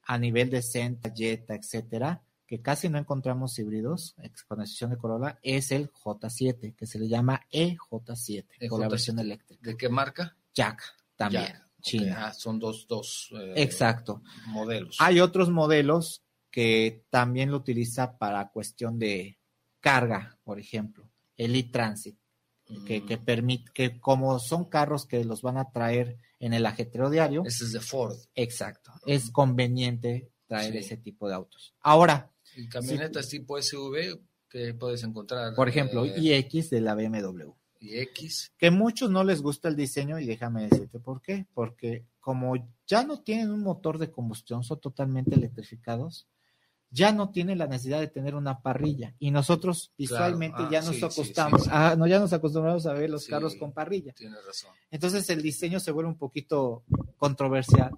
a 0.10 0.18
nivel 0.18 0.49
de 0.49 0.64
Senta, 0.64 1.14
Jetta, 1.16 1.53
etcétera, 1.53 2.24
que 2.47 2.64
casi 2.64 2.89
no 2.89 2.97
encontramos 2.97 3.60
híbridos, 3.60 4.16
con 4.47 4.60
excepción 4.60 4.89
de 4.89 4.97
Corolla, 4.97 5.38
es 5.43 5.72
el 5.72 5.91
J7, 5.91 6.76
que 6.76 6.88
se 6.88 6.97
le 6.97 7.07
llama 7.07 7.45
EJ7, 7.51 8.68
con 8.68 8.82
la 8.82 8.89
versión 8.89 9.20
eléctrica. 9.20 9.62
¿De 9.62 9.78
qué 9.78 9.88
marca? 9.88 10.36
Jack, 10.51 10.82
también. 11.16 11.53
Ah, 12.12 12.34
son 12.34 12.57
dos, 12.57 12.88
dos 12.88 13.30
eh, 13.39 13.53
Exacto. 13.57 14.24
modelos. 14.47 14.97
Hay 14.99 15.20
otros 15.20 15.51
modelos 15.51 16.24
que 16.49 17.05
también 17.12 17.51
lo 17.51 17.57
utiliza 17.57 18.18
para 18.18 18.49
cuestión 18.49 18.97
de 18.97 19.38
carga, 19.80 20.39
por 20.43 20.60
ejemplo, 20.60 21.07
el 21.38 21.55
e-transit, 21.55 22.18
que, 22.86 23.06
que, 23.06 23.18
mm. 23.18 23.26
permite, 23.26 23.72
que 23.74 24.00
como 24.00 24.40
son 24.40 24.66
carros 24.66 25.06
que 25.06 25.24
los 25.24 25.42
van 25.42 25.58
a 25.58 25.72
traer 25.72 26.18
en 26.40 26.54
el 26.54 26.66
ajetreo 26.66 27.10
diario. 27.10 27.44
Ese 27.46 27.66
es 27.66 27.72
de 27.72 27.80
Ford. 27.80 28.18
Exacto. 28.36 28.92
Es 29.06 29.32
conveniente 29.32 30.32
traer 30.48 30.76
ese 30.76 30.98
tipo 30.98 31.28
de 31.28 31.36
autos. 31.36 31.74
Ahora. 31.82 32.32
Y 32.56 32.68
camionetas 32.68 33.30
tipo 33.30 33.62
SUV 33.62 34.20
que 34.50 34.74
puedes 34.74 35.04
encontrar. 35.04 35.54
Por 35.56 35.70
ejemplo, 35.70 36.06
eh, 36.06 36.14
iX 36.18 36.70
de 36.70 36.82
la 36.82 36.96
BMW 36.96 37.52
y 37.80 37.98
X. 38.00 38.52
Que 38.58 38.72
muchos 38.72 39.10
no 39.10 39.24
les 39.24 39.42
gusta 39.42 39.70
el 39.70 39.76
diseño 39.76 40.20
y 40.20 40.26
déjame 40.26 40.68
decirte 40.68 41.00
por 41.00 41.22
qué. 41.22 41.48
Porque 41.54 42.06
como 42.20 42.56
ya 42.86 43.04
no 43.04 43.22
tienen 43.22 43.52
un 43.52 43.62
motor 43.62 43.98
de 43.98 44.12
combustión, 44.12 44.64
son 44.64 44.80
totalmente 44.80 45.36
electrificados, 45.36 46.28
ya 46.92 47.12
no 47.12 47.30
tienen 47.30 47.58
la 47.58 47.68
necesidad 47.68 48.00
de 48.00 48.08
tener 48.08 48.36
una 48.36 48.62
parrilla. 48.62 49.16
Y 49.20 49.32
nosotros 49.32 49.94
visualmente 49.98 50.58
ah, 50.60 50.70
ya 50.72 50.82
nos 50.82 51.02
acostamos, 51.04 51.68
no, 51.98 52.08
ya 52.08 52.20
nos 52.20 52.34
acostumbramos 52.34 52.86
a 52.86 52.94
ver 52.94 53.10
los 53.10 53.28
carros 53.28 53.56
con 53.56 53.74
parrilla. 53.74 54.14
Tienes 54.14 54.44
razón. 54.46 54.72
Entonces 54.90 55.30
el 55.30 55.42
diseño 55.42 55.80
se 55.80 55.92
vuelve 55.92 56.10
un 56.10 56.18
poquito 56.18 56.84
controversial, 57.18 57.92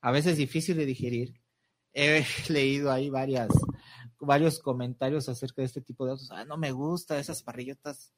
a 0.00 0.10
veces 0.10 0.36
difícil 0.36 0.76
de 0.76 0.86
digerir. 0.86 1.40
He 1.92 2.24
leído 2.48 2.90
ahí 2.90 3.08
varias, 3.08 3.48
varios 4.18 4.58
comentarios 4.58 5.28
acerca 5.28 5.62
de 5.62 5.66
este 5.66 5.80
tipo 5.80 6.04
de 6.04 6.12
autos. 6.12 6.30
Ah, 6.30 6.44
no 6.44 6.56
me 6.56 6.72
gusta 6.72 7.18
esas 7.18 7.42
parrillotas 7.42 8.12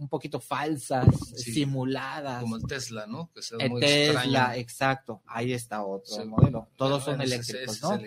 un 0.00 0.08
poquito 0.08 0.40
falsas, 0.40 1.06
simuladas. 1.36 2.40
Como 2.40 2.56
el 2.56 2.66
Tesla, 2.66 3.06
¿no? 3.06 3.30
Que 3.32 3.40
el 3.64 3.70
muy 3.70 3.80
Tesla, 3.80 4.56
exacto. 4.56 5.22
Ahí 5.26 5.52
está 5.52 5.84
otro 5.84 6.24
modelo. 6.26 6.68
Todos 6.76 7.04
son 7.04 7.20
eléctricos, 7.20 7.82
¿no? 7.82 8.00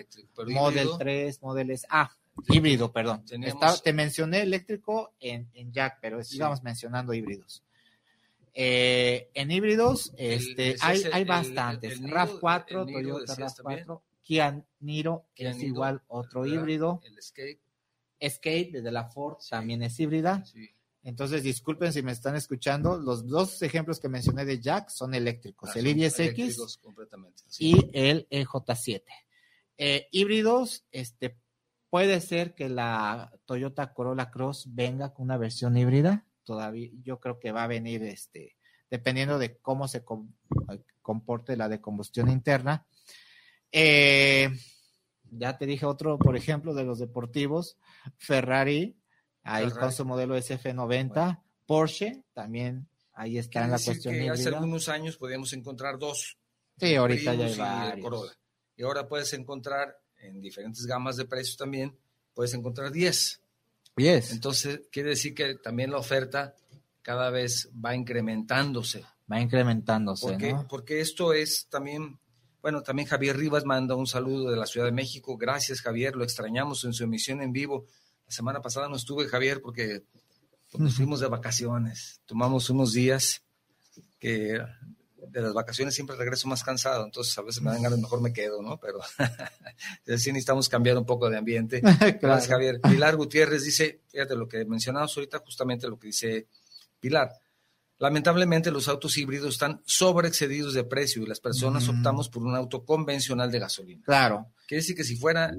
Model 0.48 0.88
3, 0.98 1.40
Model 1.40 1.70
S. 1.70 1.86
Ah, 1.88 2.10
híbrido, 2.48 2.92
perdón. 2.92 3.24
te 3.82 3.92
mencioné 3.92 4.42
eléctrico 4.42 5.14
en, 5.20 5.48
en 5.54 5.72
Jack, 5.72 5.98
pero 6.02 6.22
sigamos 6.22 6.62
mencionando 6.62 7.14
híbridos. 7.14 7.62
Eh, 8.56 9.30
en 9.34 9.50
híbridos 9.50 10.12
este, 10.16 10.76
hay, 10.80 11.02
hay 11.12 11.24
bastantes. 11.24 12.00
RAV4, 12.00 12.92
Toyota 12.92 13.36
RAV4, 13.36 14.00
Kia 14.22 14.64
Niro 14.80 15.26
es 15.36 15.62
igual 15.62 16.02
otro 16.08 16.44
híbrido. 16.44 17.00
El 17.04 17.18
Escape. 17.18 17.60
Escape 18.18 18.70
desde 18.72 18.90
la 18.90 19.04
Ford 19.04 19.38
también 19.48 19.82
es 19.82 19.98
híbrida. 20.00 20.44
Sí. 20.44 20.73
Entonces, 21.04 21.42
disculpen 21.42 21.92
si 21.92 22.02
me 22.02 22.12
están 22.12 22.34
escuchando, 22.34 22.96
los 22.96 23.26
dos 23.26 23.60
ejemplos 23.60 24.00
que 24.00 24.08
mencioné 24.08 24.46
de 24.46 24.58
Jack 24.58 24.88
son 24.88 25.14
eléctricos, 25.14 25.70
ah, 25.74 25.78
el 25.78 25.86
i10X 25.86 26.78
y 27.58 27.90
el 27.92 28.26
EJ7. 28.30 29.02
Eh, 29.76 30.08
híbridos, 30.12 30.86
este, 30.90 31.36
puede 31.90 32.22
ser 32.22 32.54
que 32.54 32.70
la 32.70 33.30
Toyota 33.44 33.92
Corolla 33.92 34.30
Cross 34.30 34.68
venga 34.70 35.12
con 35.12 35.26
una 35.26 35.36
versión 35.36 35.76
híbrida, 35.76 36.26
todavía 36.42 36.88
yo 37.02 37.20
creo 37.20 37.38
que 37.38 37.52
va 37.52 37.64
a 37.64 37.68
venir, 37.68 38.02
este, 38.02 38.56
dependiendo 38.90 39.38
de 39.38 39.58
cómo 39.58 39.88
se 39.88 40.04
comporte 41.02 41.58
la 41.58 41.68
de 41.68 41.82
combustión 41.82 42.30
interna. 42.30 42.86
Eh, 43.70 44.48
ya 45.30 45.58
te 45.58 45.66
dije 45.66 45.84
otro, 45.84 46.18
por 46.18 46.34
ejemplo, 46.34 46.72
de 46.72 46.84
los 46.84 46.98
deportivos, 46.98 47.76
Ferrari 48.16 48.96
ahí 49.44 49.70
con 49.70 49.92
su 49.92 50.04
modelo 50.04 50.36
SF90, 50.36 51.40
Porsche 51.66 52.24
también, 52.32 52.88
ahí 53.12 53.38
está 53.38 53.64
en 53.64 53.70
la 53.70 53.78
cuestión 53.78 54.14
que 54.14 54.30
Hace 54.30 54.48
algunos 54.48 54.88
años 54.88 55.16
podíamos 55.16 55.52
encontrar 55.52 55.98
dos. 55.98 56.36
Sí, 56.78 56.94
ahorita 56.94 57.34
ya 57.34 57.46
hay 57.46 57.56
varios. 57.56 58.36
Y 58.76 58.82
ahora 58.82 59.06
puedes 59.06 59.32
encontrar 59.34 59.96
en 60.20 60.40
diferentes 60.40 60.84
gamas 60.86 61.16
de 61.16 61.26
precios 61.26 61.56
también, 61.56 61.96
puedes 62.34 62.54
encontrar 62.54 62.90
10. 62.90 63.40
10. 63.96 64.32
Entonces, 64.32 64.80
quiere 64.90 65.10
decir 65.10 65.34
que 65.34 65.54
también 65.56 65.90
la 65.90 65.98
oferta 65.98 66.56
cada 67.02 67.30
vez 67.30 67.70
va 67.72 67.94
incrementándose. 67.94 69.04
Va 69.30 69.40
incrementándose, 69.40 70.26
porque, 70.26 70.56
Porque 70.68 71.00
esto 71.00 71.32
es 71.32 71.66
también, 71.68 72.18
bueno, 72.60 72.82
también 72.82 73.08
Javier 73.08 73.36
Rivas 73.36 73.64
manda 73.64 73.94
un 73.94 74.06
saludo 74.06 74.50
de 74.50 74.56
la 74.56 74.66
Ciudad 74.66 74.86
de 74.86 74.92
México. 74.92 75.36
Gracias, 75.36 75.80
Javier, 75.80 76.16
lo 76.16 76.24
extrañamos 76.24 76.84
en 76.84 76.92
su 76.92 77.04
emisión 77.04 77.40
en 77.40 77.52
vivo. 77.52 77.86
La 78.26 78.32
semana 78.32 78.60
pasada 78.60 78.88
no 78.88 78.96
estuve, 78.96 79.28
Javier, 79.28 79.60
porque 79.60 80.02
nos 80.78 80.94
fuimos 80.94 81.20
de 81.20 81.28
vacaciones. 81.28 82.20
Tomamos 82.26 82.70
unos 82.70 82.92
días 82.92 83.42
que 84.18 84.58
de 85.28 85.40
las 85.40 85.52
vacaciones 85.52 85.94
siempre 85.94 86.16
regreso 86.16 86.48
más 86.48 86.62
cansado, 86.62 87.04
entonces 87.04 87.36
a 87.38 87.42
veces 87.42 87.62
me 87.62 87.70
dan 87.70 87.82
ganas, 87.82 87.98
mejor 87.98 88.20
me 88.20 88.32
quedo, 88.32 88.62
¿no? 88.62 88.78
Pero 88.78 89.00
sí 90.18 90.32
necesitamos 90.32 90.68
cambiar 90.68 90.96
un 90.98 91.06
poco 91.06 91.28
de 91.30 91.38
ambiente. 91.38 91.80
Gracias, 92.20 92.48
Javier. 92.48 92.80
Pilar 92.80 93.16
Gutiérrez 93.16 93.64
dice, 93.64 94.02
fíjate 94.08 94.36
lo 94.36 94.48
que 94.48 94.64
mencionamos 94.64 95.16
ahorita, 95.16 95.38
justamente 95.40 95.88
lo 95.88 95.98
que 95.98 96.08
dice 96.08 96.46
Pilar. 97.00 97.30
Lamentablemente 97.98 98.70
los 98.70 98.88
autos 98.88 99.16
híbridos 99.16 99.54
están 99.54 99.80
sobreexcedidos 99.86 100.74
de 100.74 100.84
precio 100.84 101.22
y 101.22 101.26
las 101.26 101.40
personas 101.40 101.88
optamos 101.88 102.28
por 102.28 102.42
un 102.42 102.54
auto 102.54 102.84
convencional 102.84 103.50
de 103.50 103.60
gasolina. 103.60 104.02
Claro. 104.04 104.48
Quiere 104.66 104.82
decir 104.82 104.96
que 104.96 105.04
si 105.04 105.16
fuera 105.16 105.54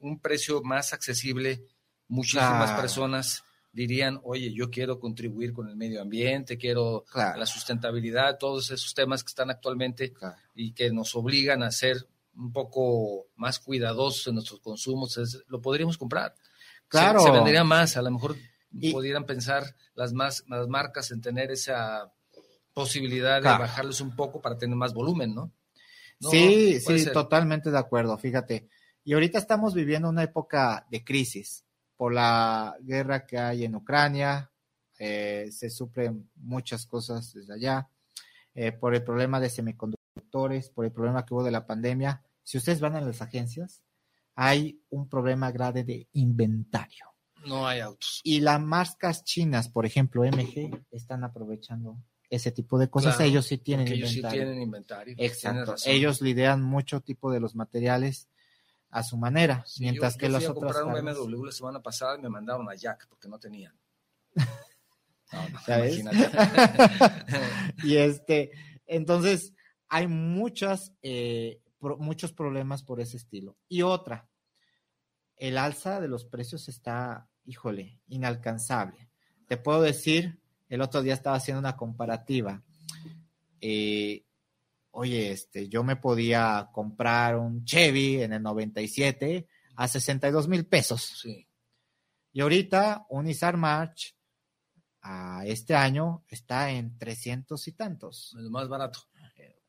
un 0.00 0.20
precio 0.20 0.62
más 0.62 0.92
accesible, 0.92 1.64
muchísimas 2.08 2.72
personas 2.72 3.44
dirían, 3.76 4.18
oye, 4.22 4.54
yo 4.54 4.70
quiero 4.70 4.98
contribuir 4.98 5.52
con 5.52 5.68
el 5.68 5.76
medio 5.76 6.00
ambiente, 6.00 6.56
quiero 6.56 7.04
la 7.14 7.44
sustentabilidad, 7.44 8.38
todos 8.38 8.70
esos 8.70 8.94
temas 8.94 9.22
que 9.22 9.28
están 9.28 9.50
actualmente 9.50 10.14
y 10.54 10.72
que 10.72 10.90
nos 10.90 11.14
obligan 11.14 11.62
a 11.62 11.70
ser 11.70 11.98
un 12.36 12.52
poco 12.52 13.26
más 13.36 13.58
cuidadosos 13.58 14.26
en 14.28 14.34
nuestros 14.34 14.60
consumos, 14.60 15.44
lo 15.48 15.60
podríamos 15.60 15.98
comprar. 15.98 16.34
Claro. 16.88 17.20
Se, 17.20 17.30
vendería 17.30 17.64
más, 17.64 17.98
a 17.98 18.02
lo 18.02 18.10
mejor 18.10 18.36
pudieran 18.92 19.26
pensar 19.26 19.74
las, 19.94 20.14
más, 20.14 20.44
las 20.48 20.68
marcas 20.68 21.10
en 21.10 21.20
tener 21.20 21.50
esa 21.50 22.10
posibilidad 22.72 23.42
de 23.42 23.48
bajarles 23.48 24.00
un 24.00 24.16
poco 24.16 24.40
para 24.40 24.56
tener 24.56 24.76
más 24.76 24.94
volumen, 24.94 25.34
¿no? 25.34 25.52
sí, 26.18 26.80
sí, 26.80 27.12
totalmente 27.12 27.70
de 27.70 27.78
acuerdo, 27.78 28.16
fíjate. 28.16 28.68
Y 29.04 29.12
ahorita 29.12 29.38
estamos 29.38 29.74
viviendo 29.74 30.08
una 30.08 30.22
época 30.22 30.86
de 30.90 31.04
crisis 31.04 31.65
por 31.96 32.12
la 32.12 32.76
guerra 32.80 33.26
que 33.26 33.38
hay 33.38 33.64
en 33.64 33.74
Ucrania, 33.74 34.50
eh, 34.98 35.48
se 35.50 35.70
sufren 35.70 36.30
muchas 36.36 36.86
cosas 36.86 37.32
desde 37.32 37.54
allá, 37.54 37.88
eh, 38.54 38.72
por 38.72 38.94
el 38.94 39.02
problema 39.02 39.40
de 39.40 39.50
semiconductores, 39.50 40.70
por 40.70 40.84
el 40.84 40.92
problema 40.92 41.24
que 41.24 41.34
hubo 41.34 41.44
de 41.44 41.50
la 41.50 41.66
pandemia. 41.66 42.22
Si 42.42 42.58
ustedes 42.58 42.80
van 42.80 42.96
a 42.96 43.00
las 43.00 43.20
agencias, 43.20 43.82
hay 44.34 44.80
un 44.90 45.08
problema 45.08 45.50
grave 45.50 45.84
de 45.84 46.08
inventario. 46.12 47.06
No 47.46 47.66
hay 47.66 47.80
autos. 47.80 48.20
Y 48.24 48.40
las 48.40 48.60
marcas 48.60 49.24
chinas, 49.24 49.68
por 49.68 49.86
ejemplo, 49.86 50.24
MG, 50.24 50.84
están 50.90 51.24
aprovechando 51.24 51.98
ese 52.28 52.50
tipo 52.50 52.78
de 52.78 52.88
cosas. 52.90 53.18
ellos 53.20 53.46
sí 53.46 53.58
tienen 53.58 53.86
inventario. 53.86 54.18
Ellos 54.18 54.30
sí 54.30 54.36
tienen 54.36 54.62
inventario. 54.62 55.14
Exacto. 55.18 55.74
Ellos 55.86 56.20
lideran 56.20 56.62
mucho 56.62 57.00
tipo 57.00 57.30
de 57.30 57.40
los 57.40 57.54
materiales 57.54 58.28
a 58.96 59.02
su 59.02 59.18
manera, 59.18 59.62
mientras 59.78 60.16
que 60.16 60.26
los 60.26 60.42
fui 60.42 60.52
a 60.52 60.54
comprar 60.54 60.84
un 60.84 60.94
BMW 60.94 61.44
la 61.44 61.52
semana 61.52 61.82
pasada 61.82 62.16
y 62.16 62.22
me 62.22 62.30
mandaron 62.30 62.66
a 62.70 62.74
Jack 62.74 63.06
porque 63.10 63.28
no 63.28 63.38
tenían. 63.38 63.78
¿Sabes? 65.66 66.02
y 67.84 67.96
este, 67.96 68.52
entonces 68.86 69.52
hay 69.88 70.06
muchas, 70.06 70.94
eh, 71.02 71.60
muchos 71.98 72.32
problemas 72.32 72.82
por 72.82 73.02
ese 73.02 73.18
estilo. 73.18 73.58
Y 73.68 73.82
otra, 73.82 74.30
el 75.36 75.58
alza 75.58 76.00
de 76.00 76.08
los 76.08 76.24
precios 76.24 76.66
está, 76.70 77.28
híjole, 77.44 78.00
inalcanzable. 78.08 79.10
Te 79.46 79.58
puedo 79.58 79.82
decir, 79.82 80.40
el 80.70 80.80
otro 80.80 81.02
día 81.02 81.12
estaba 81.12 81.36
haciendo 81.36 81.60
una 81.60 81.76
comparativa. 81.76 82.62
Eh, 83.60 84.24
oye, 84.96 85.30
este, 85.30 85.68
yo 85.68 85.84
me 85.84 85.96
podía 85.96 86.70
comprar 86.72 87.36
un 87.36 87.64
Chevy 87.64 88.22
en 88.22 88.32
el 88.32 88.42
97 88.42 89.46
a 89.76 89.88
62 89.88 90.48
mil 90.48 90.66
pesos. 90.66 91.20
Sí. 91.22 91.46
Y 92.32 92.40
ahorita 92.40 93.06
un 93.10 93.26
Nissan 93.26 93.58
March 93.60 94.16
a 95.02 95.44
este 95.44 95.74
año 95.74 96.24
está 96.28 96.70
en 96.70 96.96
300 96.96 97.68
y 97.68 97.72
tantos. 97.72 98.34
El 98.38 98.50
más 98.50 98.68
barato. 98.68 99.00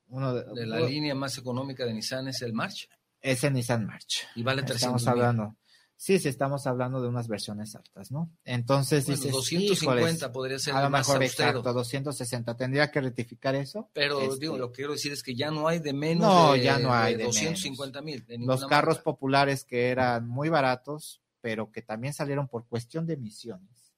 Uno 0.09 0.33
de, 0.33 0.65
la 0.65 0.79
línea 0.79 1.13
más 1.13 1.37
económica 1.37 1.85
de 1.85 1.93
Nissan 1.93 2.29
es 2.29 2.41
el 2.41 2.53
March. 2.53 2.87
Es 3.19 3.43
el 3.43 3.53
Nissan 3.53 3.85
March. 3.85 4.25
Y 4.35 4.43
vale 4.43 4.63
300 4.63 5.01
Estamos 5.01 5.07
hablando. 5.07 5.57
Sí, 5.99 6.19
sí, 6.19 6.29
estamos 6.29 6.67
hablando 6.67 7.01
de 7.01 7.07
unas 7.07 7.27
versiones 7.27 7.75
altas, 7.75 8.11
¿no? 8.11 8.29
Entonces 8.45 9.07
bueno, 9.07 9.31
250 9.31 10.31
podría 10.31 10.59
ser 10.59 10.75
a 10.75 10.83
lo 10.83 10.91
mejor 10.91 11.23
exacto, 11.23 11.73
260. 11.73 12.55
Tendría 12.55 12.91
que 12.91 13.01
rectificar 13.01 13.55
eso. 13.55 13.89
Pero 13.93 14.19
digo, 14.19 14.33
este 14.33 14.59
lo 14.59 14.71
que 14.71 14.75
quiero 14.75 14.91
decir 14.93 15.11
es 15.11 15.23
que 15.23 15.33
ya 15.33 15.49
no 15.49 15.67
hay 15.67 15.79
de 15.79 15.93
menos 15.93 16.27
no, 16.27 16.53
de, 16.53 16.61
ya 16.61 16.77
no 16.77 16.93
hay 16.93 17.15
de, 17.15 17.23
250 17.23 18.01
mil. 18.03 18.23
Los 18.27 18.67
carros 18.67 18.99
populares 18.99 19.65
que 19.65 19.89
eran 19.89 20.27
muy 20.27 20.49
baratos, 20.49 21.23
pero 21.41 21.71
que 21.71 21.81
también 21.81 22.13
salieron 22.13 22.47
por 22.47 22.67
cuestión 22.67 23.07
de 23.07 23.15
emisiones 23.15 23.95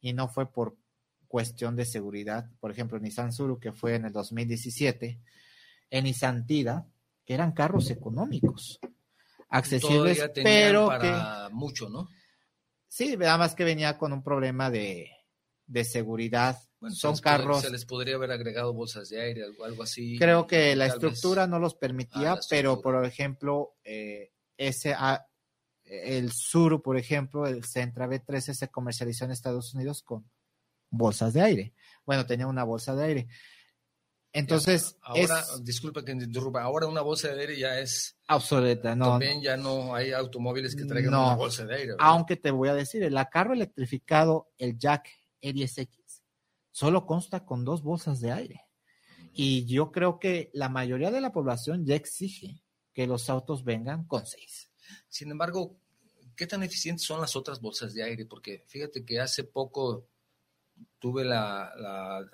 y 0.00 0.12
no 0.12 0.26
fue 0.26 0.50
por 0.50 0.76
cuestión 1.28 1.76
de 1.76 1.84
seguridad. 1.84 2.50
Por 2.58 2.72
ejemplo, 2.72 2.98
Nissan 2.98 3.32
Suru, 3.32 3.60
que 3.60 3.70
fue 3.70 3.94
en 3.94 4.06
el 4.06 4.12
2017, 4.12 5.20
en 5.90 6.04
Nissan 6.04 6.44
Tida, 6.44 6.88
que 7.24 7.34
eran 7.34 7.52
carros 7.52 7.88
económicos 7.90 8.80
accesibles, 9.50 10.30
pero 10.34 10.86
para 10.86 11.50
mucho, 11.50 11.88
¿no? 11.88 12.08
Sí, 12.88 13.16
nada 13.16 13.38
más 13.38 13.54
que 13.54 13.64
venía 13.64 13.98
con 13.98 14.12
un 14.12 14.22
problema 14.22 14.70
de, 14.70 15.10
seguridad. 15.84 16.58
Son 16.90 17.16
carros. 17.18 17.60
se 17.60 17.70
les 17.70 17.84
podría 17.84 18.14
haber 18.16 18.32
agregado 18.32 18.72
bolsas 18.72 19.10
de 19.10 19.20
aire, 19.20 19.44
algo, 19.44 19.64
algo 19.64 19.82
así. 19.82 20.18
Creo 20.18 20.46
que 20.46 20.74
la 20.74 20.86
estructura 20.86 21.46
no 21.46 21.58
los 21.58 21.74
permitía, 21.74 22.32
ah, 22.32 22.40
pero 22.48 22.80
por 22.80 23.04
ejemplo, 23.04 23.74
eh, 23.84 24.32
ese 24.56 24.94
ah, 24.96 25.24
el 25.84 26.32
Sur, 26.32 26.82
por 26.82 26.96
ejemplo, 26.96 27.46
el 27.46 27.64
Centra 27.64 28.08
B13 28.08 28.54
se 28.54 28.68
comercializó 28.68 29.24
en 29.24 29.32
Estados 29.32 29.74
Unidos 29.74 30.02
con 30.02 30.30
bolsas 30.88 31.32
de 31.32 31.42
aire. 31.42 31.74
Bueno, 32.06 32.26
tenía 32.26 32.46
una 32.46 32.64
bolsa 32.64 32.94
de 32.94 33.04
aire. 33.04 33.28
Entonces, 34.32 34.96
ahora, 35.02 35.44
disculpa 35.62 36.04
que 36.04 36.12
interrumpa, 36.12 36.62
ahora 36.62 36.86
una 36.86 37.00
bolsa 37.00 37.28
de 37.34 37.40
aire 37.40 37.58
ya 37.58 37.80
es 37.80 38.16
obsoleta, 38.28 38.94
no. 38.94 39.06
También 39.06 39.42
ya 39.42 39.56
no 39.56 39.94
hay 39.94 40.12
automóviles 40.12 40.76
que 40.76 40.84
traigan 40.84 41.14
una 41.14 41.34
bolsa 41.34 41.64
de 41.66 41.74
aire. 41.74 41.94
Aunque 41.98 42.36
te 42.36 42.52
voy 42.52 42.68
a 42.68 42.74
decir, 42.74 43.02
el 43.02 43.18
carro 43.30 43.54
electrificado, 43.54 44.52
el 44.56 44.78
Jack 44.78 45.08
E10X, 45.42 46.22
solo 46.70 47.06
consta 47.06 47.44
con 47.44 47.64
dos 47.64 47.82
bolsas 47.82 48.20
de 48.20 48.30
aire. 48.30 48.64
Y 49.32 49.64
yo 49.66 49.90
creo 49.90 50.20
que 50.20 50.50
la 50.52 50.68
mayoría 50.68 51.10
de 51.10 51.20
la 51.20 51.32
población 51.32 51.84
ya 51.84 51.96
exige 51.96 52.62
que 52.92 53.06
los 53.06 53.30
autos 53.30 53.64
vengan 53.64 54.04
con 54.04 54.26
seis. 54.26 54.70
Sin 55.08 55.30
embargo, 55.30 55.76
¿qué 56.36 56.46
tan 56.46 56.62
eficientes 56.62 57.04
son 57.04 57.20
las 57.20 57.34
otras 57.34 57.60
bolsas 57.60 57.94
de 57.94 58.04
aire? 58.04 58.26
Porque 58.26 58.64
fíjate 58.68 59.04
que 59.04 59.20
hace 59.20 59.44
poco 59.44 60.06
tuve 61.00 61.24
la 61.24 62.24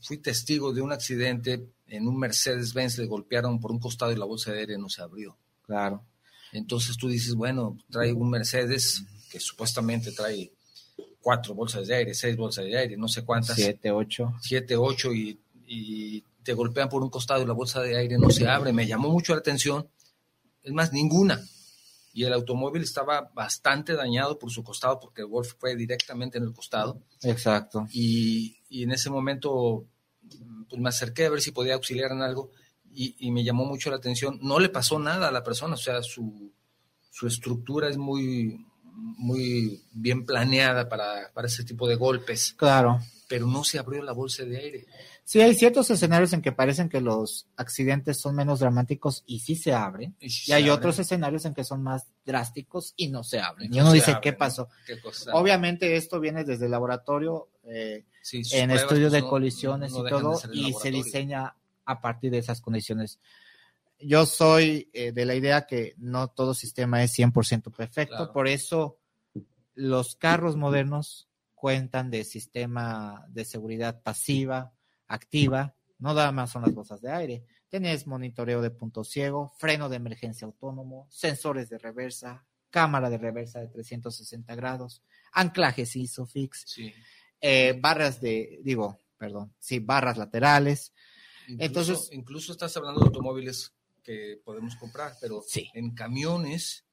fui 0.00 0.18
testigo 0.18 0.72
de 0.72 0.82
un 0.82 0.92
accidente 0.92 1.68
en 1.86 2.08
un 2.08 2.18
Mercedes-Benz, 2.18 2.98
le 2.98 3.06
golpearon 3.06 3.60
por 3.60 3.70
un 3.72 3.78
costado 3.78 4.12
y 4.12 4.16
la 4.16 4.24
bolsa 4.24 4.52
de 4.52 4.60
aire 4.60 4.78
no 4.78 4.88
se 4.88 5.02
abrió. 5.02 5.36
Claro. 5.62 6.04
Entonces 6.52 6.96
tú 6.96 7.08
dices, 7.08 7.34
bueno, 7.34 7.76
trae 7.90 8.12
un 8.12 8.30
Mercedes 8.30 9.04
que 9.30 9.40
supuestamente 9.40 10.12
trae 10.12 10.52
cuatro 11.20 11.54
bolsas 11.54 11.86
de 11.88 11.94
aire, 11.94 12.14
seis 12.14 12.36
bolsas 12.36 12.64
de 12.64 12.76
aire, 12.76 12.96
no 12.96 13.08
sé 13.08 13.24
cuántas. 13.24 13.56
Siete, 13.56 13.90
ocho. 13.90 14.34
Siete, 14.40 14.76
ocho 14.76 15.12
y, 15.12 15.38
y 15.66 16.22
te 16.42 16.54
golpean 16.54 16.88
por 16.88 17.02
un 17.02 17.10
costado 17.10 17.42
y 17.42 17.46
la 17.46 17.52
bolsa 17.52 17.82
de 17.82 17.96
aire 17.96 18.18
no 18.18 18.30
se 18.30 18.48
abre. 18.48 18.72
Me 18.72 18.86
llamó 18.86 19.08
mucho 19.08 19.32
la 19.32 19.40
atención. 19.40 19.88
Es 20.62 20.72
más, 20.72 20.92
ninguna 20.92 21.44
y 22.16 22.24
el 22.24 22.32
automóvil 22.32 22.82
estaba 22.82 23.30
bastante 23.34 23.92
dañado 23.92 24.38
por 24.38 24.50
su 24.50 24.64
costado 24.64 24.98
porque 24.98 25.20
el 25.20 25.26
Golf 25.26 25.52
fue 25.58 25.76
directamente 25.76 26.38
en 26.38 26.44
el 26.44 26.54
costado. 26.54 27.02
Exacto. 27.20 27.86
Y, 27.92 28.55
en 28.70 28.92
ese 28.92 29.10
momento 29.10 29.86
pues 30.68 30.80
me 30.80 30.88
acerqué 30.88 31.26
a 31.26 31.30
ver 31.30 31.40
si 31.40 31.52
podía 31.52 31.74
auxiliar 31.74 32.12
en 32.12 32.22
algo 32.22 32.50
y, 32.98 33.30
me 33.30 33.44
llamó 33.44 33.66
mucho 33.66 33.90
la 33.90 33.96
atención. 33.96 34.38
No 34.40 34.58
le 34.58 34.70
pasó 34.70 34.98
nada 34.98 35.28
a 35.28 35.32
la 35.32 35.44
persona, 35.44 35.74
o 35.74 35.78
sea, 35.78 36.02
su, 36.02 36.50
su 37.10 37.26
estructura 37.26 37.90
es 37.90 37.98
muy, 37.98 38.64
muy 38.94 39.82
bien 39.92 40.24
planeada 40.24 40.88
para, 40.88 41.30
para 41.34 41.46
ese 41.46 41.62
tipo 41.64 41.86
de 41.86 41.96
golpes. 41.96 42.54
Claro. 42.56 43.00
Pero 43.28 43.46
no 43.46 43.64
se 43.64 43.78
abrió 43.78 44.02
la 44.02 44.12
bolsa 44.12 44.44
de 44.44 44.56
aire. 44.56 44.86
Sí, 45.24 45.40
hay 45.40 45.54
ciertos 45.54 45.90
escenarios 45.90 46.32
en 46.32 46.40
que 46.40 46.52
parecen 46.52 46.88
que 46.88 47.00
los 47.00 47.48
accidentes 47.56 48.20
son 48.20 48.36
menos 48.36 48.60
dramáticos 48.60 49.24
y 49.26 49.40
sí 49.40 49.56
se 49.56 49.74
abren. 49.74 50.16
Y, 50.20 50.52
hay 50.52 50.70
otros 50.70 51.00
escenarios 51.00 51.44
en 51.44 51.52
que 51.52 51.64
son 51.64 51.82
más 51.82 52.06
drásticos 52.24 52.94
y 52.96 53.08
no 53.08 53.24
se 53.24 53.40
abren. 53.40 53.74
y 53.74 53.80
uno 53.80 53.90
dice, 53.90 54.18
¿qué 54.22 54.32
pasó? 54.32 54.68
Obviamente 55.32 55.96
esto 55.96 56.20
viene 56.20 56.44
desde 56.44 56.66
el 56.66 56.70
laboratorio, 56.70 57.48
eh, 57.66 58.04
en 58.52 58.70
estudios 58.70 59.12
de 59.12 59.22
colisiones 59.22 59.92
y 59.92 60.08
todo, 60.08 60.38
y 60.52 60.72
se 60.72 60.90
diseña 60.90 61.54
a 61.84 62.00
partir 62.00 62.30
de 62.30 62.38
esas 62.38 62.60
condiciones. 62.60 63.18
Yo 63.98 64.26
soy 64.26 64.90
eh, 64.92 65.12
de 65.12 65.24
la 65.24 65.34
idea 65.34 65.66
que 65.66 65.94
no 65.96 66.28
todo 66.28 66.54
sistema 66.54 67.02
es 67.02 67.18
100% 67.18 67.74
perfecto, 67.74 68.32
por 68.32 68.48
eso 68.48 68.98
los 69.74 70.16
carros 70.16 70.56
modernos 70.56 71.28
cuentan 71.54 72.10
de 72.10 72.24
sistema 72.24 73.24
de 73.28 73.44
seguridad 73.44 74.02
pasiva, 74.02 74.72
activa, 75.08 75.74
no 75.98 76.14
nada 76.14 76.32
más 76.32 76.50
son 76.50 76.62
las 76.62 76.74
bolsas 76.74 77.00
de 77.00 77.10
aire. 77.10 77.44
Tienes 77.68 78.06
monitoreo 78.06 78.60
de 78.60 78.70
punto 78.70 79.02
ciego, 79.02 79.52
freno 79.58 79.88
de 79.88 79.96
emergencia 79.96 80.46
autónomo, 80.46 81.06
sensores 81.10 81.68
de 81.68 81.78
reversa, 81.78 82.44
cámara 82.70 83.10
de 83.10 83.18
reversa 83.18 83.60
de 83.60 83.68
360 83.68 84.54
grados, 84.54 85.02
anclajes 85.32 85.96
ISOFIX, 85.96 86.78
eh, 87.40 87.78
barras 87.80 88.20
de, 88.20 88.60
digo, 88.62 88.98
perdón, 89.18 89.54
sí, 89.58 89.78
barras 89.78 90.16
laterales. 90.16 90.92
Entonces, 91.48 92.08
incluso 92.12 92.52
estás 92.52 92.76
hablando 92.76 93.00
de 93.00 93.06
automóviles 93.06 93.72
que 94.02 94.40
podemos 94.44 94.76
comprar, 94.76 95.14
pero 95.20 95.42
en 95.74 95.94
camiones, 95.94 96.84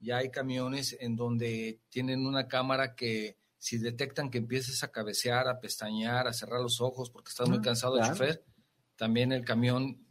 ya 0.00 0.18
hay 0.18 0.30
camiones 0.30 0.96
en 1.00 1.16
donde 1.16 1.80
tienen 1.88 2.26
una 2.26 2.48
cámara 2.48 2.94
que 2.94 3.36
si 3.58 3.78
detectan 3.78 4.30
que 4.30 4.38
empieces 4.38 4.82
a 4.82 4.92
cabecear, 4.92 5.48
a 5.48 5.60
pestañear, 5.60 6.28
a 6.28 6.32
cerrar 6.32 6.60
los 6.60 6.80
ojos 6.80 7.10
porque 7.10 7.30
estás 7.30 7.48
muy 7.48 7.58
ah, 7.58 7.62
cansado 7.62 7.96
de 7.96 8.06
chofer, 8.06 8.44
también 8.96 9.32
el 9.32 9.44
camión 9.44 10.06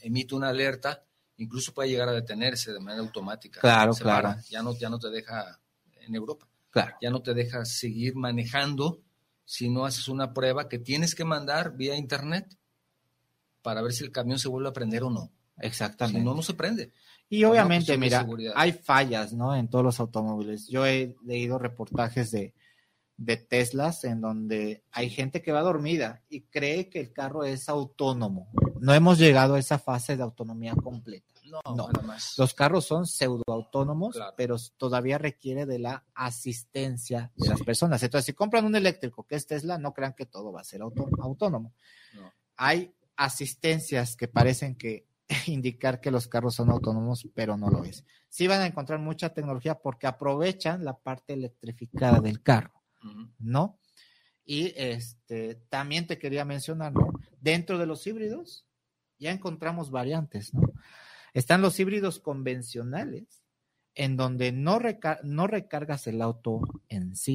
emite 0.00 0.34
una 0.34 0.48
alerta, 0.48 1.04
incluso 1.36 1.72
puede 1.72 1.88
llegar 1.88 2.08
a 2.08 2.12
detenerse 2.12 2.72
de 2.72 2.80
manera 2.80 3.02
automática. 3.02 3.60
Claro, 3.60 3.94
claro. 3.94 4.36
ya 4.48 4.62
no, 4.62 4.76
ya 4.76 4.88
no 4.88 4.98
te 4.98 5.10
deja 5.10 5.60
en 6.00 6.14
Europa. 6.14 6.48
Claro. 6.70 6.96
Ya 7.00 7.10
no 7.10 7.22
te 7.22 7.34
deja 7.34 7.64
seguir 7.64 8.14
manejando 8.16 9.02
si 9.50 9.68
no 9.68 9.84
haces 9.84 10.06
una 10.06 10.32
prueba 10.32 10.68
que 10.68 10.78
tienes 10.78 11.16
que 11.16 11.24
mandar 11.24 11.76
vía 11.76 11.96
internet 11.96 12.56
para 13.62 13.82
ver 13.82 13.92
si 13.92 14.04
el 14.04 14.12
camión 14.12 14.38
se 14.38 14.46
vuelve 14.46 14.68
a 14.68 14.72
prender 14.72 15.02
o 15.02 15.10
no. 15.10 15.32
Exactamente. 15.58 16.20
Si 16.20 16.24
no, 16.24 16.36
no 16.36 16.42
se 16.42 16.54
prende. 16.54 16.92
Y 17.28 17.42
obviamente, 17.42 17.98
mira, 17.98 18.24
hay 18.54 18.70
fallas, 18.70 19.32
¿no? 19.32 19.56
En 19.56 19.66
todos 19.66 19.84
los 19.84 19.98
automóviles. 19.98 20.68
Yo 20.68 20.86
he 20.86 21.16
leído 21.24 21.58
reportajes 21.58 22.30
de, 22.30 22.54
de 23.16 23.38
Teslas 23.38 24.04
en 24.04 24.20
donde 24.20 24.84
hay 24.92 25.10
gente 25.10 25.42
que 25.42 25.50
va 25.50 25.62
dormida 25.62 26.22
y 26.28 26.42
cree 26.42 26.88
que 26.88 27.00
el 27.00 27.12
carro 27.12 27.42
es 27.42 27.68
autónomo. 27.68 28.52
No 28.78 28.94
hemos 28.94 29.18
llegado 29.18 29.56
a 29.56 29.58
esa 29.58 29.80
fase 29.80 30.16
de 30.16 30.22
autonomía 30.22 30.76
completa. 30.76 31.39
No, 31.50 31.88
más. 32.04 32.38
Los 32.38 32.54
carros 32.54 32.84
son 32.84 33.06
pseudoautónomos, 33.06 34.18
pero 34.36 34.56
todavía 34.76 35.18
requiere 35.18 35.66
de 35.66 35.78
la 35.78 36.04
asistencia 36.14 37.32
de 37.36 37.48
las 37.48 37.62
personas. 37.62 38.02
Entonces, 38.02 38.26
si 38.26 38.32
compran 38.32 38.64
un 38.64 38.76
eléctrico 38.76 39.24
que 39.24 39.36
es 39.36 39.46
Tesla, 39.46 39.78
no 39.78 39.92
crean 39.92 40.14
que 40.14 40.26
todo 40.26 40.52
va 40.52 40.60
a 40.60 40.64
ser 40.64 40.82
autónomo. 40.82 41.74
Hay 42.56 42.94
asistencias 43.16 44.16
que 44.16 44.28
parecen 44.28 44.76
que 44.76 45.06
indicar 45.46 46.00
que 46.00 46.10
los 46.10 46.28
carros 46.28 46.54
son 46.54 46.70
autónomos, 46.70 47.28
pero 47.34 47.56
no 47.56 47.70
lo 47.70 47.84
es. 47.84 48.04
Sí 48.28 48.46
van 48.46 48.60
a 48.60 48.66
encontrar 48.66 48.98
mucha 48.98 49.32
tecnología 49.34 49.76
porque 49.76 50.06
aprovechan 50.06 50.84
la 50.84 50.96
parte 50.96 51.32
electrificada 51.32 52.20
del 52.20 52.42
carro. 52.42 52.80
¿no? 53.38 53.78
Y 54.44 54.72
este, 54.76 55.56
también 55.68 56.06
te 56.06 56.18
quería 56.18 56.44
mencionar, 56.44 56.92
¿no? 56.92 57.12
Dentro 57.40 57.78
de 57.78 57.86
los 57.86 58.06
híbridos 58.06 58.66
ya 59.18 59.30
encontramos 59.30 59.90
variantes, 59.90 60.52
¿no? 60.54 60.62
Están 61.34 61.62
los 61.62 61.78
híbridos 61.78 62.18
convencionales, 62.18 63.42
en 63.94 64.16
donde 64.16 64.52
no, 64.52 64.78
recargas 64.78 66.06
el 66.06 66.22
auto 66.22 66.60
en 66.88 67.16
sí, 67.16 67.34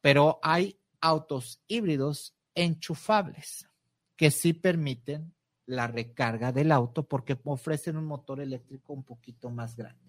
pero 0.00 0.38
hay 0.42 0.78
autos 1.00 1.62
híbridos 1.68 2.36
enchufables 2.54 3.68
que 4.16 4.30
sí 4.30 4.52
permiten 4.52 5.34
la 5.66 5.86
recarga 5.86 6.52
del 6.52 6.72
auto 6.72 7.02
porque 7.02 7.38
ofrecen 7.44 7.96
un 7.96 8.06
motor 8.06 8.40
eléctrico 8.40 8.92
un 8.92 9.02
poquito 9.02 9.50
más 9.50 9.76
grande. 9.76 10.00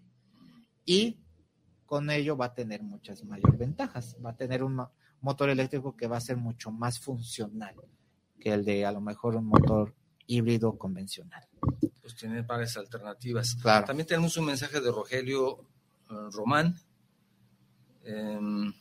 Y 0.86 1.20
con 1.86 2.10
ello 2.10 2.38
va 2.38 2.46
a 2.46 2.54
tener 2.54 2.84
muchas 2.84 3.24
mayores 3.24 3.58
ventajas. 3.58 4.16
Va 4.24 4.32
a 4.32 4.36
tener 4.36 4.64
un 4.64 4.86
motor 5.22 5.50
eléctrico 5.50 5.96
que 5.96 6.08
va 6.08 6.18
a 6.18 6.22
ser 6.22 6.38
mucho 6.38 6.72
más 6.72 7.00
funcional 7.00 7.76
que 8.40 8.54
el 8.54 8.64
de 8.64 8.86
a 8.86 8.92
lo 8.92 9.02
mejor 9.02 9.36
un 9.36 9.46
motor 9.46 9.96
híbrido 10.28 10.78
convencional. 10.78 11.48
Pues 12.08 12.16
tiene 12.16 12.42
varias 12.42 12.78
alternativas. 12.78 13.58
Claro. 13.62 13.86
También 13.86 14.08
tenemos 14.08 14.38
un 14.38 14.46
mensaje 14.46 14.80
de 14.80 14.90
Rogelio 14.90 15.60
eh, 16.10 16.14
Román. 16.32 16.80
Em, 18.06 18.74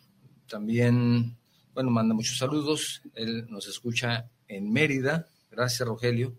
también, 0.47 1.37
bueno, 1.75 1.91
manda 1.91 2.15
muchos 2.15 2.39
saludos. 2.39 3.03
Él 3.15 3.45
nos 3.51 3.67
escucha 3.67 4.31
en 4.47 4.73
Mérida. 4.73 5.27
Gracias, 5.51 5.89
Rogelio. 5.89 6.39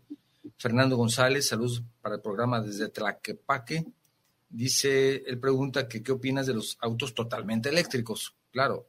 Fernando 0.56 0.96
González, 0.96 1.50
saludos 1.50 1.84
para 2.02 2.16
el 2.16 2.22
programa 2.22 2.62
desde 2.62 2.88
Tlaquepaque. 2.88 3.86
Dice, 4.48 5.24
él 5.28 5.42
pregunta 5.42 5.90
que 5.90 6.02
qué 6.02 6.14
opinas 6.14 6.48
de 6.48 6.54
los 6.54 6.78
autos 6.80 7.14
totalmente 7.14 7.68
eléctricos. 7.68 8.34
Claro, 8.50 8.88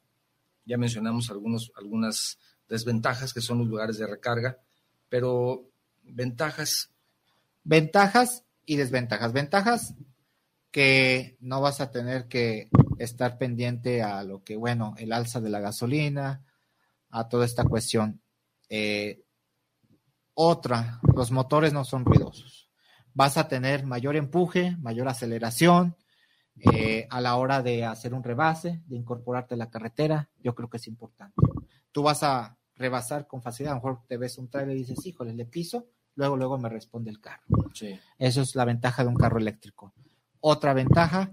ya 0.64 0.78
mencionamos 0.78 1.30
algunos, 1.30 1.72
algunas 1.74 2.38
desventajas 2.68 3.34
que 3.34 3.40
son 3.40 3.58
los 3.58 3.66
lugares 3.66 3.98
de 3.98 4.06
recarga, 4.06 4.60
pero 5.08 5.68
ventajas. 6.04 6.92
Ventajas 7.68 8.44
y 8.64 8.76
desventajas. 8.76 9.32
Ventajas 9.32 9.94
que 10.70 11.36
no 11.40 11.60
vas 11.60 11.80
a 11.80 11.90
tener 11.90 12.28
que 12.28 12.68
estar 12.98 13.38
pendiente 13.38 14.02
a 14.02 14.22
lo 14.24 14.42
que, 14.42 14.56
bueno, 14.56 14.94
el 14.98 15.12
alza 15.12 15.40
de 15.40 15.50
la 15.50 15.60
gasolina, 15.60 16.44
a 17.10 17.28
toda 17.28 17.44
esta 17.44 17.64
cuestión. 17.64 18.22
Eh, 18.68 19.22
otra, 20.34 21.00
los 21.14 21.30
motores 21.30 21.72
no 21.72 21.84
son 21.84 22.04
ruidosos 22.04 22.68
vas 23.18 23.36
a 23.36 23.48
tener 23.48 23.84
mayor 23.84 24.14
empuje, 24.14 24.76
mayor 24.78 25.08
aceleración 25.08 25.96
eh, 26.60 27.08
a 27.10 27.20
la 27.20 27.34
hora 27.34 27.64
de 27.64 27.84
hacer 27.84 28.14
un 28.14 28.22
rebase, 28.22 28.80
de 28.86 28.94
incorporarte 28.94 29.54
a 29.54 29.56
la 29.56 29.70
carretera. 29.70 30.30
Yo 30.38 30.54
creo 30.54 30.70
que 30.70 30.76
es 30.76 30.86
importante. 30.86 31.34
Tú 31.90 32.04
vas 32.04 32.22
a 32.22 32.56
rebasar 32.76 33.26
con 33.26 33.42
facilidad. 33.42 33.72
A 33.72 33.74
lo 33.74 33.82
mejor 33.82 34.06
te 34.06 34.18
ves 34.18 34.38
un 34.38 34.48
trailer 34.48 34.76
y 34.76 34.84
dices, 34.84 35.04
híjole, 35.04 35.34
le 35.34 35.46
piso, 35.46 35.88
luego, 36.18 36.36
luego 36.36 36.58
me 36.58 36.68
responde 36.68 37.10
el 37.10 37.20
carro. 37.20 37.46
Sí. 37.72 37.98
Eso 38.18 38.42
es 38.42 38.56
la 38.56 38.64
ventaja 38.64 39.04
de 39.04 39.08
un 39.08 39.14
carro 39.14 39.38
eléctrico. 39.38 39.94
Otra 40.40 40.74
ventaja, 40.74 41.32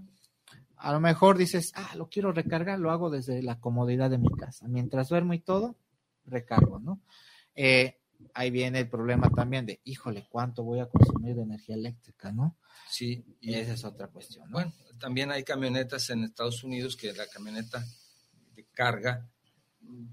a 0.76 0.92
lo 0.92 1.00
mejor 1.00 1.36
dices, 1.36 1.72
ah, 1.74 1.94
lo 1.96 2.08
quiero 2.08 2.30
recargar, 2.30 2.78
lo 2.78 2.92
hago 2.92 3.10
desde 3.10 3.42
la 3.42 3.58
comodidad 3.58 4.10
de 4.10 4.18
mi 4.18 4.30
casa. 4.30 4.68
Mientras 4.68 5.08
duermo 5.08 5.34
y 5.34 5.40
todo, 5.40 5.76
recargo, 6.24 6.78
¿no? 6.78 7.00
Eh, 7.56 7.98
ahí 8.32 8.52
viene 8.52 8.78
el 8.78 8.88
problema 8.88 9.28
también 9.28 9.66
de, 9.66 9.80
híjole, 9.82 10.28
¿cuánto 10.30 10.62
voy 10.62 10.78
a 10.78 10.86
consumir 10.86 11.34
de 11.34 11.42
energía 11.42 11.74
eléctrica, 11.74 12.30
no? 12.30 12.56
Sí. 12.88 13.24
Y 13.40 13.54
esa 13.54 13.72
es 13.72 13.84
otra 13.84 14.06
cuestión. 14.06 14.48
Bueno, 14.52 14.72
también 15.00 15.32
hay 15.32 15.42
camionetas 15.42 16.10
en 16.10 16.22
Estados 16.22 16.62
Unidos 16.62 16.96
que 16.96 17.12
la 17.12 17.26
camioneta 17.26 17.84
de 18.54 18.64
carga, 18.66 19.28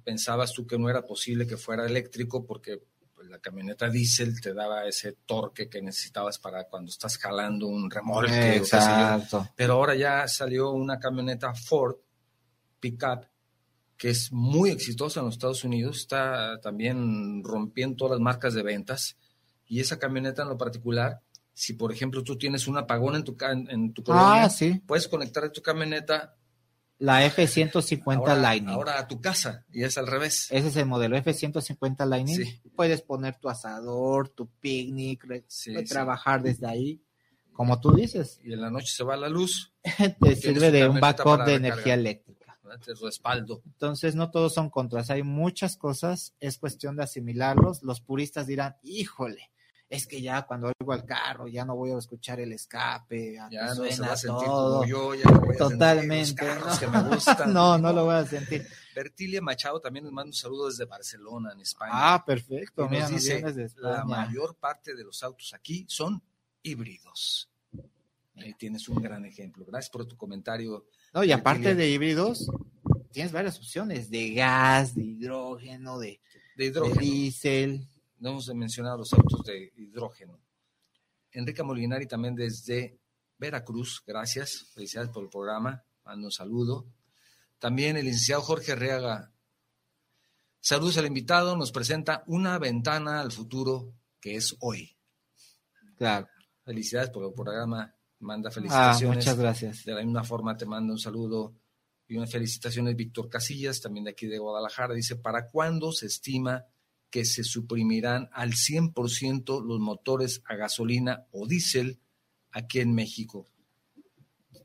pensabas 0.03 0.51
tú 0.51 0.65
que 0.65 0.79
no 0.79 0.89
era 0.89 1.05
posible 1.05 1.45
que 1.45 1.57
fuera 1.57 1.85
eléctrico 1.85 2.45
porque 2.45 2.81
la 3.29 3.39
camioneta 3.39 3.89
diésel 3.89 4.39
te 4.39 4.53
daba 4.53 4.85
ese 4.85 5.17
torque 5.25 5.69
que 5.69 5.81
necesitabas 5.81 6.39
para 6.39 6.65
cuando 6.65 6.89
estás 6.89 7.17
jalando 7.17 7.67
un 7.67 7.89
remolque. 7.89 8.57
Exacto. 8.57 9.47
Pero 9.55 9.73
ahora 9.73 9.95
ya 9.95 10.27
salió 10.27 10.71
una 10.71 10.99
camioneta 10.99 11.53
Ford 11.53 11.95
pickup 12.79 13.25
que 13.97 14.09
es 14.09 14.33
muy 14.33 14.69
exitosa 14.69 15.21
en 15.21 15.27
los 15.27 15.35
Estados 15.35 15.63
Unidos, 15.63 15.99
está 15.99 16.59
también 16.59 17.41
rompiendo 17.41 17.95
todas 17.95 18.11
las 18.17 18.19
marcas 18.19 18.53
de 18.53 18.61
ventas. 18.61 19.17
Y 19.65 19.79
esa 19.79 19.97
camioneta 19.97 20.41
en 20.41 20.49
lo 20.49 20.57
particular, 20.57 21.21
si 21.53 21.73
por 21.73 21.91
ejemplo 21.91 22.21
tú 22.21 22.37
tienes 22.37 22.67
un 22.67 22.77
apagón 22.77 23.15
en 23.15 23.23
tu, 23.23 23.37
en, 23.39 23.93
tu 23.93 24.03
colonia, 24.03 24.45
ah, 24.45 24.79
puedes 24.85 25.07
conectar 25.07 25.49
tu 25.51 25.61
camioneta. 25.61 26.35
La 26.99 27.25
F-150 27.25 28.39
Lightning. 28.39 28.73
Ahora 28.73 28.99
a 28.99 29.07
tu 29.07 29.19
casa, 29.19 29.65
y 29.71 29.83
es 29.83 29.97
al 29.97 30.07
revés. 30.07 30.47
Ese 30.51 30.67
es 30.67 30.75
el 30.77 30.85
modelo 30.85 31.17
F-150 31.17 32.07
Lightning. 32.07 32.61
Puedes 32.75 33.01
poner 33.01 33.35
tu 33.37 33.49
asador, 33.49 34.29
tu 34.29 34.47
picnic, 34.47 35.25
trabajar 35.87 36.41
desde 36.41 36.67
ahí 36.67 37.01
como 37.51 37.79
tú 37.79 37.93
dices. 37.93 38.41
Y 38.43 38.53
en 38.53 38.61
la 38.61 38.71
noche 38.71 38.91
se 38.91 39.03
va 39.03 39.15
la 39.15 39.29
luz. 39.29 39.73
Te 40.19 40.35
sirve 40.35 40.71
de 40.71 40.89
un 40.89 40.99
backup 40.99 41.45
de 41.45 41.53
energía 41.53 41.93
eléctrica 41.93 42.33
respaldo. 43.01 43.61
Entonces, 43.65 44.15
no 44.15 44.31
todos 44.31 44.53
son 44.53 44.69
contras, 44.69 45.09
hay 45.09 45.23
muchas 45.23 45.77
cosas, 45.77 46.33
es 46.39 46.57
cuestión 46.57 46.95
de 46.95 47.03
asimilarlos. 47.03 47.83
Los 47.83 48.01
puristas 48.01 48.47
dirán, 48.47 48.77
híjole, 48.83 49.51
es 49.89 50.07
que 50.07 50.21
ya 50.21 50.41
cuando 50.43 50.67
oigo 50.67 50.91
al 50.91 51.05
carro 51.05 51.47
ya 51.47 51.65
no 51.65 51.75
voy 51.75 51.91
a 51.91 51.97
escuchar 51.97 52.39
el 52.39 52.51
escape, 52.53 53.35
ya 53.51 53.75
no 53.75 53.85
se 53.85 54.01
va 54.01 54.13
a 54.13 54.17
sentir 54.17 54.45
todo. 54.45 54.85
yo, 54.85 55.13
ya 55.13 55.29
no 55.29 55.39
voy 55.39 55.55
a 55.55 55.57
Totalmente. 55.57 56.45
no. 56.45 56.79
que 56.79 56.87
me 56.87 57.03
gustan. 57.03 57.53
no, 57.53 57.77
no 57.77 57.93
lo 57.93 58.05
voy 58.05 58.15
a 58.15 58.25
sentir. 58.25 58.65
Bertilia 58.95 59.41
Machado 59.41 59.79
también 59.79 60.05
nos 60.05 60.13
manda 60.13 60.29
un 60.29 60.33
saludo 60.33 60.67
desde 60.67 60.85
Barcelona, 60.85 61.51
en 61.53 61.61
España. 61.61 61.91
Ah, 61.93 62.23
perfecto. 62.25 62.87
Mira, 62.89 63.09
nos 63.09 63.11
dice, 63.11 63.43
la 63.77 64.03
mayor 64.05 64.55
parte 64.55 64.95
de 64.95 65.03
los 65.03 65.21
autos 65.23 65.53
aquí 65.53 65.85
son 65.87 66.21
híbridos. 66.61 67.49
Ahí 68.35 68.53
tienes 68.55 68.89
un 68.89 69.01
gran 69.01 69.25
ejemplo. 69.25 69.65
Gracias 69.65 69.91
por 69.91 70.05
tu 70.05 70.17
comentario. 70.17 70.87
No, 71.13 71.23
y 71.23 71.31
aparte 71.31 71.75
de 71.75 71.89
híbridos, 71.89 72.49
tienes 73.11 73.31
varias 73.31 73.57
opciones 73.57 74.09
de 74.09 74.33
gas, 74.33 74.95
de 74.95 75.03
hidrógeno, 75.03 75.99
de, 75.99 76.19
de, 76.57 76.65
hidrógeno. 76.65 76.99
diésel. 76.99 77.87
No 78.23 78.29
hemos 78.29 78.47
mencionado 78.55 78.99
los 78.99 79.11
autos 79.11 79.43
de 79.43 79.73
hidrógeno. 79.75 80.39
Enrique 81.33 81.61
Molinari 81.61 82.07
también 82.07 82.33
desde 82.33 82.97
Veracruz, 83.37 84.01
gracias, 84.07 84.67
felicidades 84.73 85.11
por 85.11 85.25
el 85.25 85.29
programa, 85.29 85.83
mando 86.05 86.27
un 86.27 86.31
saludo. 86.31 86.87
También 87.59 87.97
el 87.97 88.05
licenciado 88.05 88.41
Jorge 88.41 88.75
Reaga, 88.75 89.33
saludos 90.61 90.97
al 90.99 91.07
invitado, 91.07 91.57
nos 91.57 91.73
presenta 91.73 92.23
una 92.27 92.57
ventana 92.59 93.19
al 93.19 93.33
futuro 93.33 93.93
que 94.21 94.37
es 94.37 94.55
hoy. 94.61 94.95
Claro. 95.97 96.29
Felicidades 96.63 97.09
por 97.09 97.25
el 97.25 97.33
programa 97.33 97.93
manda 98.19 98.47
ah, 98.47 98.53
felicitaciones. 98.53 99.17
muchas 99.17 99.37
gracias. 99.37 99.83
De 99.83 99.95
la 99.95 100.01
misma 100.01 100.23
forma 100.23 100.55
te 100.55 100.65
manda 100.65 100.93
un 100.93 100.99
saludo 100.99 101.57
y 102.07 102.15
unas 102.15 102.31
felicitaciones 102.31 102.95
Víctor 102.95 103.27
Casillas, 103.27 103.81
también 103.81 104.05
de 104.05 104.11
aquí 104.11 104.27
de 104.27 104.37
Guadalajara. 104.37 104.93
Dice, 104.93 105.17
¿para 105.17 105.45
cuándo 105.45 105.91
se 105.91 106.05
estima 106.05 106.65
que 107.13 107.25
se 107.25 107.43
suprimirán 107.43 108.27
al 108.33 108.53
100% 108.53 109.63
los 109.63 109.79
motores 109.79 110.41
a 110.45 110.55
gasolina 110.55 111.27
o 111.31 111.45
diésel 111.45 111.99
aquí 112.51 112.79
en 112.79 112.95
México? 112.95 113.45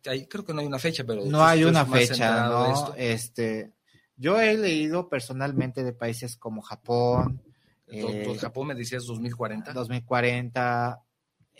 Ahí 0.07 0.24
creo 0.24 0.46
que 0.46 0.55
no 0.55 0.62
hay 0.62 0.66
una 0.66 0.78
fecha, 0.78 1.05
pero... 1.05 1.26
No 1.26 1.44
hay 1.44 1.64
una 1.64 1.84
fecha, 1.84 2.49
¿no? 2.49 2.94
Este, 2.96 3.74
yo 4.16 4.40
he 4.40 4.57
leído 4.57 5.11
personalmente 5.11 5.84
de 5.84 5.92
países 5.92 6.38
como 6.38 6.62
Japón. 6.62 7.42
Eh, 7.86 8.34
Japón 8.40 8.68
me 8.68 8.74
decías 8.74 9.05
2040. 9.05 9.74
2040, 9.74 11.03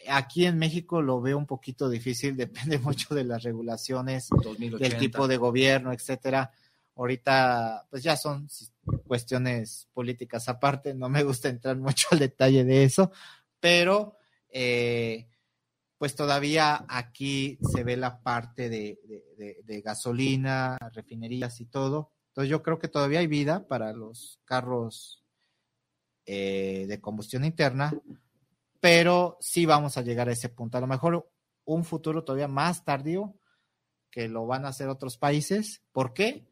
Aquí 0.09 0.47
en 0.47 0.57
México 0.57 1.03
lo 1.03 1.20
veo 1.20 1.36
un 1.36 1.45
poquito 1.45 1.91
difícil, 1.91 2.34
depende 2.39 2.78
mucho 2.78 3.14
de 3.14 3.24
las 3.24 3.43
regulaciones, 3.43 4.30
del 4.78 4.97
tipo 4.97 5.28
de 5.28 5.36
gobierno, 5.36 5.93
etcétera. 5.93 6.51
Ahorita, 6.97 7.86
pues 7.91 8.03
ya 8.03 8.16
son 8.16 8.49
cuestiones 9.07 9.89
políticas 9.93 10.49
aparte, 10.49 10.95
no 10.95 11.09
me 11.09 11.22
gusta 11.22 11.49
entrar 11.49 11.76
mucho 11.76 12.09
al 12.11 12.18
detalle 12.18 12.64
de 12.64 12.84
eso, 12.84 13.11
pero 13.61 14.16
eh, 14.51 15.28
pues 15.99 16.14
todavía 16.14 16.84
aquí 16.89 17.59
se 17.72 17.82
ve 17.82 17.97
la 17.97 18.22
parte 18.22 18.68
de, 18.68 18.99
gasolina, 19.84 20.78
refinerías 20.93 21.61
y 21.61 21.66
todo. 21.66 22.12
Entonces 22.28 22.51
yo 22.51 22.62
creo 22.62 22.78
que 22.78 22.89
todavía 22.89 23.18
hay 23.18 23.26
vida 23.26 23.66
para 23.66 23.93
los 23.93 24.41
carros 24.45 25.24
eh, 26.24 26.86
de 26.89 27.01
combustión 27.01 27.45
interna, 27.45 27.93
pero 28.80 29.39
sí 29.41 29.66
vamos 29.66 29.99
a 29.99 30.03
llegar 30.03 30.28
a 30.28 30.32
ese 30.32 30.49
punto. 30.49 30.78
A 30.78 30.80
lo 30.80 30.86
mejor 30.86 31.28
un 31.64 31.84
futuro 31.84 32.22
todavía 32.22 32.49
más 32.49 32.84
tardío 32.84 33.34
que 34.11 34.28
lo 34.28 34.47
van 34.47 34.64
a 34.64 34.68
hacer 34.68 34.89
otros 34.89 35.18
países. 35.18 35.82
¿Por 35.93 36.14
qué? 36.14 36.47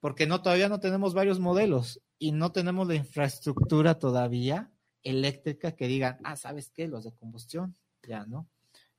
Porque 0.00 0.26
no 0.26 0.42
todavía 0.42 0.68
no 0.68 0.80
tenemos 0.80 1.14
varios 1.14 1.40
modelos 1.40 2.00
y 2.18 2.32
no 2.32 2.52
tenemos 2.52 2.86
la 2.86 2.94
infraestructura 2.94 3.98
todavía 3.98 4.70
eléctrica 5.02 5.72
que 5.72 5.86
digan, 5.86 6.18
ah, 6.24 6.36
¿sabes 6.36 6.70
qué? 6.70 6.88
Los 6.88 7.04
de 7.04 7.12
combustión, 7.12 7.76
ya, 8.06 8.26
¿no? 8.26 8.48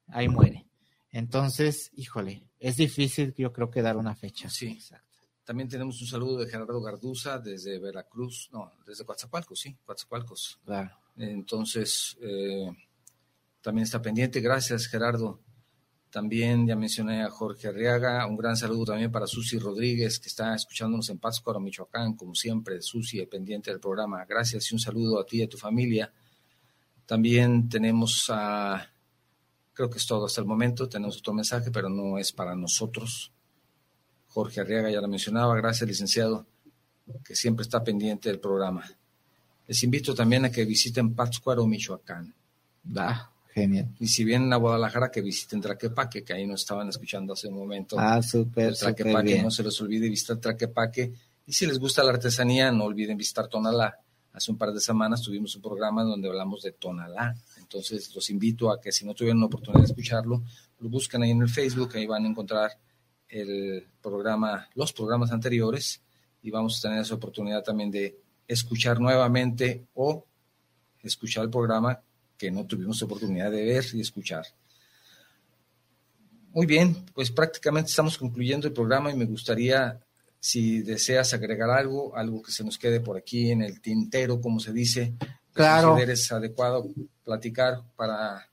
Ahí 0.08 0.30
muere. 0.30 0.68
Entonces, 1.12 1.92
híjole, 1.94 2.44
es 2.60 2.76
difícil 2.76 3.34
yo 3.38 3.52
creo 3.52 3.70
que 3.70 3.82
dar 3.82 3.98
una 3.98 4.16
fecha. 4.16 4.50
Sí, 4.50 4.68
exacto. 4.68 5.06
También 5.44 5.70
tenemos 5.70 6.02
un 6.02 6.08
saludo 6.08 6.40
de 6.40 6.50
Gerardo 6.50 6.82
Garduza 6.82 7.40
desde 7.40 7.80
Veracruz, 7.80 8.50
no, 8.52 8.74
desde 8.86 9.06
Coatzacoalcos, 9.06 9.60
sí, 9.60 9.78
Coatzacoalcos. 9.86 10.60
Claro. 10.66 10.92
Entonces, 11.16 12.18
eh, 12.22 12.70
también 13.62 13.84
está 13.84 14.02
pendiente. 14.02 14.42
Gracias, 14.42 14.88
Gerardo. 14.88 15.40
También 16.10 16.66
ya 16.66 16.76
mencioné 16.76 17.24
a 17.24 17.30
Jorge 17.30 17.68
Arriaga. 17.68 18.26
Un 18.26 18.38
gran 18.38 18.56
saludo 18.56 18.86
también 18.86 19.12
para 19.12 19.28
Susi 19.28 19.60
Rodríguez, 19.60 20.20
que 20.20 20.30
está 20.30 20.56
escuchándonos 20.56 21.10
en 21.10 21.20
Pátzcuaro, 21.20 21.60
Michoacán, 21.60 22.16
como 22.16 22.34
siempre. 22.34 22.82
Susi, 22.82 23.26
pendiente 23.26 23.72
del 23.72 23.80
programa. 23.80 24.26
Gracias 24.26 24.72
y 24.72 24.76
un 24.76 24.80
saludo 24.80 25.20
a 25.20 25.26
ti 25.26 25.40
y 25.40 25.44
a 25.44 25.50
tu 25.50 25.58
familia. 25.58 26.12
También 27.06 27.68
tenemos 27.68 28.26
a, 28.30 28.90
creo 29.74 29.90
que 29.90 29.98
es 29.98 30.08
todo 30.08 30.26
hasta 30.26 30.42
el 30.42 30.48
momento. 30.48 30.88
Tenemos 30.88 31.18
otro 31.18 31.34
mensaje, 31.34 31.72
pero 31.72 31.90
no 31.90 32.18
es 32.18 32.32
para 32.32 32.56
nosotros. 32.56 33.34
Jorge 34.28 34.62
Arriaga 34.62 34.90
ya 34.90 35.02
lo 35.02 35.08
mencionaba. 35.08 35.56
Gracias, 35.56 35.88
licenciado, 35.88 36.48
que 37.24 37.36
siempre 37.36 37.64
está 37.64 37.84
pendiente 37.84 38.30
del 38.30 38.40
programa. 38.40 38.84
Les 39.68 39.84
invito 39.84 40.16
también 40.16 40.46
a 40.46 40.52
que 40.52 40.64
visiten 40.64 41.14
Pátzcuaro, 41.14 41.68
Michoacán. 41.68 42.34
Da. 42.82 43.32
Genial. 43.58 43.88
Y 44.00 44.08
si 44.08 44.24
vienen 44.24 44.54
a 44.54 44.58
Guadalajara, 44.58 45.10
que 45.10 45.22
visiten 45.22 45.60
Traquepaque, 45.60 46.24
que 46.24 46.32
ahí 46.32 46.46
nos 46.46 46.62
estaban 46.62 46.88
escuchando 46.90 47.34
hace 47.34 47.48
un 47.48 47.56
momento. 47.56 47.96
Ah, 48.00 48.22
súper. 48.22 48.76
Traquepaque, 48.76 49.42
no 49.42 49.50
se 49.50 49.64
les 49.64 49.82
olvide 49.82 50.08
visitar 50.10 50.38
Traquepaque. 50.38 51.12
Y 51.44 51.54
si 51.54 51.66
les 51.66 51.80
gusta 51.80 52.04
la 52.04 52.12
artesanía, 52.12 52.72
no 52.72 52.84
olviden 52.84 53.18
visitar 53.18 53.48
Tonalá. 53.48 53.98
Hace 54.32 54.52
un 54.52 54.60
par 54.60 54.72
de 54.74 54.80
semanas 54.80 55.24
tuvimos 55.24 55.56
un 55.56 55.64
programa 55.64 56.04
donde 56.04 56.28
hablamos 56.28 56.62
de 56.62 56.74
Tonalá. 56.74 57.34
Entonces 57.58 58.14
los 58.14 58.30
invito 58.30 58.72
a 58.72 58.80
que 58.80 58.92
si 58.92 59.06
no 59.06 59.16
tuvieron 59.16 59.40
la 59.40 59.48
oportunidad 59.48 59.82
de 59.82 59.88
escucharlo, 59.88 60.44
lo 60.80 60.90
busquen 60.90 61.24
ahí 61.24 61.32
en 61.32 61.42
el 61.42 61.50
Facebook, 61.50 61.94
ahí 61.96 62.06
van 62.06 62.26
a 62.26 62.28
encontrar 62.28 62.70
el 63.28 63.88
programa, 64.00 64.70
los 64.76 64.94
programas 64.94 65.32
anteriores 65.32 66.00
y 66.44 66.52
vamos 66.52 66.78
a 66.78 66.90
tener 66.90 67.02
esa 67.02 67.16
oportunidad 67.16 67.64
también 67.64 67.90
de 67.90 68.20
escuchar 68.48 69.00
nuevamente 69.00 69.88
o 69.96 70.24
escuchar 71.02 71.46
el 71.46 71.50
programa 71.50 72.00
que 72.38 72.52
no 72.52 72.66
tuvimos 72.66 73.02
oportunidad 73.02 73.52
de 73.52 73.66
ver 73.66 73.86
y 73.94 74.02
escuchar. 74.02 74.46
Muy 76.54 76.66
bien, 76.66 76.96
pues 77.14 77.32
prácticamente 77.32 77.90
estamos 77.90 78.18
concluyendo 78.18 78.68
el 78.68 78.74
programa 78.74 79.12
y 79.12 79.16
me 79.16 79.26
gustaría, 79.26 80.00
si 80.40 80.82
deseas 80.82 81.34
agregar 81.34 81.70
algo, 81.70 82.16
algo 82.16 82.42
que 82.42 82.52
se 82.52 82.64
nos 82.64 82.78
quede 82.78 83.00
por 83.00 83.18
aquí 83.18 83.52
en 83.52 83.62
el 83.62 83.82
tintero, 83.82 84.42
como 84.42 84.60
se 84.60 84.74
dice, 84.74 85.14
claro. 85.54 85.98
es 85.98 86.32
adecuado 86.32 86.88
platicar 87.24 87.84
para 87.96 88.48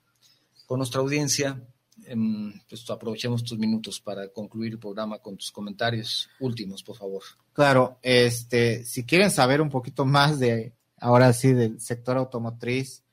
con 0.66 0.78
nuestra 0.78 1.00
audiencia. 1.00 1.62
Em, 2.06 2.52
pues 2.68 2.88
aprovechemos 2.90 3.44
tus 3.44 3.58
minutos 3.58 4.00
para 4.00 4.28
concluir 4.28 4.72
el 4.72 4.78
programa 4.78 5.20
con 5.20 5.36
tus 5.36 5.50
comentarios 5.50 6.28
últimos, 6.40 6.82
por 6.82 6.96
favor. 6.96 7.22
Claro, 7.52 7.98
este, 8.02 8.84
si 8.84 9.04
quieren 9.04 9.30
saber 9.30 9.62
un 9.62 9.70
poquito 9.70 10.04
más 10.04 10.38
de, 10.38 10.74
ahora 10.98 11.32
sí, 11.32 11.52
del 11.52 11.80
sector 11.80 12.16
automotriz, 12.18 13.03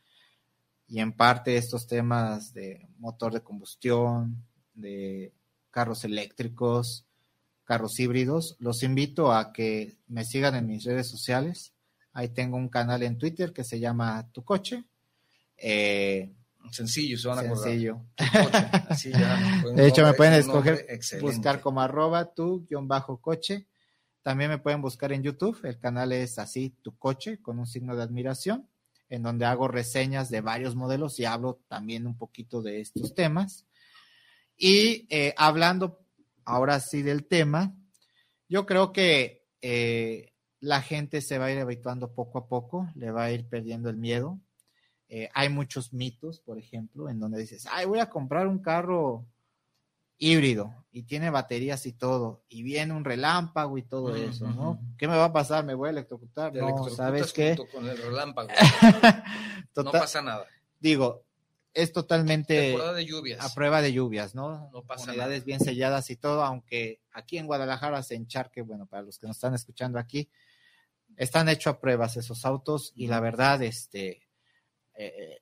y 0.91 0.99
en 0.99 1.13
parte 1.13 1.55
estos 1.55 1.87
temas 1.87 2.53
de 2.53 2.85
motor 2.97 3.31
de 3.31 3.41
combustión, 3.41 4.43
de 4.73 5.33
carros 5.69 6.03
eléctricos, 6.03 7.05
carros 7.63 7.97
híbridos, 7.97 8.57
los 8.59 8.83
invito 8.83 9.31
a 9.31 9.53
que 9.53 9.95
me 10.09 10.25
sigan 10.25 10.53
en 10.53 10.67
mis 10.67 10.83
redes 10.83 11.09
sociales. 11.09 11.73
Ahí 12.11 12.27
tengo 12.27 12.57
un 12.57 12.67
canal 12.67 13.03
en 13.03 13.17
Twitter 13.17 13.53
que 13.53 13.63
se 13.63 13.79
llama 13.79 14.29
Tu 14.33 14.43
Coche. 14.43 14.83
Eh, 15.55 16.33
sencillo, 16.71 17.17
se 17.17 17.27
van 17.29 17.39
a 17.39 17.43
sencillo. 17.43 18.01
de 19.73 19.87
hecho, 19.87 20.03
me 20.05 20.13
pueden 20.13 20.33
escoger, 20.33 20.85
buscar 21.21 21.61
como 21.61 21.79
arroba 21.79 22.33
tu-coche. 22.33 23.65
También 24.23 24.49
me 24.49 24.57
pueden 24.57 24.81
buscar 24.81 25.13
en 25.13 25.23
YouTube. 25.23 25.57
El 25.63 25.79
canal 25.79 26.11
es 26.11 26.37
así, 26.37 26.75
Tu 26.81 26.97
Coche, 26.97 27.41
con 27.41 27.59
un 27.59 27.65
signo 27.65 27.95
de 27.95 28.03
admiración 28.03 28.67
en 29.11 29.23
donde 29.23 29.45
hago 29.45 29.67
reseñas 29.67 30.29
de 30.29 30.39
varios 30.39 30.75
modelos 30.75 31.19
y 31.19 31.25
hablo 31.25 31.59
también 31.67 32.07
un 32.07 32.17
poquito 32.17 32.61
de 32.61 32.79
estos 32.79 33.13
temas. 33.13 33.67
Y 34.55 35.05
eh, 35.09 35.33
hablando 35.37 35.99
ahora 36.45 36.79
sí 36.79 37.01
del 37.01 37.27
tema, 37.27 37.75
yo 38.47 38.65
creo 38.65 38.93
que 38.93 39.45
eh, 39.61 40.31
la 40.61 40.81
gente 40.81 41.19
se 41.21 41.37
va 41.37 41.47
a 41.47 41.51
ir 41.51 41.59
habituando 41.59 42.13
poco 42.13 42.37
a 42.39 42.47
poco, 42.47 42.89
le 42.95 43.11
va 43.11 43.25
a 43.25 43.31
ir 43.31 43.49
perdiendo 43.49 43.89
el 43.89 43.97
miedo. 43.97 44.39
Eh, 45.09 45.29
hay 45.33 45.49
muchos 45.49 45.91
mitos, 45.91 46.39
por 46.39 46.57
ejemplo, 46.57 47.09
en 47.09 47.19
donde 47.19 47.41
dices, 47.41 47.67
ay, 47.69 47.85
voy 47.85 47.99
a 47.99 48.09
comprar 48.09 48.47
un 48.47 48.59
carro 48.59 49.27
híbrido 50.21 50.85
y 50.91 51.03
tiene 51.03 51.31
baterías 51.31 51.85
y 51.87 51.93
todo, 51.93 52.43
y 52.47 52.61
viene 52.61 52.93
un 52.93 53.03
relámpago 53.03 53.77
y 53.77 53.81
todo 53.81 54.15
eso, 54.15 54.47
¿no? 54.47 54.79
¿Qué 54.97 55.07
me 55.07 55.17
va 55.17 55.25
a 55.25 55.33
pasar? 55.33 55.65
¿Me 55.65 55.73
voy 55.73 55.87
a 55.87 55.91
electrocutar? 55.91 56.53
no, 56.53 56.89
¿sabes 56.89 57.33
qué? 57.33 57.57
Con 57.71 57.87
el 57.87 57.97
relámpago. 57.97 58.49
no 59.75 59.91
pasa 59.91 60.21
nada. 60.21 60.45
Digo, 60.79 61.23
es 61.73 61.91
totalmente 61.91 62.77
de 62.77 63.05
lluvias. 63.05 63.43
a 63.43 63.51
prueba 63.55 63.81
de 63.81 63.93
lluvias, 63.93 64.35
¿no? 64.35 64.69
No 64.71 64.83
pasa 64.83 65.09
Unidades 65.09 65.43
bien 65.43 65.59
selladas 65.59 66.09
y 66.11 66.17
todo, 66.17 66.43
aunque 66.43 66.99
aquí 67.13 67.39
en 67.39 67.47
Guadalajara 67.47 68.03
se 68.03 68.13
encharque, 68.13 68.61
bueno, 68.61 68.85
para 68.85 69.01
los 69.01 69.17
que 69.17 69.25
nos 69.25 69.37
están 69.37 69.55
escuchando 69.55 69.97
aquí, 69.97 70.29
están 71.17 71.49
hechos 71.49 71.73
a 71.73 71.79
pruebas 71.79 72.15
esos 72.17 72.45
autos 72.45 72.91
y 72.95 73.07
la 73.07 73.19
verdad, 73.21 73.63
este, 73.63 74.27
eh, 74.93 75.41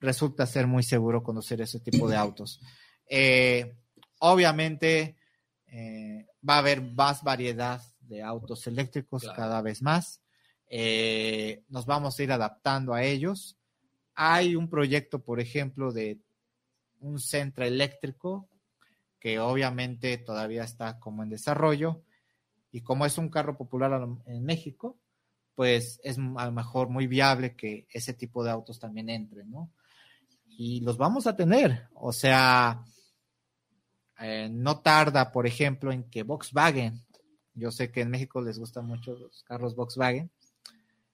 resulta 0.00 0.46
ser 0.46 0.66
muy 0.66 0.82
seguro 0.82 1.22
conocer 1.22 1.60
ese 1.60 1.78
tipo 1.78 2.08
de 2.08 2.16
autos. 2.16 2.60
Eh, 3.06 3.76
Obviamente 4.20 5.16
eh, 5.66 6.26
va 6.48 6.54
a 6.54 6.58
haber 6.58 6.82
más 6.82 7.22
variedad 7.22 7.82
de 8.00 8.22
autos 8.22 8.66
eléctricos 8.66 9.28
cada 9.34 9.60
vez 9.62 9.82
más. 9.82 10.20
Eh, 10.68 11.64
nos 11.68 11.86
vamos 11.86 12.18
a 12.18 12.22
ir 12.22 12.32
adaptando 12.32 12.94
a 12.94 13.02
ellos. 13.02 13.56
Hay 14.14 14.56
un 14.56 14.68
proyecto, 14.68 15.20
por 15.22 15.40
ejemplo, 15.40 15.92
de 15.92 16.18
un 17.00 17.18
centro 17.18 17.64
eléctrico 17.64 18.48
que 19.18 19.38
obviamente 19.38 20.16
todavía 20.18 20.64
está 20.64 20.98
como 20.98 21.22
en 21.22 21.30
desarrollo 21.30 22.02
y 22.72 22.82
como 22.82 23.06
es 23.06 23.18
un 23.18 23.28
carro 23.28 23.56
popular 23.56 24.06
en 24.26 24.44
México, 24.44 24.98
pues 25.54 26.00
es 26.02 26.18
a 26.18 26.46
lo 26.46 26.52
mejor 26.52 26.88
muy 26.88 27.06
viable 27.06 27.54
que 27.54 27.86
ese 27.90 28.14
tipo 28.14 28.42
de 28.42 28.50
autos 28.50 28.78
también 28.78 29.10
entren, 29.10 29.50
¿no? 29.50 29.70
Y 30.46 30.80
los 30.80 30.96
vamos 30.96 31.26
a 31.26 31.36
tener, 31.36 31.88
o 31.94 32.12
sea, 32.12 32.84
eh, 34.20 34.48
no 34.50 34.80
tarda, 34.80 35.32
por 35.32 35.46
ejemplo, 35.46 35.92
en 35.92 36.04
que 36.04 36.22
Volkswagen, 36.22 37.02
yo 37.54 37.70
sé 37.70 37.90
que 37.90 38.02
en 38.02 38.10
México 38.10 38.40
les 38.42 38.58
gustan 38.58 38.86
mucho 38.86 39.14
los 39.14 39.42
carros 39.44 39.74
Volkswagen, 39.74 40.30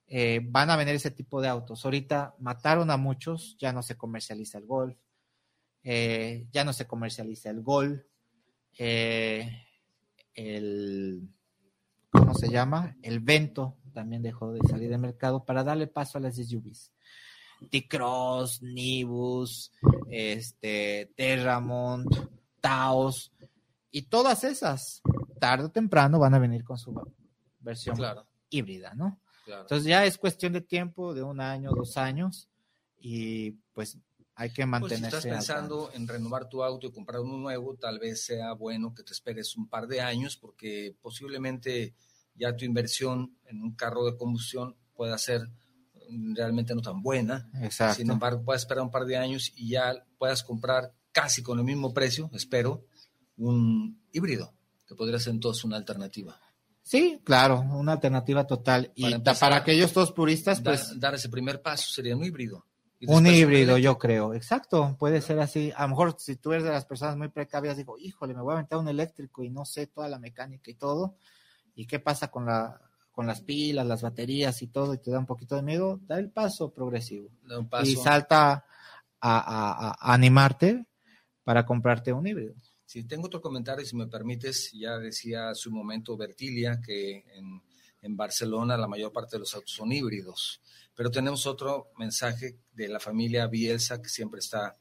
eh, 0.08 0.40
van 0.44 0.70
a 0.70 0.76
venir 0.76 0.94
ese 0.94 1.10
tipo 1.10 1.40
de 1.40 1.48
autos. 1.48 1.84
Ahorita 1.84 2.34
mataron 2.38 2.90
a 2.90 2.96
muchos, 2.96 3.56
ya 3.58 3.72
no 3.72 3.82
se 3.82 3.96
comercializa 3.96 4.58
el 4.58 4.66
Golf, 4.66 4.96
eh, 5.82 6.46
ya 6.50 6.64
no 6.64 6.72
se 6.72 6.86
comercializa 6.86 7.50
el 7.50 7.62
Gol, 7.62 8.06
el, 10.34 11.28
¿cómo 12.10 12.34
se 12.34 12.48
llama? 12.50 12.96
El 13.02 13.20
Vento 13.20 13.76
también 13.94 14.22
dejó 14.22 14.52
de 14.52 14.60
salir 14.68 14.90
de 14.90 14.98
mercado 14.98 15.44
para 15.44 15.64
darle 15.64 15.86
paso 15.86 16.18
a 16.18 16.20
las 16.20 16.36
SUVs. 16.36 16.92
T-Cross, 17.70 18.62
Nibus, 18.62 19.72
este, 20.10 21.12
Terramont, 21.16 22.06
Taos 22.66 23.32
y 23.90 24.02
todas 24.02 24.42
esas, 24.44 25.00
tarde 25.38 25.66
o 25.66 25.70
temprano, 25.70 26.18
van 26.18 26.34
a 26.34 26.38
venir 26.38 26.64
con 26.64 26.76
su 26.76 26.92
versión 27.60 27.96
híbrida, 28.50 28.92
¿no? 28.94 29.20
Entonces 29.46 29.84
ya 29.84 30.04
es 30.04 30.18
cuestión 30.18 30.52
de 30.52 30.60
tiempo, 30.60 31.14
de 31.14 31.22
un 31.22 31.40
año, 31.40 31.70
dos 31.70 31.96
años, 31.96 32.48
y 32.98 33.52
pues 33.72 33.98
hay 34.34 34.50
que 34.50 34.66
mantenerse. 34.66 35.10
Pues 35.10 35.22
si 35.22 35.28
estás 35.28 35.46
pensando 35.46 35.90
en 35.94 36.08
renovar 36.08 36.48
tu 36.48 36.64
auto 36.64 36.88
y 36.88 36.92
comprar 36.92 37.20
uno 37.20 37.38
nuevo, 37.38 37.76
tal 37.76 38.00
vez 38.00 38.24
sea 38.24 38.52
bueno 38.54 38.92
que 38.94 39.04
te 39.04 39.12
esperes 39.12 39.56
un 39.56 39.68
par 39.68 39.86
de 39.86 40.00
años 40.00 40.36
porque 40.36 40.96
posiblemente 41.00 41.94
ya 42.34 42.54
tu 42.56 42.64
inversión 42.64 43.38
en 43.44 43.62
un 43.62 43.76
carro 43.76 44.04
de 44.04 44.16
combustión 44.16 44.76
pueda 44.94 45.16
ser 45.18 45.48
realmente 46.34 46.74
no 46.74 46.82
tan 46.82 47.00
buena. 47.00 47.48
Exacto. 47.62 47.96
Sin 47.96 48.10
embargo, 48.10 48.42
puedes 48.44 48.62
esperar 48.62 48.82
un 48.82 48.90
par 48.90 49.04
de 49.04 49.16
años 49.16 49.52
y 49.54 49.70
ya 49.70 49.94
puedas 50.18 50.42
comprar 50.42 50.92
casi 51.16 51.42
con 51.42 51.58
el 51.58 51.64
mismo 51.64 51.94
precio, 51.94 52.28
espero, 52.34 52.84
un 53.38 54.02
híbrido, 54.12 54.52
que 54.86 54.94
podría 54.94 55.18
ser 55.18 55.32
entonces 55.32 55.64
una 55.64 55.78
alternativa. 55.78 56.38
Sí, 56.82 57.22
claro, 57.24 57.60
una 57.60 57.92
alternativa 57.92 58.46
total. 58.46 58.92
Y 58.94 59.18
para, 59.20 59.56
aquellos 59.56 59.94
dos 59.94 60.12
puristas, 60.12 60.60
pues... 60.60 61.00
Dar 61.00 61.14
ese 61.14 61.30
primer 61.30 61.62
paso 61.62 61.88
sería 61.90 62.14
un 62.14 62.22
híbrido. 62.22 62.66
Un 63.06 63.26
híbrido, 63.26 63.78
yo 63.78 63.96
creo, 63.96 64.34
exacto, 64.34 64.94
puede 64.98 65.22
ser 65.22 65.40
así. 65.40 65.72
A 65.74 65.84
lo 65.84 65.88
mejor 65.88 66.16
si 66.18 66.36
tú 66.36 66.52
eres 66.52 66.64
de 66.64 66.70
las 66.70 66.84
personas 66.84 67.16
muy 67.16 67.28
precavidas, 67.28 67.78
digo, 67.78 67.96
híjole, 67.98 68.34
me 68.34 68.42
voy 68.42 68.50
a 68.50 68.56
aventar 68.56 68.78
un 68.78 68.88
eléctrico 68.88 69.42
y 69.42 69.48
no 69.48 69.64
sé 69.64 69.86
toda 69.86 70.10
la 70.10 70.18
mecánica 70.18 70.70
y 70.70 70.74
todo. 70.74 71.16
¿Y 71.74 71.86
qué 71.86 71.98
pasa 71.98 72.30
con 72.30 72.44
la 72.44 72.78
con 73.10 73.26
las 73.26 73.40
pilas, 73.40 73.86
las 73.86 74.02
baterías 74.02 74.60
y 74.60 74.66
todo, 74.66 74.92
y 74.92 74.98
te 74.98 75.10
da 75.10 75.18
un 75.18 75.24
poquito 75.24 75.56
de 75.56 75.62
miedo? 75.62 75.98
Da 76.02 76.18
el 76.18 76.30
paso 76.30 76.74
progresivo. 76.74 77.30
Y 77.82 77.96
salta 77.96 78.66
a, 79.18 80.12
animarte 80.12 80.84
para 81.46 81.64
comprarte 81.64 82.12
un 82.12 82.26
híbrido. 82.26 82.56
Si 82.84 83.04
tengo 83.04 83.28
otro 83.28 83.40
comentario, 83.40 83.86
si 83.86 83.94
me 83.94 84.08
permites, 84.08 84.72
ya 84.72 84.98
decía 84.98 85.54
su 85.54 85.70
momento 85.70 86.16
Bertilia 86.16 86.80
que 86.84 87.24
en, 87.36 87.62
en 88.02 88.16
Barcelona 88.16 88.76
la 88.76 88.88
mayor 88.88 89.12
parte 89.12 89.36
de 89.36 89.40
los 89.40 89.54
autos 89.54 89.70
son 89.70 89.92
híbridos. 89.92 90.60
Pero 90.96 91.08
tenemos 91.08 91.46
otro 91.46 91.92
mensaje 91.98 92.56
de 92.72 92.88
la 92.88 92.98
familia 92.98 93.46
Bielsa 93.46 94.02
que 94.02 94.08
siempre 94.08 94.40
está 94.40 94.76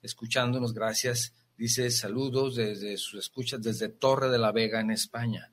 escuchándonos. 0.00 0.72
Gracias. 0.72 1.34
Dice 1.58 1.90
saludos 1.90 2.56
desde 2.56 2.96
sus 2.96 3.20
escuchas 3.20 3.60
desde 3.60 3.90
Torre 3.90 4.30
de 4.30 4.38
la 4.38 4.52
Vega 4.52 4.80
en 4.80 4.92
España. 4.92 5.52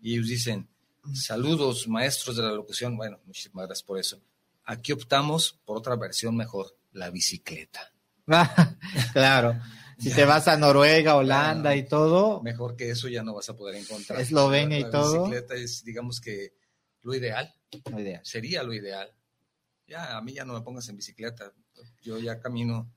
Y 0.00 0.14
ellos 0.14 0.28
dicen, 0.28 0.66
saludos 1.12 1.88
maestros 1.88 2.36
de 2.36 2.42
la 2.42 2.52
locución. 2.52 2.96
Bueno, 2.96 3.20
muchísimas 3.26 3.66
gracias 3.66 3.86
por 3.86 3.98
eso. 3.98 4.18
Aquí 4.64 4.92
optamos 4.92 5.60
por 5.66 5.76
otra 5.76 5.94
versión 5.96 6.36
mejor, 6.36 6.74
la 6.92 7.10
bicicleta. 7.10 7.92
claro. 9.12 9.60
Si 10.00 10.10
te 10.14 10.24
vas 10.24 10.48
a 10.48 10.56
Noruega, 10.56 11.16
Holanda 11.16 11.76
y 11.76 11.86
todo. 11.86 12.42
Mejor 12.42 12.74
que 12.74 12.90
eso 12.90 13.08
ya 13.08 13.22
no 13.22 13.34
vas 13.34 13.48
a 13.50 13.56
poder 13.56 13.76
encontrar. 13.76 14.20
Eslovenia 14.20 14.78
y 14.78 14.90
todo. 14.90 15.14
La 15.14 15.20
bicicleta 15.20 15.54
es, 15.54 15.84
digamos 15.84 16.20
que, 16.20 16.54
lo 17.02 17.14
ideal. 17.14 17.54
Lo 17.90 18.00
ideal. 18.00 18.20
Sería 18.24 18.62
lo 18.62 18.72
ideal 18.72 19.14
ya 19.90 20.16
a 20.16 20.22
mí 20.22 20.32
ya 20.32 20.44
no 20.44 20.54
me 20.54 20.62
pongas 20.62 20.88
en 20.88 20.96
bicicleta, 20.96 21.52
yo 22.00 22.18
ya 22.18 22.38
camino, 22.38 22.90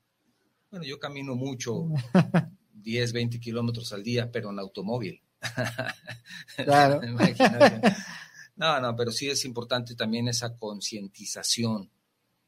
bueno, 0.70 0.86
yo 0.86 1.00
camino 1.00 1.36
mucho, 1.36 1.88
10, 2.74 3.14
20 3.14 3.40
kilómetros 3.40 3.92
al 3.94 4.04
día, 4.04 4.32
pero 4.32 4.52
en 4.52 4.60
automóvil. 4.60 5.22
Claro. 6.56 7.02
no, 8.56 8.80
no, 8.80 8.96
pero 8.96 9.12
sí 9.12 9.30
es 9.30 9.44
importante 9.46 9.96
también 9.96 10.28
esa 10.28 10.56
concientización. 10.56 11.90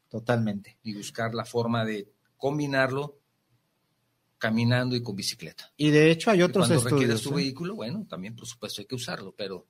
Totalmente. 0.08 0.78
Y 0.82 0.94
buscar 0.94 1.34
la 1.34 1.44
forma 1.44 1.84
de 1.84 2.12
combinarlo 2.36 3.18
caminando 4.38 4.96
y 4.96 5.02
con 5.02 5.16
bicicleta. 5.16 5.72
Y 5.76 5.90
de 5.90 6.10
hecho 6.10 6.30
hay 6.30 6.42
otros 6.42 6.68
cuando 6.68 6.88
estudios. 6.88 7.22
tu 7.22 7.30
¿eh? 7.30 7.36
vehículo, 7.36 7.74
bueno, 7.74 8.06
también 8.08 8.36
por 8.36 8.46
supuesto 8.46 8.80
hay 8.80 8.86
que 8.86 8.94
usarlo, 8.94 9.34
pero, 9.36 9.66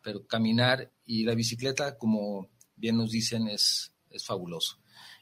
pero 0.00 0.26
caminar 0.26 0.90
y 1.04 1.24
la 1.24 1.34
bicicleta, 1.34 1.96
como 1.96 2.48
bien 2.76 2.96
nos 2.96 3.10
dicen, 3.10 3.48
es 3.48 3.92
es 4.12 4.24
fabuloso. 4.24 4.78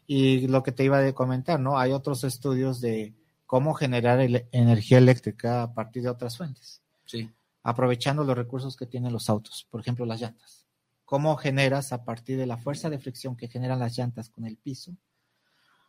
Y 0.06 0.48
lo 0.48 0.62
que 0.62 0.72
te 0.72 0.84
iba 0.84 1.04
a 1.04 1.12
comentar, 1.12 1.60
¿no? 1.60 1.78
Hay 1.78 1.92
otros 1.92 2.24
estudios 2.24 2.80
de 2.80 3.14
cómo 3.46 3.74
generar 3.74 4.20
energía 4.52 4.98
eléctrica 4.98 5.62
a 5.62 5.74
partir 5.74 6.02
de 6.02 6.08
otras 6.08 6.36
fuentes. 6.36 6.82
Sí. 7.04 7.30
Aprovechando 7.62 8.24
los 8.24 8.36
recursos 8.36 8.76
que 8.76 8.86
tienen 8.86 9.12
los 9.12 9.28
autos, 9.30 9.66
por 9.70 9.80
ejemplo, 9.80 10.06
las 10.06 10.20
llantas. 10.20 10.66
¿Cómo 11.04 11.36
generas 11.36 11.92
a 11.92 12.04
partir 12.04 12.38
de 12.38 12.46
la 12.46 12.56
fuerza 12.56 12.88
de 12.88 12.98
fricción 12.98 13.36
que 13.36 13.48
generan 13.48 13.80
las 13.80 13.96
llantas 13.96 14.30
con 14.30 14.46
el 14.46 14.56
piso 14.56 14.96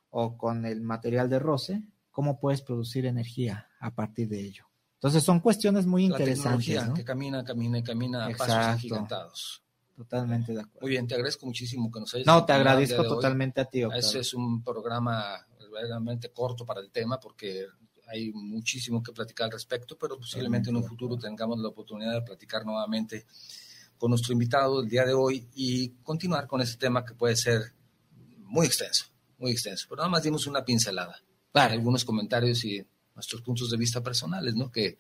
o 0.10 0.38
con 0.38 0.66
el 0.66 0.82
material 0.82 1.30
de 1.30 1.40
roce? 1.40 1.82
¿Cómo 2.12 2.40
puedes 2.40 2.62
producir 2.62 3.06
energía 3.06 3.70
a 3.80 3.94
partir 3.96 4.28
de 4.28 4.42
ello? 4.42 4.66
Entonces 4.96 5.24
son 5.24 5.40
cuestiones 5.40 5.88
muy 5.88 6.06
interesantes. 6.06 6.88
¿no? 6.88 6.94
que 6.94 7.04
camina, 7.04 7.44
camina 7.44 7.80
y 7.80 7.84
camina 7.84 8.26
a 8.28 8.30
pasos 8.30 8.56
agigantados. 8.56 9.64
Totalmente 9.96 10.54
de 10.54 10.62
acuerdo. 10.62 10.82
Muy 10.82 10.92
bien, 10.92 11.08
te 11.08 11.16
agradezco 11.16 11.46
muchísimo 11.46 11.92
que 11.92 12.00
nos 12.00 12.14
hayas 12.14 12.28
No, 12.28 12.46
te 12.46 12.54
agradezco 12.54 13.04
totalmente 13.04 13.62
a 13.62 13.66
ti. 13.66 13.84
Este 13.96 14.20
es 14.20 14.34
un 14.34 14.64
programa 14.64 15.46
verdaderamente 15.60 16.32
corto 16.32 16.66
para 16.66 16.82
el 16.82 16.92
tema 16.92 17.20
porque 17.20 17.66
hay 18.08 18.32
muchísimo 18.32 19.02
que 19.02 19.12
platicar 19.12 19.46
al 19.46 19.52
respecto, 19.52 19.98
pero 19.98 20.18
posiblemente 20.18 20.70
en 20.70 20.76
un 20.76 20.84
futuro 20.84 21.18
tengamos 21.18 21.60
la 21.60 21.70
oportunidad 21.70 22.14
de 22.14 22.22
platicar 22.22 22.66
nuevamente 22.66 23.26
con 23.98 24.10
nuestro 24.10 24.34
invitado 24.34 24.82
el 24.82 24.90
día 24.90 25.06
de 25.06 25.14
hoy 25.14 25.48
y 25.56 25.90
continuar 26.04 26.48
con 26.48 26.62
este 26.62 26.78
tema 26.78 27.06
que 27.06 27.14
puede 27.14 27.36
ser 27.36 27.74
muy 28.40 28.66
extenso, 28.66 29.06
muy 29.38 29.52
extenso. 29.52 29.86
Pero 29.90 29.98
nada 29.98 30.10
más 30.10 30.24
dimos 30.24 30.46
una 30.48 30.66
pincelada. 30.66 31.16
Claro. 31.52 31.74
Algunos 31.74 32.06
comentarios 32.06 32.64
y 32.66 32.86
nuestros 33.16 33.42
puntos 33.42 33.70
de 33.70 33.78
vista 33.78 34.02
personales, 34.02 34.56
¿no? 34.56 34.72
Que 34.72 34.98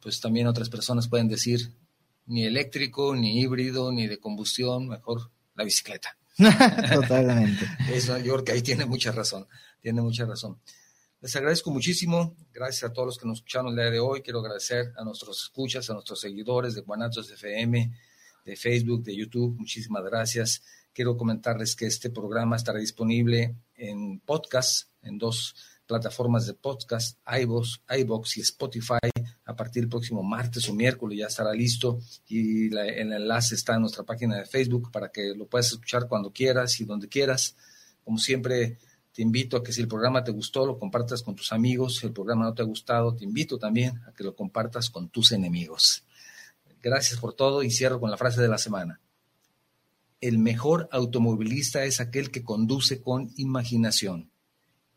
pues 0.00 0.20
también 0.20 0.46
otras 0.46 0.68
personas 0.68 1.08
pueden 1.08 1.28
decir 1.28 1.72
ni 2.26 2.44
eléctrico, 2.44 3.14
ni 3.14 3.40
híbrido, 3.40 3.92
ni 3.92 4.06
de 4.06 4.18
combustión, 4.18 4.88
mejor 4.88 5.30
la 5.54 5.64
bicicleta. 5.64 6.16
Totalmente. 6.94 7.66
Eso, 7.92 8.18
yo 8.18 8.34
creo 8.34 8.44
que 8.44 8.52
ahí 8.52 8.62
tiene 8.62 8.86
mucha 8.86 9.12
razón, 9.12 9.46
tiene 9.80 10.02
mucha 10.02 10.24
razón. 10.24 10.58
Les 11.20 11.34
agradezco 11.36 11.70
muchísimo, 11.70 12.36
gracias 12.52 12.90
a 12.90 12.92
todos 12.92 13.06
los 13.06 13.18
que 13.18 13.26
nos 13.26 13.38
escucharon 13.38 13.68
el 13.68 13.76
día 13.76 13.90
de 13.90 14.00
hoy. 14.00 14.20
Quiero 14.20 14.40
agradecer 14.40 14.92
a 14.96 15.04
nuestros 15.04 15.44
escuchas, 15.44 15.88
a 15.88 15.94
nuestros 15.94 16.20
seguidores 16.20 16.74
de 16.74 16.82
Guanatos 16.82 17.30
FM, 17.30 17.98
de 18.44 18.56
Facebook, 18.56 19.02
de 19.02 19.16
YouTube. 19.16 19.56
Muchísimas 19.58 20.04
gracias. 20.04 20.62
Quiero 20.94 21.16
comentarles 21.16 21.74
que 21.74 21.86
este 21.86 22.08
programa 22.08 22.54
estará 22.54 22.78
disponible 22.78 23.56
en 23.74 24.20
podcast, 24.20 24.88
en 25.02 25.18
dos 25.18 25.56
plataformas 25.86 26.46
de 26.46 26.54
podcast, 26.54 27.18
iVoox, 27.26 27.80
iVoox 27.98 28.36
y 28.36 28.40
Spotify 28.42 29.10
a 29.44 29.56
partir 29.56 29.82
del 29.82 29.90
próximo 29.90 30.22
martes 30.22 30.68
o 30.68 30.72
miércoles 30.72 31.18
ya 31.18 31.26
estará 31.26 31.52
listo 31.52 31.98
y 32.28 32.66
el 32.74 33.12
enlace 33.12 33.56
está 33.56 33.74
en 33.74 33.80
nuestra 33.80 34.04
página 34.04 34.36
de 34.36 34.46
Facebook 34.46 34.92
para 34.92 35.10
que 35.10 35.34
lo 35.34 35.46
puedas 35.46 35.66
escuchar 35.72 36.06
cuando 36.06 36.32
quieras 36.32 36.80
y 36.80 36.84
donde 36.84 37.08
quieras. 37.08 37.56
Como 38.04 38.18
siempre, 38.18 38.78
te 39.12 39.22
invito 39.22 39.56
a 39.56 39.64
que 39.64 39.72
si 39.72 39.80
el 39.80 39.88
programa 39.88 40.22
te 40.22 40.30
gustó, 40.30 40.64
lo 40.64 40.78
compartas 40.78 41.22
con 41.22 41.34
tus 41.34 41.52
amigos. 41.52 41.96
Si 41.96 42.06
el 42.06 42.12
programa 42.12 42.44
no 42.44 42.54
te 42.54 42.62
ha 42.62 42.66
gustado, 42.66 43.14
te 43.14 43.24
invito 43.24 43.58
también 43.58 44.00
a 44.06 44.12
que 44.12 44.22
lo 44.22 44.36
compartas 44.36 44.90
con 44.90 45.08
tus 45.08 45.32
enemigos. 45.32 46.04
Gracias 46.80 47.18
por 47.18 47.34
todo 47.34 47.64
y 47.64 47.70
cierro 47.70 47.98
con 47.98 48.12
la 48.12 48.16
frase 48.16 48.40
de 48.40 48.48
la 48.48 48.58
semana. 48.58 49.00
El 50.20 50.38
mejor 50.38 50.88
automovilista 50.92 51.84
es 51.84 52.00
aquel 52.00 52.30
que 52.30 52.42
conduce 52.42 53.00
con 53.00 53.30
imaginación 53.36 54.30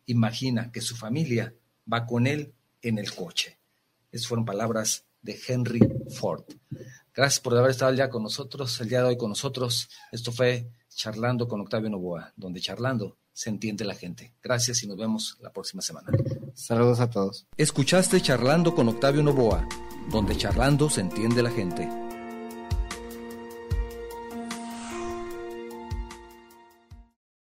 imagina 0.08 0.72
que 0.72 0.82
su 0.82 0.96
familia 0.96 1.54
va 1.92 2.06
con 2.06 2.26
él 2.26 2.54
en 2.82 2.98
el 2.98 3.14
coche. 3.14 3.60
Esas 4.12 4.28
fueron 4.28 4.46
palabras 4.46 5.06
de 5.22 5.40
Henry 5.48 5.80
Ford. 6.10 6.44
Gracias 7.14 7.40
por 7.40 7.56
haber 7.56 7.72
estado 7.72 7.92
día 7.92 8.10
con 8.10 8.24
nosotros, 8.24 8.80
el 8.82 8.90
día 8.90 9.02
de 9.02 9.10
hoy 9.10 9.18
con 9.18 9.30
nosotros. 9.30 9.90
Esto 10.12 10.32
fue 10.32 10.70
Charlando 10.90 11.48
con 11.48 11.62
Octavio 11.62 11.90
Novoa, 11.90 12.34
donde 12.36 12.60
charlando 12.60 13.18
se 13.34 13.50
entiende 13.50 13.86
la 13.86 13.94
gente. 13.94 14.34
Gracias 14.42 14.82
y 14.82 14.88
nos 14.88 14.98
vemos 14.98 15.38
la 15.42 15.52
próxima 15.52 15.82
semana. 15.82 16.08
Saludos 16.56 17.00
a 17.00 17.10
todos. 17.10 17.46
Escuchaste 17.56 18.22
Charlando 18.22 18.74
con 18.74 18.88
Octavio 18.88 19.22
Novoa, 19.22 19.68
donde 20.10 20.36
charlando 20.38 20.90
se 20.90 21.02
entiende 21.02 21.44
la 21.44 21.52
gente. 21.52 22.07